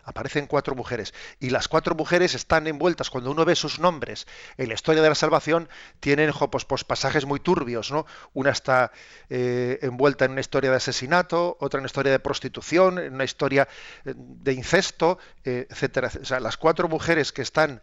Aparecen 0.04 0.48
cuatro 0.48 0.76
mujeres. 0.76 1.14
Y 1.40 1.50
las 1.50 1.68
cuatro 1.68 1.96
mujeres 1.96 2.34
están 2.34 2.68
envueltas, 2.68 3.10
cuando 3.10 3.32
uno 3.32 3.46
ve 3.46 3.56
sus 3.56 3.80
nombres 3.80 4.28
en 4.58 4.70
la 4.70 4.74
historia 4.74 5.02
de 5.02 5.10
la 5.10 5.16
salvación, 5.16 5.70
tienen 6.00 6.32
pues, 6.52 6.66
pues, 6.66 6.84
pasajes 6.84 7.26
muy 7.26 7.40
turbios. 7.40 7.92
¿no? 7.92 8.06
Una 8.34 8.52
está 8.52 8.92
eh, 9.30 9.80
envuelta 9.82 10.26
en 10.26 10.32
una 10.32 10.42
historia 10.42 10.72
de 10.72 10.78
asesinato, 10.78 11.58
otra 11.60 11.78
en 11.80 11.82
una 11.82 11.88
historia 11.88 12.12
de 12.12 12.20
prostitución, 12.20 13.00
en 13.00 13.14
una 13.14 13.24
historia 13.24 13.68
eh, 14.06 14.14
de 14.16 14.54
incesto, 14.54 15.20
eh, 15.44 15.68
etcétera. 15.70 16.12
O 16.22 16.26
sea, 16.26 16.40
las 16.40 16.58
cuatro 16.58 16.88
mujeres 16.88 17.32
que 17.32 17.42
están 17.42 17.82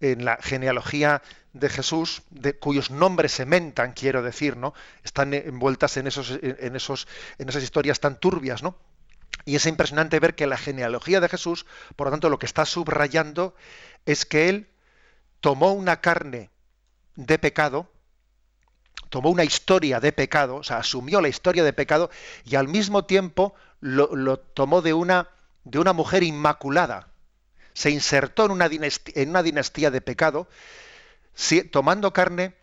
en 0.00 0.24
la 0.24 0.38
genealogía 0.40 1.22
de 1.52 1.68
Jesús, 1.68 2.22
de, 2.30 2.58
cuyos 2.58 2.90
nombres 2.90 3.32
se 3.32 3.46
mentan, 3.46 3.92
quiero 3.92 4.22
decir, 4.22 4.56
¿no? 4.56 4.74
Están 5.02 5.32
envueltas 5.32 5.96
en 5.96 6.06
esos, 6.06 6.38
en 6.42 6.76
esos, 6.76 7.08
en 7.38 7.48
esas 7.48 7.62
historias 7.62 8.00
tan 8.00 8.20
turbias, 8.20 8.62
¿no? 8.62 8.76
Y 9.46 9.56
es 9.56 9.64
impresionante 9.64 10.20
ver 10.20 10.34
que 10.34 10.46
la 10.46 10.58
genealogía 10.58 11.20
de 11.20 11.30
Jesús, 11.30 11.64
por 11.96 12.08
lo 12.08 12.10
tanto, 12.10 12.28
lo 12.28 12.38
que 12.38 12.44
está 12.44 12.66
subrayando 12.66 13.54
es 14.04 14.26
que 14.26 14.50
él 14.50 14.68
tomó 15.40 15.72
una 15.72 16.02
carne 16.02 16.50
de 17.14 17.38
pecado, 17.38 17.90
tomó 19.08 19.30
una 19.30 19.44
historia 19.44 20.00
de 20.00 20.12
pecado, 20.12 20.56
o 20.56 20.62
sea, 20.62 20.76
asumió 20.76 21.22
la 21.22 21.28
historia 21.28 21.64
de 21.64 21.72
pecado 21.72 22.10
y 22.44 22.56
al 22.56 22.68
mismo 22.68 23.06
tiempo 23.06 23.54
lo, 23.80 24.38
tomó 24.38 24.82
de 24.82 24.92
una, 24.92 25.30
de 25.64 25.78
una 25.78 25.94
mujer 25.94 26.22
inmaculada 26.22 27.08
se 27.76 27.90
insertó 27.90 28.46
en 28.46 28.52
una 28.52 29.42
dinastía, 29.42 29.90
de 29.90 30.00
pecado, 30.00 30.48
tomando 31.70 32.10
carne 32.14 32.54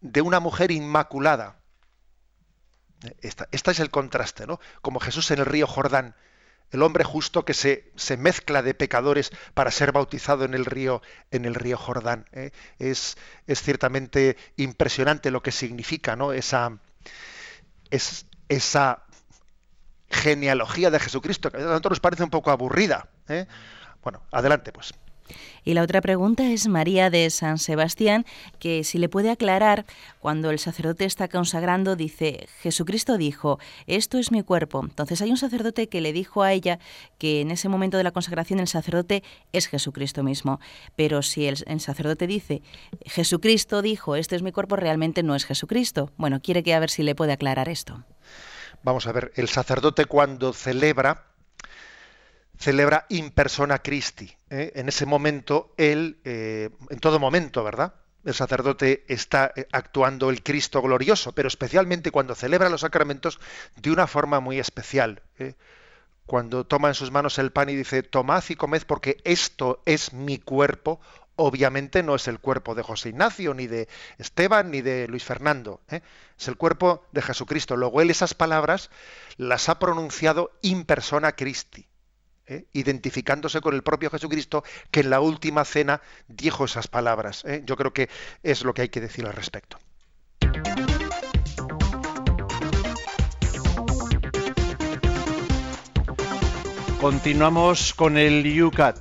de 0.00 0.22
una 0.22 0.40
mujer 0.40 0.72
inmaculada. 0.72 1.59
Esta, 3.22 3.48
es 3.50 3.80
el 3.80 3.90
contraste, 3.90 4.46
¿no? 4.46 4.60
Como 4.82 5.00
Jesús 5.00 5.30
en 5.30 5.38
el 5.38 5.46
río 5.46 5.66
Jordán, 5.66 6.14
el 6.70 6.82
hombre 6.82 7.02
justo 7.02 7.44
que 7.44 7.54
se, 7.54 7.90
se 7.96 8.16
mezcla 8.16 8.62
de 8.62 8.74
pecadores 8.74 9.32
para 9.54 9.70
ser 9.70 9.92
bautizado 9.92 10.44
en 10.44 10.54
el 10.54 10.64
río, 10.64 11.02
en 11.30 11.44
el 11.44 11.54
río 11.54 11.76
Jordán. 11.76 12.26
¿eh? 12.32 12.50
Es, 12.78 13.16
es, 13.46 13.62
ciertamente 13.62 14.36
impresionante 14.56 15.30
lo 15.30 15.42
que 15.42 15.50
significa 15.50 16.14
¿no? 16.14 16.32
esa, 16.32 16.78
es, 17.90 18.26
esa 18.48 19.04
genealogía 20.10 20.90
de 20.90 21.00
Jesucristo, 21.00 21.50
que 21.50 21.56
a 21.56 21.60
nosotros 21.60 21.92
nos 21.92 22.00
parece 22.00 22.22
un 22.22 22.30
poco 22.30 22.50
aburrida. 22.50 23.08
¿eh? 23.28 23.46
Bueno, 24.02 24.22
adelante 24.30 24.72
pues. 24.72 24.94
Y 25.64 25.74
la 25.74 25.82
otra 25.82 26.00
pregunta 26.00 26.50
es 26.50 26.68
María 26.68 27.10
de 27.10 27.28
San 27.30 27.58
Sebastián, 27.58 28.24
que 28.58 28.84
si 28.84 28.98
le 28.98 29.08
puede 29.08 29.30
aclarar, 29.30 29.84
cuando 30.18 30.50
el 30.50 30.58
sacerdote 30.58 31.04
está 31.04 31.28
consagrando, 31.28 31.96
dice, 31.96 32.46
Jesucristo 32.60 33.18
dijo, 33.18 33.58
esto 33.86 34.18
es 34.18 34.32
mi 34.32 34.42
cuerpo. 34.42 34.82
Entonces 34.82 35.20
hay 35.22 35.30
un 35.30 35.36
sacerdote 35.36 35.88
que 35.88 36.00
le 36.00 36.12
dijo 36.12 36.42
a 36.42 36.52
ella 36.52 36.78
que 37.18 37.40
en 37.40 37.50
ese 37.50 37.68
momento 37.68 37.96
de 37.96 38.04
la 38.04 38.10
consagración 38.10 38.60
el 38.60 38.68
sacerdote 38.68 39.22
es 39.52 39.66
Jesucristo 39.68 40.22
mismo. 40.22 40.60
Pero 40.96 41.22
si 41.22 41.46
el, 41.46 41.80
sacerdote 41.80 42.26
dice, 42.26 42.62
Jesucristo 43.06 43.82
dijo, 43.82 44.16
este 44.16 44.36
es 44.36 44.42
mi 44.42 44.52
cuerpo, 44.52 44.76
realmente 44.76 45.22
no 45.22 45.34
es 45.34 45.44
Jesucristo. 45.44 46.10
Bueno, 46.16 46.40
quiere 46.40 46.62
que 46.62 46.74
a 46.74 46.80
ver 46.80 46.90
si 46.90 47.02
le 47.02 47.14
puede 47.14 47.32
aclarar 47.32 47.68
esto. 47.68 48.04
Vamos 48.82 49.06
a 49.06 49.12
ver, 49.12 49.32
el 49.36 49.48
sacerdote 49.48 50.06
cuando 50.06 50.52
celebra, 50.52 51.26
celebra 52.58 53.06
in 53.10 53.30
persona 53.30 53.78
Christi. 53.78 54.39
¿Eh? 54.50 54.72
En 54.74 54.88
ese 54.88 55.06
momento, 55.06 55.72
él, 55.76 56.20
eh, 56.24 56.70
en 56.90 56.98
todo 56.98 57.18
momento, 57.18 57.64
¿verdad? 57.64 57.94
El 58.24 58.34
sacerdote 58.34 59.04
está 59.08 59.52
eh, 59.56 59.66
actuando 59.72 60.28
el 60.28 60.42
Cristo 60.42 60.82
glorioso, 60.82 61.32
pero 61.32 61.48
especialmente 61.48 62.10
cuando 62.10 62.34
celebra 62.34 62.68
los 62.68 62.82
sacramentos 62.82 63.40
de 63.76 63.90
una 63.90 64.06
forma 64.06 64.40
muy 64.40 64.58
especial. 64.58 65.22
Cuando 66.26 66.64
toma 66.66 66.88
en 66.88 66.94
sus 66.94 67.10
manos 67.10 67.38
el 67.38 67.50
pan 67.50 67.70
y 67.70 67.76
dice, 67.76 68.02
tomad 68.02 68.44
y 68.48 68.56
comed 68.56 68.82
porque 68.86 69.16
esto 69.24 69.82
es 69.86 70.12
mi 70.12 70.38
cuerpo, 70.38 71.00
obviamente 71.34 72.02
no 72.02 72.14
es 72.14 72.28
el 72.28 72.38
cuerpo 72.38 72.74
de 72.74 72.82
José 72.82 73.08
Ignacio, 73.08 73.54
ni 73.54 73.66
de 73.66 73.88
Esteban, 74.18 74.70
ni 74.70 74.82
de 74.82 75.08
Luis 75.08 75.24
Fernando. 75.24 75.80
Es 75.88 76.46
el 76.46 76.56
cuerpo 76.56 77.06
de 77.12 77.22
Jesucristo. 77.22 77.76
Luego 77.76 78.02
él 78.02 78.10
esas 78.10 78.34
palabras 78.34 78.90
las 79.38 79.68
ha 79.68 79.78
pronunciado 79.78 80.52
in 80.60 80.84
persona 80.84 81.32
Christi. 81.32 81.89
¿Eh? 82.50 82.66
identificándose 82.72 83.60
con 83.60 83.74
el 83.74 83.82
propio 83.82 84.10
Jesucristo 84.10 84.64
que 84.90 85.00
en 85.00 85.10
la 85.10 85.20
última 85.20 85.64
cena 85.64 86.02
dijo 86.28 86.64
esas 86.64 86.88
palabras. 86.88 87.44
¿eh? 87.46 87.62
Yo 87.64 87.76
creo 87.76 87.92
que 87.92 88.10
es 88.42 88.64
lo 88.64 88.74
que 88.74 88.82
hay 88.82 88.88
que 88.88 89.00
decir 89.00 89.24
al 89.26 89.32
respecto. 89.32 89.78
Continuamos 97.00 97.94
con 97.94 98.18
el 98.18 98.44
Yucat, 98.44 98.98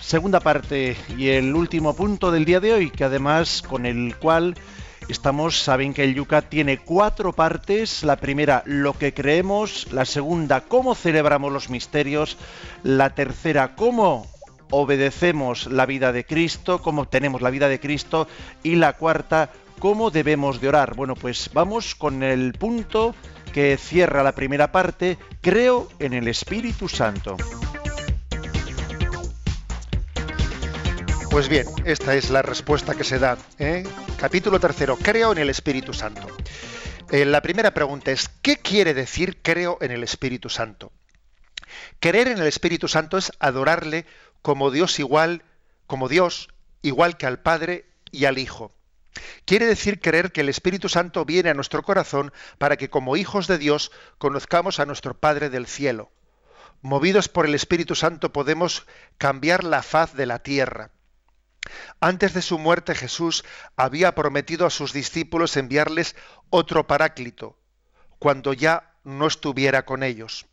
segunda 0.00 0.40
parte 0.40 0.96
y 1.18 1.28
el 1.28 1.54
último 1.54 1.94
punto 1.94 2.30
del 2.30 2.46
día 2.46 2.60
de 2.60 2.72
hoy, 2.72 2.90
que 2.90 3.04
además 3.04 3.60
con 3.60 3.84
el 3.84 4.16
cual 4.16 4.54
Estamos, 5.12 5.60
saben 5.60 5.92
que 5.92 6.04
el 6.04 6.14
Yucat 6.14 6.48
tiene 6.48 6.78
cuatro 6.78 7.34
partes. 7.34 8.02
La 8.02 8.16
primera, 8.16 8.62
lo 8.64 8.94
que 8.94 9.12
creemos. 9.12 9.92
La 9.92 10.06
segunda, 10.06 10.62
cómo 10.62 10.94
celebramos 10.94 11.52
los 11.52 11.68
misterios. 11.68 12.38
La 12.82 13.10
tercera, 13.10 13.76
cómo 13.76 14.26
obedecemos 14.70 15.66
la 15.66 15.84
vida 15.84 16.12
de 16.12 16.24
Cristo, 16.24 16.80
cómo 16.80 17.02
obtenemos 17.02 17.42
la 17.42 17.50
vida 17.50 17.68
de 17.68 17.78
Cristo. 17.78 18.26
Y 18.62 18.76
la 18.76 18.94
cuarta, 18.94 19.50
cómo 19.78 20.10
debemos 20.10 20.62
de 20.62 20.68
orar. 20.68 20.94
Bueno, 20.94 21.14
pues 21.14 21.50
vamos 21.52 21.94
con 21.94 22.22
el 22.22 22.54
punto 22.54 23.14
que 23.52 23.76
cierra 23.76 24.22
la 24.22 24.32
primera 24.32 24.72
parte. 24.72 25.18
Creo 25.42 25.88
en 25.98 26.14
el 26.14 26.26
Espíritu 26.26 26.88
Santo. 26.88 27.36
Pues 31.30 31.50
bien, 31.50 31.66
esta 31.84 32.14
es 32.14 32.30
la 32.30 32.40
respuesta 32.40 32.94
que 32.94 33.04
se 33.04 33.18
da. 33.18 33.36
¿eh? 33.58 33.84
Capítulo 34.22 34.60
tercero, 34.60 34.96
creo 34.96 35.32
en 35.32 35.38
el 35.38 35.50
Espíritu 35.50 35.92
Santo. 35.92 36.28
Eh, 37.10 37.24
la 37.24 37.42
primera 37.42 37.74
pregunta 37.74 38.12
es, 38.12 38.28
¿qué 38.40 38.56
quiere 38.56 38.94
decir 38.94 39.42
creo 39.42 39.78
en 39.80 39.90
el 39.90 40.04
Espíritu 40.04 40.48
Santo? 40.48 40.92
Creer 41.98 42.28
en 42.28 42.38
el 42.38 42.46
Espíritu 42.46 42.86
Santo 42.86 43.18
es 43.18 43.32
adorarle 43.40 44.06
como 44.40 44.70
Dios 44.70 45.00
igual, 45.00 45.42
como 45.88 46.08
Dios 46.08 46.50
igual 46.82 47.16
que 47.16 47.26
al 47.26 47.40
Padre 47.40 47.84
y 48.12 48.26
al 48.26 48.38
Hijo. 48.38 48.72
Quiere 49.44 49.66
decir 49.66 50.00
creer 50.00 50.30
que 50.30 50.42
el 50.42 50.48
Espíritu 50.48 50.88
Santo 50.88 51.24
viene 51.24 51.50
a 51.50 51.54
nuestro 51.54 51.82
corazón 51.82 52.32
para 52.58 52.76
que 52.76 52.90
como 52.90 53.16
hijos 53.16 53.48
de 53.48 53.58
Dios 53.58 53.90
conozcamos 54.18 54.78
a 54.78 54.86
nuestro 54.86 55.14
Padre 55.14 55.50
del 55.50 55.66
cielo. 55.66 56.12
Movidos 56.80 57.26
por 57.28 57.44
el 57.44 57.56
Espíritu 57.56 57.96
Santo 57.96 58.32
podemos 58.32 58.86
cambiar 59.18 59.64
la 59.64 59.82
faz 59.82 60.14
de 60.14 60.26
la 60.26 60.38
tierra. 60.38 60.92
Antes 62.00 62.34
de 62.34 62.42
su 62.42 62.58
muerte 62.58 62.94
Jesús 62.94 63.44
había 63.76 64.14
prometido 64.14 64.66
a 64.66 64.70
sus 64.70 64.92
discípulos 64.92 65.56
enviarles 65.56 66.16
otro 66.50 66.86
paráclito, 66.86 67.58
cuando 68.18 68.52
ya 68.52 68.94
no 69.04 69.26
estuviera 69.26 69.84
con 69.84 70.02
ellos. 70.02 70.46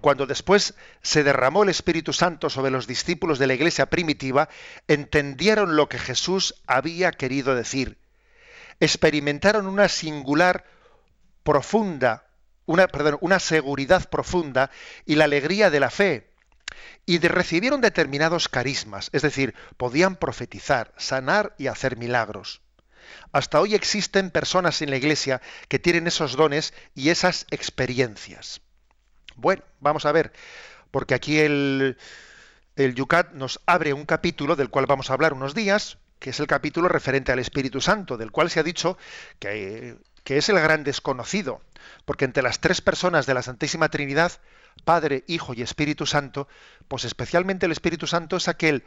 Cuando 0.00 0.26
después 0.26 0.74
se 1.02 1.24
derramó 1.24 1.62
el 1.62 1.68
Espíritu 1.68 2.12
Santo 2.12 2.48
sobre 2.50 2.70
los 2.70 2.86
discípulos 2.86 3.38
de 3.38 3.46
la 3.46 3.54
iglesia 3.54 3.86
primitiva, 3.86 4.48
entendieron 4.88 5.76
lo 5.76 5.88
que 5.88 5.98
Jesús 5.98 6.54
había 6.66 7.12
querido 7.12 7.54
decir. 7.54 7.98
Experimentaron 8.80 9.66
una 9.66 9.88
singular, 9.88 10.64
profunda, 11.42 12.26
una, 12.66 12.88
perdón, 12.88 13.18
una 13.20 13.38
seguridad 13.38 14.08
profunda 14.08 14.70
y 15.04 15.14
la 15.14 15.24
alegría 15.24 15.70
de 15.70 15.80
la 15.80 15.90
fe, 15.90 16.30
y 17.04 17.18
recibieron 17.18 17.80
determinados 17.80 18.48
carismas, 18.48 19.10
es 19.12 19.22
decir, 19.22 19.54
podían 19.76 20.16
profetizar, 20.16 20.92
sanar 20.96 21.54
y 21.58 21.68
hacer 21.68 21.96
milagros. 21.96 22.60
Hasta 23.32 23.60
hoy 23.60 23.74
existen 23.74 24.30
personas 24.30 24.82
en 24.82 24.90
la 24.90 24.96
iglesia 24.96 25.40
que 25.68 25.78
tienen 25.78 26.06
esos 26.06 26.36
dones 26.36 26.74
y 26.94 27.10
esas 27.10 27.46
experiencias. 27.50 28.60
Bueno, 29.36 29.62
vamos 29.80 30.06
a 30.06 30.12
ver, 30.12 30.32
porque 30.90 31.14
aquí 31.14 31.38
el, 31.38 31.96
el 32.76 32.94
Yucat 32.94 33.32
nos 33.32 33.60
abre 33.66 33.92
un 33.92 34.06
capítulo 34.06 34.56
del 34.56 34.70
cual 34.70 34.86
vamos 34.86 35.10
a 35.10 35.14
hablar 35.14 35.32
unos 35.32 35.54
días, 35.54 35.98
que 36.18 36.30
es 36.30 36.40
el 36.40 36.46
capítulo 36.46 36.88
referente 36.88 37.32
al 37.32 37.38
Espíritu 37.38 37.80
Santo, 37.80 38.16
del 38.16 38.32
cual 38.32 38.50
se 38.50 38.60
ha 38.60 38.62
dicho 38.62 38.96
que, 39.38 39.96
que 40.24 40.38
es 40.38 40.48
el 40.48 40.58
gran 40.58 40.82
desconocido, 40.84 41.60
porque 42.04 42.24
entre 42.24 42.42
las 42.42 42.60
tres 42.60 42.80
personas 42.80 43.26
de 43.26 43.34
la 43.34 43.42
Santísima 43.42 43.88
Trinidad 43.90 44.32
Padre, 44.84 45.24
Hijo 45.26 45.54
y 45.54 45.62
Espíritu 45.62 46.06
Santo, 46.06 46.48
pues 46.88 47.04
especialmente 47.04 47.66
el 47.66 47.72
Espíritu 47.72 48.06
Santo 48.06 48.36
es 48.36 48.48
aquel 48.48 48.84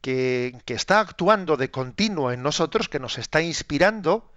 que, 0.00 0.60
está 0.66 1.00
actuando 1.00 1.56
de 1.56 1.70
continuo 1.70 2.32
en 2.32 2.42
nosotros, 2.42 2.88
que 2.88 2.98
nos 2.98 3.18
está 3.18 3.42
inspirando, 3.42 4.32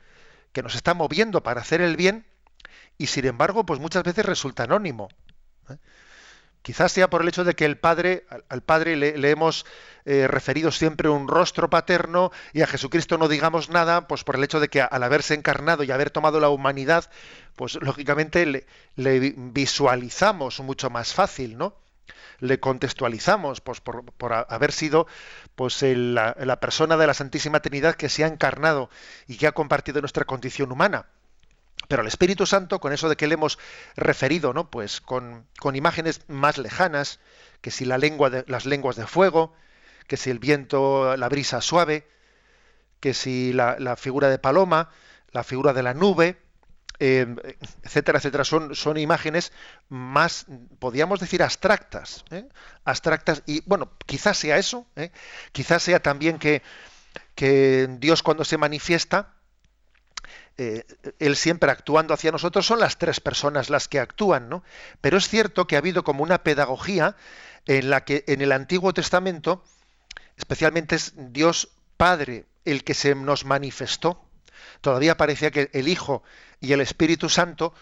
que 0.54 0.64
nos 0.64 0.76
está 0.76 0.94
moviendo 0.94 1.44
para 1.44 1.62
hacer 1.62 1.82
el 1.82 1.96
bien, 1.96 2.26
y 2.98 3.08
sin 3.08 3.26
embargo, 3.26 3.66
pues 3.66 3.80
muchas 3.80 4.04
veces 4.04 4.26
resulta 4.26 4.64
anónimo. 4.64 5.10
¿eh? 5.70 5.78
Quizás 6.62 6.92
sea 6.92 7.10
por 7.10 7.22
el 7.22 7.28
hecho 7.28 7.44
de 7.44 7.56
que 7.56 7.66
el 7.66 7.78
Padre, 7.78 8.26
al 8.50 8.62
Padre 8.62 8.96
le, 8.96 9.30
hemos 9.30 9.66
eh, 10.06 10.28
referido 10.28 10.72
siempre 10.72 11.10
un 11.10 11.28
rostro 11.28 11.70
paterno 11.70 12.32
y 12.54 12.62
a 12.62 12.68
Jesucristo 12.68 13.18
no 13.18 13.28
digamos 13.28 13.70
nada, 13.70 14.08
pues 14.08 14.24
por 14.24 14.36
el 14.36 14.44
hecho 14.44 14.60
de 14.60 14.68
que 14.68 14.82
al 14.82 15.04
haberse 15.04 15.34
encarnado 15.34 15.84
y 15.84 15.92
haber 15.92 16.12
tomado 16.12 16.40
la 16.40 16.50
humanidad, 16.50 17.10
pues 17.56 17.80
lógicamente 17.82 18.46
le, 18.46 18.66
visualizamos 19.36 20.60
mucho 20.60 20.90
más 20.90 21.14
fácil, 21.14 21.58
¿no? 21.58 21.76
le 22.40 22.60
contextualizamos 22.60 23.62
pues, 23.62 23.82
por, 23.82 24.04
haber 24.34 24.72
sido 24.72 25.08
pues, 25.56 25.82
la, 25.82 26.60
persona 26.60 26.98
de 26.98 27.08
la 27.08 27.14
Santísima 27.14 27.60
Trinidad 27.62 27.96
que 27.96 28.10
se 28.10 28.24
ha 28.24 28.28
encarnado 28.28 28.90
y 29.28 29.38
que 29.38 29.48
ha 29.48 29.52
compartido 29.52 30.02
nuestra 30.02 30.26
condición 30.26 30.72
humana. 30.72 31.06
Pero 31.88 32.02
el 32.02 32.08
Espíritu 32.08 32.46
Santo, 32.46 32.80
con 32.80 32.94
eso 32.94 33.10
de 33.10 33.16
que 33.16 33.28
le 33.28 33.34
hemos 33.34 33.60
referido, 33.96 34.54
¿no? 34.54 34.70
Pues 34.70 35.02
con, 35.02 35.48
con 35.60 35.76
imágenes 35.76 36.22
más 36.28 36.58
lejanas, 36.58 37.20
que 37.62 37.72
si 37.72 37.86
la 37.86 37.98
lengua 37.98 38.30
de, 38.30 38.44
las 38.48 38.66
lenguas 38.66 38.96
de 38.96 39.08
fuego, 39.08 39.54
que 40.08 40.18
si 40.18 40.30
el 40.30 40.40
viento, 40.40 41.16
la 41.16 41.30
brisa 41.30 41.62
suave, 41.62 42.08
que 43.00 43.14
si 43.14 43.54
la, 43.54 43.96
figura 43.98 44.30
de 44.30 44.40
paloma, 44.40 44.90
la 45.32 45.44
figura 45.44 45.74
de 45.74 45.84
la 45.84 45.94
nube, 45.94 46.38
eh, 47.00 47.26
etcétera, 47.84 48.20
etcétera, 48.20 48.44
son, 48.44 48.76
son 48.76 48.98
imágenes 48.98 49.52
más, 49.90 50.46
podríamos 50.80 51.20
decir, 51.20 51.42
abstractas, 51.42 52.26
¿eh? 52.30 52.48
abstractas, 52.84 53.42
y 53.46 53.64
bueno, 53.66 53.92
quizás 54.06 54.38
sea 54.38 54.58
eso, 54.58 54.86
¿eh? 54.96 55.12
quizás 55.52 55.82
sea 55.82 56.00
también 56.00 56.38
que, 56.38 56.62
que 57.34 57.88
Dios 58.00 58.22
cuando 58.22 58.44
se 58.44 58.58
manifiesta, 58.58 59.34
él 61.20 61.36
siempre 61.36 61.72
actuando 61.72 62.14
hacia 62.14 62.32
nosotros, 62.32 62.66
son 62.66 62.80
las 62.80 62.98
tres 62.98 63.20
personas 63.20 63.70
las 63.70 63.88
que 63.88 64.00
actúan, 64.00 64.50
¿no? 64.50 64.64
Pero 65.02 65.18
es 65.18 65.28
cierto 65.28 65.68
que 65.68 65.76
ha 65.76 65.80
habido 65.80 66.04
como 66.04 66.24
una 66.24 66.44
pedagogía 66.44 67.16
en 67.66 67.90
la 67.90 68.04
que 68.04 68.24
en 68.28 68.42
el 68.42 68.52
Antiguo 68.52 68.94
Testamento, 68.94 69.64
especialmente 70.38 70.96
es 70.96 71.14
Dios 71.16 71.70
Padre 71.98 72.46
el 72.66 72.84
que 72.84 72.94
se 72.94 73.16
nos 73.16 73.46
manifestó. 73.46 74.24
Todavía 74.82 75.18
parecía 75.18 75.52
que 75.52 75.70
el 75.74 75.88
Hijo 75.88 76.24
y 76.60 76.74
el 76.74 76.82
Espíritu 76.82 77.30
Santo 77.30 77.74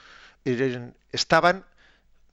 eh, 0.45 0.91
estaban 1.11 1.65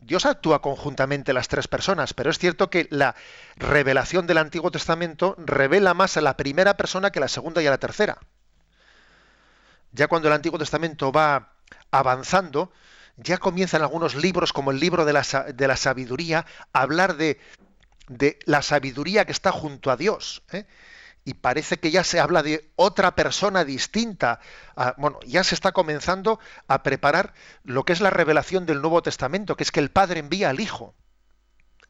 Dios 0.00 0.26
actúa 0.26 0.60
conjuntamente 0.60 1.32
las 1.32 1.48
tres 1.48 1.68
personas, 1.68 2.12
pero 2.12 2.30
es 2.30 2.38
cierto 2.38 2.70
que 2.70 2.86
la 2.90 3.16
revelación 3.56 4.26
del 4.26 4.38
Antiguo 4.38 4.70
Testamento 4.70 5.34
revela 5.38 5.94
más 5.94 6.16
a 6.16 6.20
la 6.20 6.36
primera 6.36 6.76
persona 6.76 7.10
que 7.10 7.18
a 7.18 7.22
la 7.22 7.28
segunda 7.28 7.62
y 7.62 7.66
a 7.66 7.70
la 7.70 7.78
tercera. 7.78 8.18
Ya 9.96 10.08
cuando 10.08 10.28
el 10.28 10.34
Antiguo 10.34 10.58
Testamento 10.58 11.10
va 11.10 11.54
avanzando, 11.90 12.70
ya 13.16 13.38
comienzan 13.38 13.80
algunos 13.80 14.14
libros, 14.14 14.52
como 14.52 14.70
el 14.70 14.78
libro 14.78 15.06
de 15.06 15.14
la, 15.14 15.22
de 15.54 15.66
la 15.66 15.76
sabiduría, 15.76 16.44
a 16.74 16.82
hablar 16.82 17.16
de, 17.16 17.40
de, 18.08 18.38
la 18.44 18.60
sabiduría 18.60 19.24
que 19.24 19.32
está 19.32 19.52
junto 19.52 19.90
a 19.90 19.96
Dios. 19.96 20.42
¿eh? 20.52 20.66
y 21.24 21.34
parece 21.34 21.78
que 21.78 21.90
ya 21.90 22.04
se 22.04 22.20
habla 22.20 22.42
de 22.44 22.70
otra 22.76 23.16
persona 23.16 23.64
distinta. 23.64 24.38
Ah, 24.76 24.94
bueno, 24.98 25.18
ya 25.26 25.42
se 25.42 25.56
está 25.56 25.72
comenzando 25.72 26.38
a 26.68 26.82
preparar 26.84 27.32
lo 27.64 27.84
que 27.84 27.94
es 27.94 28.00
la 28.00 28.10
revelación 28.10 28.66
del 28.66 28.82
Nuevo 28.82 29.02
Testamento, 29.02 29.56
que 29.56 29.64
es 29.64 29.72
que 29.72 29.80
el 29.80 29.90
Padre 29.90 30.20
envía 30.20 30.50
al 30.50 30.60
Hijo. 30.60 30.94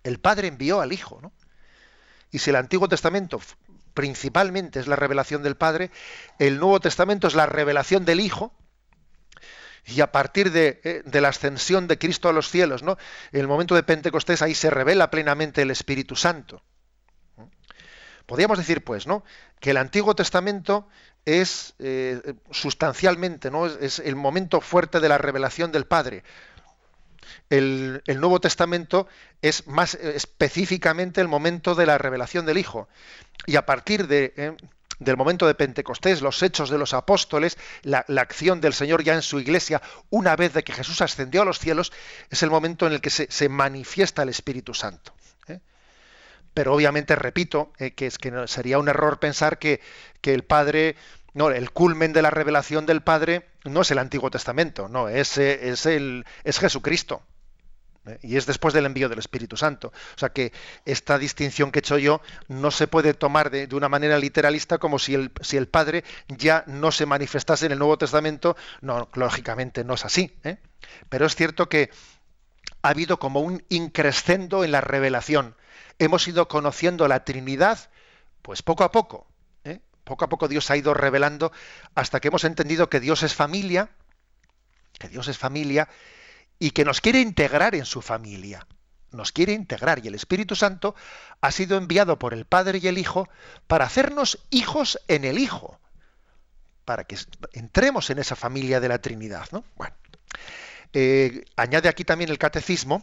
El 0.04 0.20
Padre 0.20 0.48
envió 0.48 0.80
al 0.80 0.92
Hijo, 0.92 1.18
¿no? 1.20 1.32
Y 2.30 2.38
si 2.38 2.50
el 2.50 2.56
Antiguo 2.56 2.88
Testamento 2.88 3.40
principalmente 3.96 4.78
es 4.78 4.86
la 4.86 4.94
revelación 4.94 5.42
del 5.42 5.56
Padre, 5.56 5.90
el 6.38 6.60
Nuevo 6.60 6.78
Testamento 6.78 7.26
es 7.26 7.34
la 7.34 7.46
revelación 7.46 8.04
del 8.04 8.20
Hijo, 8.20 8.52
y 9.86 10.00
a 10.00 10.12
partir 10.12 10.52
de, 10.52 10.80
eh, 10.84 11.02
de, 11.04 11.20
la 11.20 11.28
ascensión 11.28 11.88
de 11.88 11.98
Cristo 11.98 12.28
a 12.28 12.32
los 12.32 12.50
cielos, 12.50 12.82
¿no? 12.82 12.98
En 13.32 13.40
el 13.40 13.48
momento 13.48 13.74
de 13.74 13.84
Pentecostés 13.84 14.42
ahí 14.42 14.54
se 14.54 14.68
revela 14.68 15.10
plenamente 15.10 15.62
el 15.62 15.70
Espíritu 15.70 16.16
Santo. 16.16 16.62
Podríamos 18.26 18.58
decir, 18.58 18.82
pues, 18.82 19.06
¿no? 19.06 19.24
Que 19.60 19.70
el 19.70 19.76
Antiguo 19.76 20.14
Testamento 20.14 20.88
es 21.24 21.74
eh, 21.78 22.34
sustancialmente, 22.50 23.50
¿no? 23.50 23.66
Es, 23.66 24.00
el 24.00 24.16
momento 24.16 24.60
fuerte 24.60 25.00
de 25.00 25.08
la 25.08 25.18
revelación 25.18 25.70
del 25.70 25.86
Padre. 25.86 26.24
El, 27.50 28.02
Nuevo 28.06 28.40
Testamento 28.40 29.06
es 29.42 29.66
más 29.66 29.94
específicamente 29.94 31.20
el 31.20 31.28
momento 31.28 31.74
de 31.74 31.86
la 31.86 31.98
revelación 31.98 32.46
del 32.46 32.58
Hijo. 32.58 32.88
Y 33.46 33.56
a 33.56 33.66
partir 33.66 34.06
eh, 34.10 34.56
del 34.98 35.16
momento 35.16 35.46
de 35.46 35.54
Pentecostés, 35.54 36.22
los 36.22 36.42
hechos 36.42 36.70
de 36.70 36.78
los 36.78 36.94
apóstoles, 36.94 37.58
la, 37.82 38.04
acción 38.16 38.60
del 38.60 38.72
Señor 38.72 39.04
ya 39.04 39.14
en 39.14 39.22
su 39.22 39.40
iglesia, 39.40 39.82
una 40.10 40.36
vez 40.36 40.52
de 40.52 40.64
que 40.64 40.72
Jesús 40.72 41.00
ascendió 41.02 41.42
a 41.42 41.44
los 41.44 41.58
cielos, 41.58 41.92
es 42.30 42.42
el 42.42 42.50
momento 42.50 42.86
en 42.86 42.94
el 42.94 43.00
que 43.00 43.10
se 43.10 43.48
manifiesta 43.48 44.22
el 44.22 44.30
Espíritu 44.30 44.74
Santo 44.74 45.12
pero 46.56 46.72
obviamente 46.72 47.14
repito 47.16 47.70
eh, 47.76 47.90
que 47.90 48.06
es 48.06 48.16
que 48.16 48.32
sería 48.46 48.78
un 48.78 48.88
error 48.88 49.20
pensar 49.20 49.58
que, 49.58 49.82
el 50.22 50.42
Padre, 50.42 50.96
no, 51.36 51.50
el 51.50 51.70
culmen 51.70 52.12
de 52.12 52.22
la 52.22 52.30
revelación 52.30 52.86
del 52.86 53.02
Padre 53.02 53.46
no 53.64 53.82
es 53.82 53.90
el 53.90 53.98
Antiguo 53.98 54.30
Testamento, 54.30 54.88
no, 54.88 55.08
es, 55.08 55.38
es, 55.38 55.86
el, 55.86 56.24
es 56.44 56.58
Jesucristo. 56.58 57.22
¿eh? 58.06 58.18
Y 58.22 58.36
es 58.36 58.46
después 58.46 58.72
del 58.72 58.86
envío 58.86 59.08
del 59.08 59.18
Espíritu 59.18 59.56
Santo. 59.56 59.88
O 59.88 60.18
sea 60.18 60.30
que 60.30 60.52
esta 60.86 61.18
distinción 61.18 61.70
que 61.70 61.78
he 61.78 61.80
hecho 61.80 61.98
yo 61.98 62.22
no 62.48 62.70
se 62.70 62.86
puede 62.88 63.14
tomar 63.14 63.50
de, 63.50 63.68
una 63.72 63.88
manera 63.88 64.18
literalista 64.18 64.78
como 64.78 64.98
si 64.98 65.14
el, 65.14 65.30
si 65.42 65.56
el 65.56 65.68
Padre 65.68 66.04
ya 66.28 66.64
no 66.66 66.90
se 66.90 67.06
manifestase 67.06 67.66
en 67.66 67.72
el 67.72 67.78
Nuevo 67.78 67.98
Testamento. 67.98 68.56
No, 68.80 69.08
lógicamente 69.12 69.84
no 69.84 69.94
es 69.94 70.04
así. 70.04 70.34
¿eh? 70.42 70.56
Pero 71.08 71.26
es 71.26 71.36
cierto 71.36 71.68
que 71.68 71.90
ha 72.80 72.88
habido 72.88 73.18
como 73.18 73.40
un 73.40 73.62
increscendo 73.68 74.64
en 74.64 74.72
la 74.72 74.80
revelación 74.80 75.54
hemos 75.98 76.26
ido 76.28 76.48
conociendo 76.48 77.08
la 77.08 77.24
Trinidad, 77.24 77.78
pues 78.42 78.62
poco 78.62 78.84
a 78.84 78.92
poco. 78.92 79.26
Poco 80.06 80.24
a 80.24 80.28
poco 80.28 80.46
Dios 80.46 80.70
ha 80.70 80.76
ido 80.76 80.94
revelando 80.94 81.50
hasta 81.96 82.20
que 82.20 82.28
hemos 82.28 82.44
entendido 82.44 82.88
que 82.88 83.00
Dios 83.00 83.24
es 83.24 83.34
familia, 83.34 83.90
que 85.00 85.08
Dios 85.08 85.26
es 85.26 85.36
familia 85.36 85.88
y 86.60 86.70
que 86.70 86.84
nos 86.84 87.00
quiere 87.00 87.20
integrar 87.20 87.74
en 87.74 87.84
su 87.84 88.02
familia. 88.02 88.64
Nos 89.10 89.32
quiere 89.32 89.52
integrar 89.52 89.98
y 90.04 90.06
el 90.06 90.14
Espíritu 90.14 90.54
Santo 90.54 90.94
ha 91.40 91.50
sido 91.50 91.76
enviado 91.76 92.20
por 92.20 92.34
el 92.34 92.44
Padre 92.44 92.78
y 92.80 92.86
el 92.86 92.98
Hijo 92.98 93.28
para 93.66 93.86
hacernos 93.86 94.38
hijos 94.50 95.00
en 95.08 95.24
el 95.24 95.40
Hijo, 95.40 95.80
para 96.84 97.02
que 97.02 97.18
entremos 97.54 98.08
en 98.10 98.20
esa 98.20 98.36
familia 98.36 98.78
de 98.78 98.88
la 98.88 99.00
Trinidad. 99.00 99.48
¿no? 99.50 99.64
Bueno, 99.74 99.96
eh, 100.92 101.44
añade 101.56 101.88
aquí 101.88 102.04
también 102.04 102.30
el 102.30 102.38
catecismo 102.38 103.02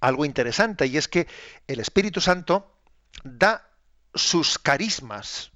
algo 0.00 0.24
interesante 0.24 0.86
y 0.86 0.96
es 0.96 1.08
que 1.08 1.26
el 1.66 1.78
Espíritu 1.78 2.22
Santo 2.22 2.74
da 3.22 3.68
sus 4.14 4.58
carismas, 4.58 5.52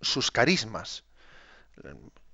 sus 0.00 0.30
carismas. 0.30 1.04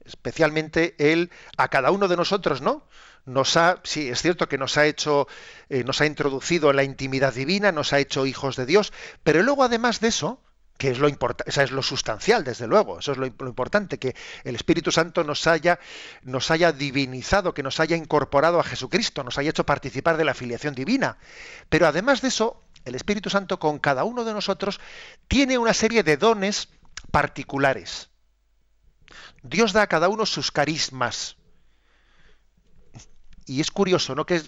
Especialmente 0.05 0.95
él 0.99 1.31
a 1.57 1.69
cada 1.69 1.91
uno 1.91 2.09
de 2.09 2.17
nosotros, 2.17 2.61
¿no? 2.61 2.87
Nos 3.27 3.57
ha, 3.57 3.81
sí, 3.85 4.09
es 4.09 4.21
cierto 4.21 4.49
que 4.49 4.59
nos 4.59 4.77
ha 4.77 4.87
hecho, 4.87 5.27
eh, 5.71 5.83
nos 5.85 6.03
ha 6.03 6.07
introducido 6.07 6.71
en 6.71 6.77
la 6.77 6.85
intimidad 6.85 7.33
divina, 7.33 7.73
nos 7.73 7.95
ha 7.95 7.99
hecho 7.99 8.27
hijos 8.27 8.57
de 8.57 8.67
Dios, 8.67 8.93
pero 9.23 9.43
luego 9.43 9.65
además 9.65 10.01
de 10.01 10.09
eso, 10.09 10.41
que 10.77 10.91
es 10.91 10.99
lo 10.99 11.09
importante, 11.09 11.63
es 11.63 11.71
lo 11.71 11.83
sustancial, 11.83 12.45
desde 12.45 12.67
luego, 12.67 12.99
eso 12.99 13.13
es 13.13 13.19
lo, 13.19 13.27
importante, 13.27 13.99
que 13.99 14.15
el 14.43 14.55
Espíritu 14.57 14.91
Santo 14.91 15.25
nos 15.25 15.47
haya, 15.47 15.79
nos 16.23 16.51
haya 16.51 16.73
divinizado, 16.73 17.55
que 17.55 17.63
nos 17.63 17.81
haya 17.81 17.97
incorporado 17.97 18.61
a 18.61 18.65
Jesucristo, 18.65 19.25
nos 19.25 19.39
haya 19.39 19.51
hecho 19.51 19.65
participar 19.65 20.17
de 20.17 20.25
la 20.25 20.35
filiación 20.35 20.75
divina. 20.75 21.17
Pero 21.69 21.87
además 21.87 22.21
de 22.23 22.29
eso, 22.29 22.63
el 22.85 22.95
Espíritu 22.95 23.31
Santo 23.31 23.59
con 23.59 23.79
cada 23.79 24.05
uno 24.05 24.25
de 24.25 24.35
nosotros 24.35 24.81
tiene 25.29 25.59
una 25.59 25.73
serie 25.73 26.03
de 26.03 26.17
dones 26.17 26.69
particulares. 27.11 28.11
Dios 29.43 29.73
da 29.73 29.83
a 29.83 29.87
cada 29.87 30.09
uno 30.09 30.27
sus 30.27 30.51
carismas. 30.51 31.37
Y 33.47 33.61
es 33.61 33.71
curioso, 33.71 34.15
¿no? 34.15 34.25
Que, 34.25 34.43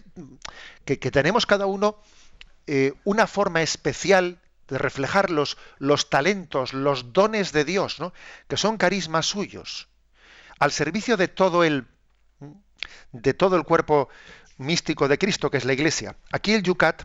que, 0.85 1.11
tenemos 1.11 1.45
cada 1.45 1.67
uno 1.67 2.01
eh, 2.67 2.95
una 3.05 3.27
forma 3.27 3.61
especial 3.63 4.41
de 4.69 4.79
reflejar 4.79 5.31
los, 5.31 5.59
los 5.79 6.11
talentos, 6.11 6.73
los 6.73 7.13
dones 7.13 7.53
de 7.53 7.65
Dios, 7.65 8.01
¿no? 8.01 8.13
que 8.49 8.57
son 8.57 8.79
carismas 8.79 9.27
suyos, 9.27 9.89
al 10.59 10.73
servicio 10.73 11.17
de 11.17 11.29
todo 11.29 11.63
el 11.63 11.87
de 13.13 13.35
todo 13.35 13.57
el 13.57 13.65
cuerpo 13.65 14.09
místico 14.59 15.09
de 15.09 15.19
Cristo, 15.19 15.51
que 15.51 15.59
es 15.59 15.65
la 15.65 15.73
Iglesia. 15.73 16.17
Aquí 16.33 16.53
el 16.53 16.63
Yucat, 16.63 17.05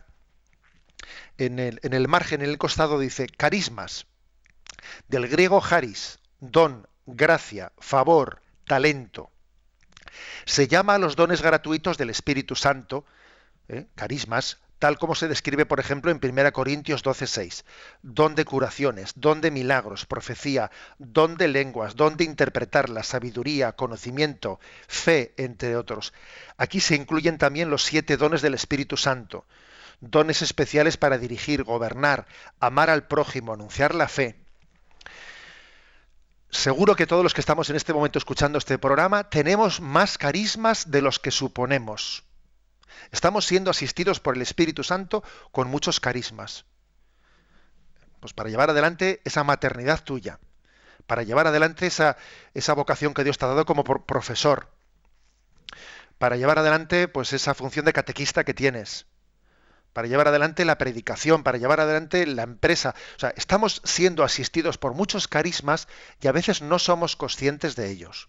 en 1.38 1.58
el, 1.58 1.80
en 1.82 1.92
el 1.92 2.08
margen, 2.08 2.42
en 2.42 2.50
el 2.50 2.58
costado, 2.58 2.98
dice 2.98 3.26
carismas, 3.26 4.06
del 5.08 5.28
griego 5.28 5.62
haris, 5.62 6.18
don, 6.40 6.86
gracia, 7.06 7.72
favor, 7.78 8.42
talento. 8.66 9.30
Se 10.44 10.68
llama 10.68 10.94
a 10.94 10.98
los 10.98 11.16
dones 11.16 11.42
gratuitos 11.42 11.98
del 11.98 12.10
Espíritu 12.10 12.54
Santo, 12.54 13.04
¿eh? 13.68 13.86
carismas, 13.94 14.58
tal 14.82 14.98
como 14.98 15.14
se 15.14 15.28
describe, 15.28 15.64
por 15.64 15.78
ejemplo, 15.78 16.10
en 16.10 16.18
1 16.18 16.52
Corintios 16.52 17.04
12:6. 17.04 17.64
Don 18.02 18.34
de 18.34 18.44
curaciones, 18.44 19.12
don 19.14 19.40
de 19.40 19.52
milagros, 19.52 20.06
profecía, 20.06 20.72
don 20.98 21.36
de 21.36 21.46
lenguas, 21.46 21.94
don 21.94 22.16
de 22.16 22.24
interpretar 22.24 22.88
la 22.90 23.04
sabiduría, 23.04 23.72
conocimiento, 23.72 24.58
fe, 24.88 25.34
entre 25.36 25.76
otros. 25.76 26.12
Aquí 26.56 26.80
se 26.80 26.96
incluyen 26.96 27.38
también 27.38 27.70
los 27.70 27.84
siete 27.84 28.16
dones 28.16 28.42
del 28.42 28.54
Espíritu 28.54 28.96
Santo, 28.96 29.46
dones 30.00 30.42
especiales 30.42 30.96
para 30.96 31.16
dirigir, 31.16 31.62
gobernar, 31.62 32.26
amar 32.58 32.90
al 32.90 33.06
prójimo, 33.06 33.52
anunciar 33.52 33.94
la 33.94 34.08
fe. 34.08 34.41
Seguro 36.52 36.94
que 36.94 37.06
todos 37.06 37.24
los 37.24 37.34
que 37.34 37.40
estamos 37.40 37.68
en 37.70 37.76
este 37.76 37.92
momento 37.92 38.18
escuchando 38.18 38.58
este 38.58 38.78
programa 38.78 39.28
tenemos 39.28 39.80
más 39.80 40.18
carismas 40.18 40.90
de 40.90 41.02
los 41.02 41.18
que 41.18 41.32
suponemos 41.32 42.22
Estamos 43.10 43.44
siendo 43.44 43.70
asistidos 43.70 44.20
por 44.20 44.36
el 44.36 44.42
Espíritu 44.42 44.84
Santo 44.84 45.22
con 45.50 45.68
muchos 45.68 46.00
carismas. 46.00 46.64
Pues 48.20 48.32
para 48.32 48.48
llevar 48.48 48.70
adelante 48.70 49.20
esa 49.24 49.42
maternidad 49.44 50.04
tuya, 50.04 50.38
para 51.06 51.22
llevar 51.22 51.46
adelante 51.46 51.86
esa, 51.86 52.16
esa 52.54 52.74
vocación 52.74 53.14
que 53.14 53.24
Dios 53.24 53.38
te 53.38 53.44
ha 53.44 53.48
dado 53.48 53.66
como 53.66 53.84
profesor, 53.84 54.68
para 56.18 56.36
llevar 56.36 56.58
adelante 56.58 57.08
pues 57.08 57.32
esa 57.32 57.54
función 57.54 57.84
de 57.84 57.92
catequista 57.92 58.44
que 58.44 58.54
tienes, 58.54 59.06
para 59.92 60.08
llevar 60.08 60.28
adelante 60.28 60.64
la 60.64 60.78
predicación, 60.78 61.42
para 61.42 61.58
llevar 61.58 61.80
adelante 61.80 62.26
la 62.26 62.42
empresa. 62.42 62.94
O 63.16 63.20
sea, 63.20 63.32
estamos 63.36 63.82
siendo 63.84 64.24
asistidos 64.24 64.78
por 64.78 64.94
muchos 64.94 65.28
carismas 65.28 65.88
y 66.20 66.28
a 66.28 66.32
veces 66.32 66.62
no 66.62 66.78
somos 66.78 67.16
conscientes 67.16 67.76
de 67.76 67.90
ellos. 67.90 68.28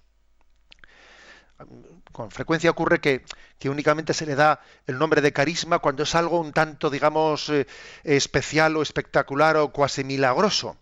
Con 2.12 2.32
frecuencia 2.32 2.70
ocurre 2.70 3.00
que, 3.00 3.24
únicamente 3.66 4.14
se 4.14 4.26
le 4.26 4.36
da 4.36 4.62
el 4.86 4.98
nombre 4.98 5.22
de 5.22 5.32
carisma 5.32 5.80
cuando 5.80 6.04
es 6.04 6.16
algo 6.16 6.40
un 6.40 6.52
tanto, 6.52 6.90
digamos, 6.90 7.50
eh, 7.50 7.66
especial 8.04 8.76
o 8.76 8.82
espectacular 8.82 9.56
o 9.58 9.72
cuasi 9.72 10.04
milagroso. 10.04 10.78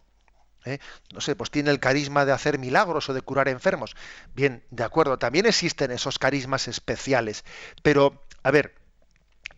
¿eh? 0.65 0.79
No 1.13 1.21
sé, 1.21 1.35
pues 1.35 1.51
tiene 1.51 1.69
el 1.69 1.79
carisma 1.79 2.25
de 2.25 2.31
hacer 2.31 2.57
milagros 2.57 3.09
o 3.09 3.13
de 3.13 3.21
curar 3.21 3.47
enfermos. 3.47 3.95
Bien, 4.33 4.63
de 4.71 4.83
acuerdo, 4.83 5.19
también 5.19 5.45
existen 5.45 5.91
esos 5.91 6.17
carismas 6.17 6.67
especiales. 6.67 7.45
Pero, 7.83 8.25
a 8.43 8.51
ver, 8.51 8.75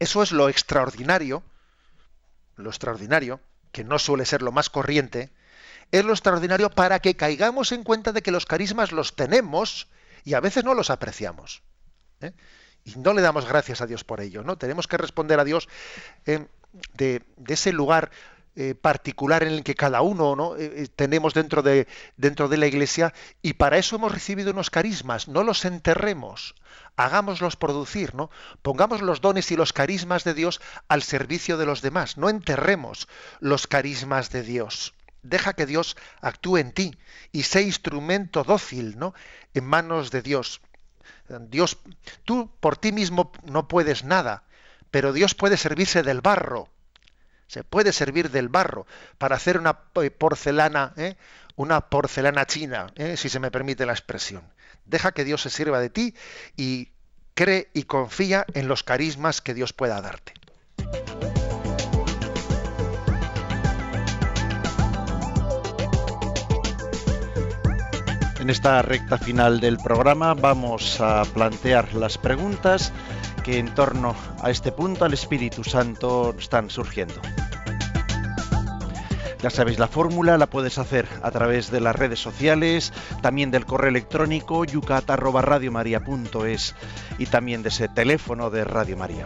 eso 0.03 0.21
es 0.21 0.31
lo 0.31 0.49
extraordinario, 0.49 1.43
lo 2.57 2.69
extraordinario, 2.69 3.39
que 3.71 3.83
no 3.83 3.99
suele 3.99 4.25
ser 4.25 4.41
lo 4.41 4.51
más 4.51 4.69
corriente, 4.69 5.31
es 5.91 6.03
lo 6.03 6.11
extraordinario 6.11 6.69
para 6.69 6.99
que 6.99 7.15
caigamos 7.15 7.71
en 7.71 7.83
cuenta 7.83 8.11
de 8.11 8.21
que 8.21 8.31
los 8.31 8.45
carismas 8.45 8.91
los 8.91 9.15
tenemos 9.15 9.87
y 10.25 10.33
a 10.33 10.39
veces 10.39 10.63
no 10.63 10.73
los 10.73 10.89
apreciamos. 10.89 11.61
¿eh? 12.21 12.33
Y 12.83 12.95
no 12.97 13.13
le 13.13 13.21
damos 13.21 13.47
gracias 13.47 13.81
a 13.81 13.87
Dios 13.87 14.03
por 14.03 14.19
ello, 14.19 14.43
¿no? 14.43 14.57
Tenemos 14.57 14.87
que 14.87 14.97
responder 14.97 15.39
a 15.39 15.45
Dios 15.45 15.69
eh, 16.25 16.47
de, 16.95 17.23
ese 17.47 17.71
lugar 17.71 18.11
eh, 18.55 18.75
particular 18.75 19.43
en 19.43 19.53
el 19.53 19.63
que 19.63 19.75
cada 19.75 20.01
uno 20.01 20.35
¿no? 20.35 20.55
tenemos 20.95 21.33
dentro 21.33 21.61
de, 21.61 21.87
dentro 22.17 22.47
de 22.49 22.57
la 22.57 22.67
iglesia 22.67 23.13
y 23.41 23.53
para 23.53 23.77
eso 23.77 23.95
hemos 23.95 24.11
recibido 24.11 24.51
unos 24.51 24.69
carismas, 24.69 25.27
no 25.27 25.43
los 25.43 25.65
enterremos, 25.65 26.55
hagámoslos 26.95 27.55
producir, 27.55 28.13
¿no? 28.15 28.29
Pongamos 28.61 29.01
los 29.01 29.21
dones 29.21 29.51
y 29.51 29.55
los 29.55 29.73
carismas 29.73 30.23
de 30.23 30.33
Dios 30.33 30.61
al 30.87 31.03
servicio 31.03 31.57
de 31.57 31.65
los 31.65 31.81
demás, 31.81 32.17
no 32.17 32.29
enterremos 32.29 33.07
los 33.39 33.67
carismas 33.67 34.29
de 34.29 34.43
Dios. 34.43 34.93
Deja 35.23 35.53
que 35.53 35.65
Dios 35.65 35.95
actúe 36.21 36.57
en 36.57 36.73
ti 36.73 36.97
y 37.31 37.43
sé 37.43 37.61
instrumento 37.61 38.43
dócil, 38.43 38.99
¿no? 38.99 39.13
En 39.53 39.65
manos 39.65 40.11
de 40.11 40.21
Dios. 40.21 40.61
Dios, 41.49 41.77
tú 42.25 42.51
por 42.59 42.77
ti 42.77 42.91
mismo 42.91 43.31
no 43.43 43.67
puedes 43.67 44.03
nada, 44.03 44.43
pero 44.91 45.13
Dios 45.13 45.33
puede 45.33 45.57
servirse 45.57 46.03
del 46.03 46.21
barro. 46.21 46.69
Se 47.53 47.63
puede 47.63 47.93
servir 47.93 48.31
del 48.31 48.49
barro 48.49 48.87
para 49.19 49.35
hacer 49.35 49.59
una 49.59 49.73
porcelana, 49.73 50.91
¿eh? 50.97 51.17
una 51.55 51.81
porcelana 51.81 52.47
china, 52.47 52.87
¿eh? 52.95 53.15
si 53.15 53.29
se 53.29 53.39
me 53.39 53.51
permite 53.51 53.85
la 53.85 53.91
expresión. 53.91 54.41
Deja 54.85 55.11
que 55.11 55.23
Dios 55.23 55.43
se 55.43 55.51
sirva 55.51 55.79
de 55.79 55.91
ti 55.91 56.15
y 56.57 56.89
cree 57.35 57.69
y 57.75 57.83
confía 57.83 58.47
en 58.55 58.67
los 58.67 58.81
carismas 58.81 59.41
que 59.41 59.53
Dios 59.53 59.71
pueda 59.71 60.01
darte. 60.01 60.33
En 68.39 68.49
esta 68.49 68.81
recta 68.81 69.19
final 69.19 69.59
del 69.59 69.77
programa 69.77 70.33
vamos 70.33 70.99
a 70.99 71.21
plantear 71.23 71.93
las 71.93 72.17
preguntas 72.17 72.91
que 73.43 73.59
en 73.59 73.73
torno 73.73 74.15
a 74.41 74.49
este 74.49 74.71
punto 74.71 75.05
al 75.05 75.13
Espíritu 75.13 75.63
Santo 75.63 76.35
están 76.37 76.69
surgiendo. 76.69 77.15
Ya 79.41 79.49
sabéis, 79.49 79.77
la 79.77 79.89
fórmula 79.89 80.37
la 80.37 80.47
puedes 80.47 80.77
hacer 80.77 81.05
a 81.21 81.29
través 81.29 81.69
de 81.69 81.81
las 81.81 81.93
redes 81.93 82.19
sociales, 82.19 82.93
también 83.21 83.51
del 83.51 83.65
correo 83.65 83.89
electrónico 83.89 84.63
yucat.radiomaria.es 84.63 86.75
y 87.17 87.25
también 87.25 87.61
de 87.61 87.67
ese 87.67 87.89
teléfono 87.89 88.49
de 88.49 88.63
Radio 88.63 88.95
María. 88.95 89.25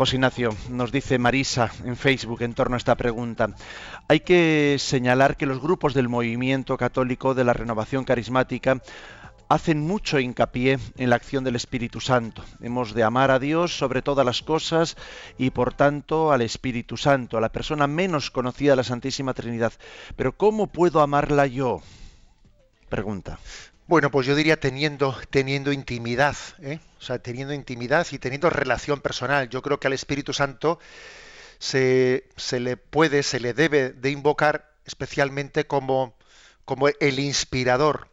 José 0.00 0.16
Ignacio, 0.16 0.56
nos 0.70 0.92
dice 0.92 1.18
Marisa 1.18 1.70
en 1.84 1.94
Facebook 1.94 2.40
en 2.40 2.54
torno 2.54 2.74
a 2.74 2.78
esta 2.78 2.96
pregunta. 2.96 3.50
Hay 4.08 4.20
que 4.20 4.76
señalar 4.78 5.36
que 5.36 5.44
los 5.44 5.60
grupos 5.60 5.92
del 5.92 6.08
movimiento 6.08 6.78
católico 6.78 7.34
de 7.34 7.44
la 7.44 7.52
renovación 7.52 8.04
carismática 8.04 8.80
hacen 9.50 9.80
mucho 9.80 10.20
hincapié 10.20 10.78
en 10.96 11.10
la 11.10 11.16
acción 11.16 11.42
del 11.42 11.56
Espíritu 11.56 12.00
Santo. 12.00 12.44
Hemos 12.62 12.94
de 12.94 13.02
amar 13.02 13.32
a 13.32 13.40
Dios 13.40 13.76
sobre 13.76 14.00
todas 14.00 14.24
las 14.24 14.42
cosas 14.42 14.96
y 15.38 15.50
por 15.50 15.74
tanto 15.74 16.30
al 16.30 16.40
Espíritu 16.40 16.96
Santo, 16.96 17.36
a 17.36 17.40
la 17.40 17.50
persona 17.50 17.88
menos 17.88 18.30
conocida 18.30 18.72
de 18.72 18.76
la 18.76 18.84
Santísima 18.84 19.34
Trinidad. 19.34 19.72
Pero 20.14 20.36
¿cómo 20.36 20.68
puedo 20.68 21.00
amarla 21.00 21.48
yo? 21.48 21.82
Pregunta. 22.88 23.40
Bueno, 23.88 24.12
pues 24.12 24.24
yo 24.28 24.36
diría 24.36 24.60
teniendo, 24.60 25.16
teniendo 25.30 25.72
intimidad, 25.72 26.36
¿eh? 26.62 26.78
o 27.00 27.02
sea, 27.02 27.18
teniendo 27.18 27.52
intimidad 27.52 28.06
y 28.12 28.18
teniendo 28.18 28.50
relación 28.50 29.00
personal. 29.00 29.48
Yo 29.48 29.62
creo 29.62 29.80
que 29.80 29.88
al 29.88 29.94
Espíritu 29.94 30.32
Santo 30.32 30.78
se, 31.58 32.28
se 32.36 32.60
le 32.60 32.76
puede, 32.76 33.24
se 33.24 33.40
le 33.40 33.52
debe 33.52 33.90
de 33.90 34.10
invocar 34.12 34.70
especialmente 34.84 35.66
como, 35.66 36.14
como 36.64 36.86
el 36.86 37.18
inspirador, 37.18 38.09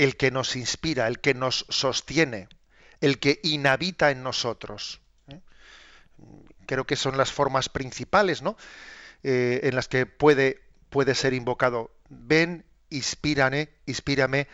el 0.00 0.16
que 0.16 0.30
nos 0.30 0.56
inspira, 0.56 1.06
el 1.08 1.20
que 1.20 1.34
nos 1.34 1.66
sostiene, 1.68 2.48
el 3.02 3.18
que 3.18 3.38
inhabita 3.42 4.10
en 4.10 4.22
nosotros. 4.22 5.02
¿eh? 5.28 5.40
Creo 6.64 6.86
que 6.86 6.96
son 6.96 7.18
las 7.18 7.30
formas 7.30 7.68
principales 7.68 8.40
¿no? 8.40 8.56
Eh, 9.22 9.60
en 9.64 9.76
las 9.76 9.88
que 9.88 10.06
puede, 10.06 10.62
puede 10.88 11.14
ser 11.14 11.34
invocado. 11.34 11.90
Ven, 12.08 12.64
inspírame, 12.88 13.68
inspírame, 13.84 14.48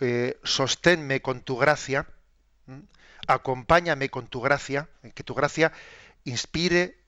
eh, 0.00 0.38
sosténme 0.44 1.22
con 1.22 1.40
tu 1.40 1.56
gracia, 1.56 2.06
acompáñame 3.26 4.10
con 4.10 4.26
tu 4.26 4.42
gracia, 4.42 4.90
que 5.14 5.24
tu 5.24 5.32
gracia 5.32 5.72
inspire, 6.24 6.98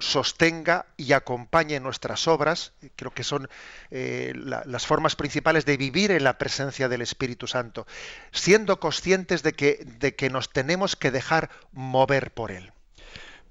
sostenga 0.00 0.86
y 0.96 1.12
acompañe 1.12 1.78
nuestras 1.80 2.26
obras, 2.28 2.72
creo 2.96 3.12
que 3.12 3.24
son 3.24 3.48
eh, 3.90 4.32
las 4.34 4.86
formas 4.86 5.16
principales 5.16 5.64
de 5.64 5.76
vivir 5.76 6.10
en 6.10 6.24
la 6.24 6.38
presencia 6.38 6.88
del 6.88 7.02
Espíritu 7.02 7.46
Santo, 7.46 7.86
siendo 8.32 8.80
conscientes 8.80 9.42
de 9.42 9.52
que, 9.52 9.84
de 9.98 10.14
que 10.14 10.30
nos 10.30 10.50
tenemos 10.50 10.96
que 10.96 11.10
dejar 11.10 11.50
mover 11.72 12.32
por 12.32 12.50
Él. 12.50 12.72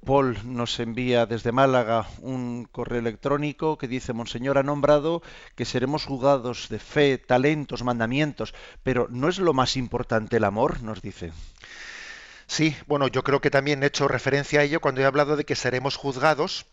Paul 0.06 0.38
nos 0.46 0.80
envía 0.80 1.26
desde 1.26 1.52
Málaga 1.52 2.08
un 2.22 2.66
correo 2.72 3.00
electrónico 3.00 3.78
que 3.78 3.88
dice, 3.88 4.14
Monseñor 4.14 4.58
ha 4.58 4.64
nombrado 4.64 5.22
que 5.56 5.66
seremos 5.66 6.06
juzgados 6.06 6.70
de 6.70 6.80
fe, 6.80 7.18
talentos, 7.18 7.84
mandamientos, 7.84 8.54
pero 8.82 9.08
¿no 9.10 9.28
es 9.28 9.40
lo 9.40 9.54
más 9.54 9.76
importante 9.76 10.38
el 10.38 10.46
amor? 10.46 10.82
nos 10.82 11.02
dice. 11.02 11.32
Sí, 12.50 12.76
bueno, 12.88 13.08
yo 13.08 13.24
creo 13.24 13.42
que 13.42 13.52
también 13.52 13.84
he 13.84 13.86
hecho 13.86 14.08
referencia 14.08 14.62
a 14.62 14.64
ello 14.64 14.82
cuando 14.82 15.02
he 15.02 15.06
hablado 15.06 15.38
de 15.38 15.46
que 15.46 15.56
seremos 15.56 15.96
juzgados 15.96 16.66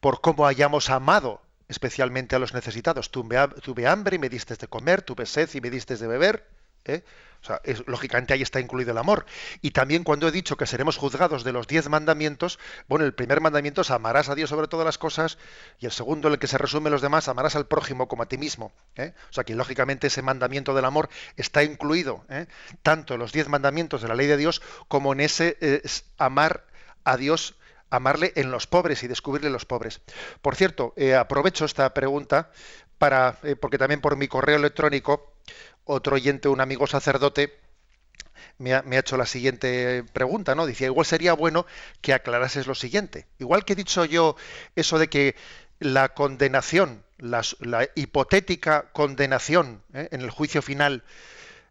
por 0.00 0.20
cómo 0.20 0.44
hayamos 0.44 0.90
amado 0.90 1.40
especialmente 1.68 2.34
a 2.34 2.40
los 2.40 2.52
necesitados. 2.52 3.12
Tuve, 3.12 3.86
hambre 3.86 4.16
y 4.16 4.18
me 4.18 4.28
diste 4.28 4.56
de 4.56 4.66
comer, 4.66 5.02
tuve 5.02 5.24
sed 5.24 5.48
y 5.54 5.60
me 5.60 5.70
diste 5.70 5.96
de 5.96 6.08
beber. 6.08 6.48
¿Eh? 6.84 7.02
O 7.44 7.46
sea, 7.46 7.60
lógicamente 7.84 8.32
ahí 8.32 8.40
está 8.40 8.58
incluido 8.58 8.92
el 8.92 8.96
amor. 8.96 9.26
Y 9.60 9.72
también 9.72 10.02
cuando 10.02 10.26
he 10.26 10.32
dicho 10.32 10.56
que 10.56 10.64
seremos 10.64 10.96
juzgados 10.96 11.44
de 11.44 11.52
los 11.52 11.66
diez 11.66 11.90
mandamientos, 11.90 12.58
bueno, 12.88 13.04
el 13.04 13.12
primer 13.12 13.42
mandamiento 13.42 13.82
es 13.82 13.90
amarás 13.90 14.30
a 14.30 14.34
Dios 14.34 14.48
sobre 14.48 14.66
todas 14.66 14.86
las 14.86 14.96
cosas 14.96 15.36
y 15.78 15.84
el 15.84 15.92
segundo, 15.92 16.28
en 16.28 16.34
el 16.34 16.40
que 16.40 16.46
se 16.46 16.56
resume 16.56 16.88
los 16.88 17.02
demás, 17.02 17.28
amarás 17.28 17.54
al 17.54 17.66
prójimo 17.66 18.08
como 18.08 18.22
a 18.22 18.26
ti 18.26 18.38
mismo. 18.38 18.72
¿eh? 18.96 19.12
O 19.28 19.32
sea 19.34 19.44
que 19.44 19.54
lógicamente 19.54 20.06
ese 20.06 20.22
mandamiento 20.22 20.74
del 20.74 20.86
amor 20.86 21.10
está 21.36 21.62
incluido 21.62 22.24
¿eh? 22.30 22.46
tanto 22.82 23.12
en 23.12 23.20
los 23.20 23.32
diez 23.32 23.46
mandamientos 23.48 24.00
de 24.00 24.08
la 24.08 24.14
ley 24.14 24.26
de 24.26 24.38
Dios 24.38 24.62
como 24.88 25.12
en 25.12 25.20
ese 25.20 25.58
eh, 25.60 25.82
amar 26.16 26.64
a 27.04 27.18
Dios 27.18 27.56
amarle 27.90 28.32
en 28.36 28.50
los 28.50 28.66
pobres 28.66 29.04
y 29.04 29.06
descubrirle 29.06 29.50
los 29.50 29.66
pobres. 29.66 30.00
Por 30.42 30.56
cierto, 30.56 30.94
aprovecho 31.16 31.64
esta 31.64 31.94
pregunta 31.94 32.50
para, 33.04 33.36
porque 33.60 33.76
también 33.76 34.00
por 34.00 34.16
mi 34.16 34.28
correo 34.28 34.56
electrónico 34.56 35.34
otro 35.84 36.14
oyente, 36.14 36.48
un 36.48 36.62
amigo 36.62 36.86
sacerdote, 36.86 37.52
me 38.56 38.72
ha, 38.72 38.82
hecho 38.92 39.18
la 39.18 39.26
siguiente 39.26 40.04
pregunta, 40.14 40.54
¿no? 40.54 40.64
Dice, 40.64 40.86
igual 40.86 41.04
sería 41.04 41.34
bueno 41.34 41.66
que 42.00 42.14
aclarases 42.14 42.66
lo 42.66 42.74
siguiente. 42.74 43.26
Igual 43.38 43.66
que 43.66 43.74
he 43.74 43.76
dicho 43.76 44.06
yo 44.06 44.36
eso 44.74 44.98
de 44.98 45.08
que 45.08 45.36
la 45.80 46.14
condenación, 46.14 47.04
la, 47.18 47.42
hipotética 47.94 48.90
condenación 48.92 49.82
¿eh? 49.92 50.08
en 50.10 50.22
el 50.22 50.30
juicio 50.30 50.62
final, 50.62 51.04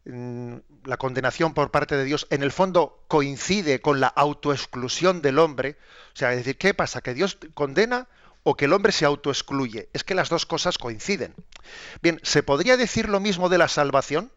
mm, 0.06 0.58
la 0.86 0.98
condenación 0.98 1.56
por 1.56 1.72
parte 1.72 1.98
de 1.98 2.04
Dios, 2.04 2.28
en 2.30 2.44
el 2.44 2.52
fondo 2.52 3.04
coincide 3.08 3.82
con 3.82 4.00
la 4.00 4.08
autoexclusión 4.08 5.24
del 5.24 5.40
hombre. 5.40 5.78
O 6.14 6.16
sea, 6.16 6.30
es 6.30 6.38
decir, 6.38 6.60
¿qué 6.60 6.76
pasa? 6.76 7.02
¿Que 7.02 7.16
Dios 7.16 7.40
condena 7.56 8.08
o 8.44 8.56
que 8.56 8.66
el 8.66 8.74
hombre 8.74 8.92
se 8.92 9.06
autoexcluye. 9.06 9.90
Es 9.94 10.04
que 10.04 10.16
las 10.16 10.30
dos 10.30 10.46
cosas 10.46 10.78
coinciden. 10.78 11.34
Bien, 12.02 12.20
¿se 12.24 12.44
podría 12.44 12.78
decir 12.78 13.10
lo 13.10 13.20
mismo 13.20 13.50
de 13.50 13.58
la 13.58 13.68
salvación? 13.68 14.32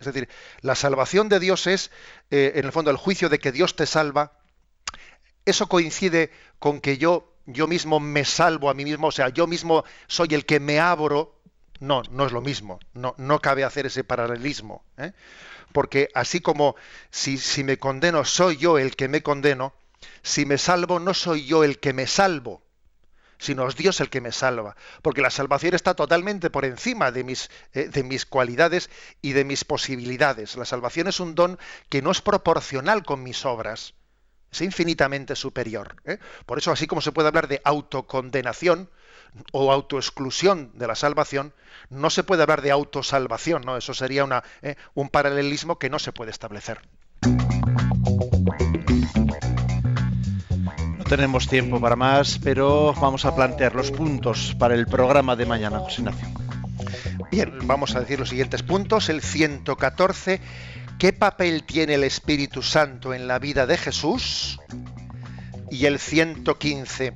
Es 0.00 0.06
decir, 0.06 0.28
la 0.60 0.74
salvación 0.74 1.28
de 1.28 1.38
Dios 1.38 1.68
es, 1.68 1.92
eh, 2.30 2.52
en 2.56 2.64
el 2.64 2.72
fondo, 2.72 2.90
el 2.90 2.96
juicio 2.96 3.28
de 3.28 3.38
que 3.38 3.52
Dios 3.52 3.76
te 3.76 3.86
salva. 3.86 4.32
Eso 5.44 5.68
coincide 5.68 6.32
con 6.58 6.80
que 6.80 6.98
yo, 6.98 7.32
yo 7.46 7.68
mismo 7.68 8.00
me 8.00 8.24
salvo 8.24 8.68
a 8.68 8.74
mí 8.74 8.84
mismo, 8.84 9.08
o 9.08 9.12
sea, 9.12 9.28
yo 9.28 9.46
mismo 9.46 9.84
soy 10.08 10.34
el 10.34 10.44
que 10.44 10.58
me 10.58 10.80
abro. 10.80 11.38
No, 11.78 12.02
no 12.10 12.26
es 12.26 12.32
lo 12.32 12.40
mismo. 12.40 12.80
No, 12.94 13.14
no 13.18 13.40
cabe 13.40 13.62
hacer 13.62 13.86
ese 13.86 14.02
paralelismo. 14.02 14.84
¿eh? 14.98 15.12
Porque 15.72 16.08
así 16.14 16.40
como 16.40 16.74
si, 17.10 17.38
si 17.38 17.62
me 17.62 17.78
condeno 17.78 18.24
soy 18.24 18.56
yo 18.56 18.78
el 18.78 18.96
que 18.96 19.06
me 19.08 19.22
condeno, 19.22 19.74
si 20.22 20.46
me 20.46 20.58
salvo 20.58 20.98
no 20.98 21.14
soy 21.14 21.44
yo 21.44 21.62
el 21.62 21.78
que 21.78 21.92
me 21.92 22.08
salvo 22.08 22.62
sino 23.42 23.66
es 23.66 23.74
Dios 23.74 24.00
el 24.00 24.08
que 24.08 24.20
me 24.20 24.30
salva, 24.30 24.76
porque 25.02 25.20
la 25.20 25.30
salvación 25.30 25.74
está 25.74 25.94
totalmente 25.94 26.48
por 26.48 26.64
encima 26.64 27.10
de 27.10 27.24
mis, 27.24 27.50
eh, 27.72 27.88
de 27.88 28.04
mis 28.04 28.24
cualidades 28.24 28.88
y 29.20 29.32
de 29.32 29.44
mis 29.44 29.64
posibilidades. 29.64 30.56
La 30.56 30.64
salvación 30.64 31.08
es 31.08 31.18
un 31.18 31.34
don 31.34 31.58
que 31.88 32.02
no 32.02 32.12
es 32.12 32.20
proporcional 32.20 33.04
con 33.04 33.24
mis 33.24 33.44
obras, 33.44 33.94
es 34.52 34.60
infinitamente 34.60 35.34
superior. 35.34 35.96
¿eh? 36.04 36.18
Por 36.46 36.58
eso, 36.58 36.70
así 36.70 36.86
como 36.86 37.00
se 37.00 37.10
puede 37.10 37.28
hablar 37.28 37.48
de 37.48 37.60
autocondenación 37.64 38.88
o 39.50 39.72
autoexclusión 39.72 40.70
de 40.74 40.86
la 40.86 40.94
salvación, 40.94 41.52
no 41.90 42.10
se 42.10 42.22
puede 42.22 42.42
hablar 42.42 42.62
de 42.62 42.70
autosalvación, 42.70 43.62
¿no? 43.62 43.76
Eso 43.76 43.92
sería 43.92 44.24
una, 44.24 44.44
¿eh? 44.60 44.76
un 44.94 45.08
paralelismo 45.08 45.78
que 45.78 45.90
no 45.90 45.98
se 45.98 46.12
puede 46.12 46.30
establecer. 46.30 46.80
Tenemos 51.16 51.46
tiempo 51.46 51.78
para 51.78 51.94
más, 51.94 52.38
pero 52.42 52.94
vamos 52.94 53.26
a 53.26 53.36
plantear 53.36 53.74
los 53.74 53.90
puntos 53.90 54.56
para 54.58 54.74
el 54.74 54.86
programa 54.86 55.36
de 55.36 55.44
mañana, 55.44 55.78
José 55.78 56.00
Ignacio. 56.00 56.26
Bien, 57.30 57.52
vamos 57.64 57.94
a 57.94 58.00
decir 58.00 58.18
los 58.18 58.30
siguientes 58.30 58.62
puntos. 58.62 59.10
El 59.10 59.20
114, 59.20 60.40
¿qué 60.98 61.12
papel 61.12 61.64
tiene 61.64 61.96
el 61.96 62.04
Espíritu 62.04 62.62
Santo 62.62 63.12
en 63.12 63.28
la 63.28 63.38
vida 63.38 63.66
de 63.66 63.76
Jesús? 63.76 64.58
Y 65.70 65.84
el 65.84 65.98
115, 65.98 67.12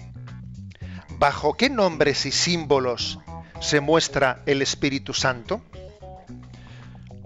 ¿bajo 1.18 1.54
qué 1.54 1.70
nombres 1.70 2.26
y 2.26 2.32
símbolos 2.32 3.18
se 3.60 3.80
muestra 3.80 4.42
el 4.44 4.60
Espíritu 4.60 5.14
Santo? 5.14 5.62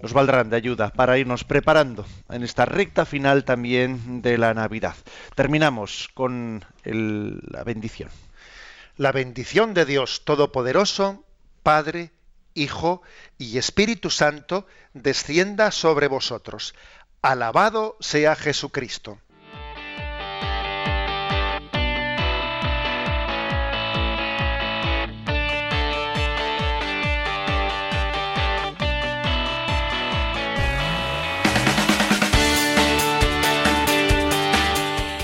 Nos 0.01 0.13
valdrán 0.13 0.49
de 0.49 0.57
ayuda 0.57 0.89
para 0.91 1.17
irnos 1.17 1.43
preparando 1.43 2.05
en 2.29 2.43
esta 2.43 2.65
recta 2.65 3.05
final 3.05 3.43
también 3.43 4.21
de 4.21 4.37
la 4.37 4.53
Navidad. 4.53 4.95
Terminamos 5.35 6.09
con 6.13 6.65
la 6.83 7.63
bendición. 7.63 8.09
La 8.97 9.11
bendición 9.11 9.73
de 9.73 9.85
Dios 9.85 10.23
Todopoderoso, 10.25 11.23
Padre, 11.63 12.11
Hijo 12.53 13.01
y 13.37 13.57
Espíritu 13.57 14.09
Santo, 14.09 14.67
descienda 14.93 15.71
sobre 15.71 16.07
vosotros. 16.07 16.75
Alabado 17.21 17.95
sea 17.99 18.35
Jesucristo. 18.35 19.19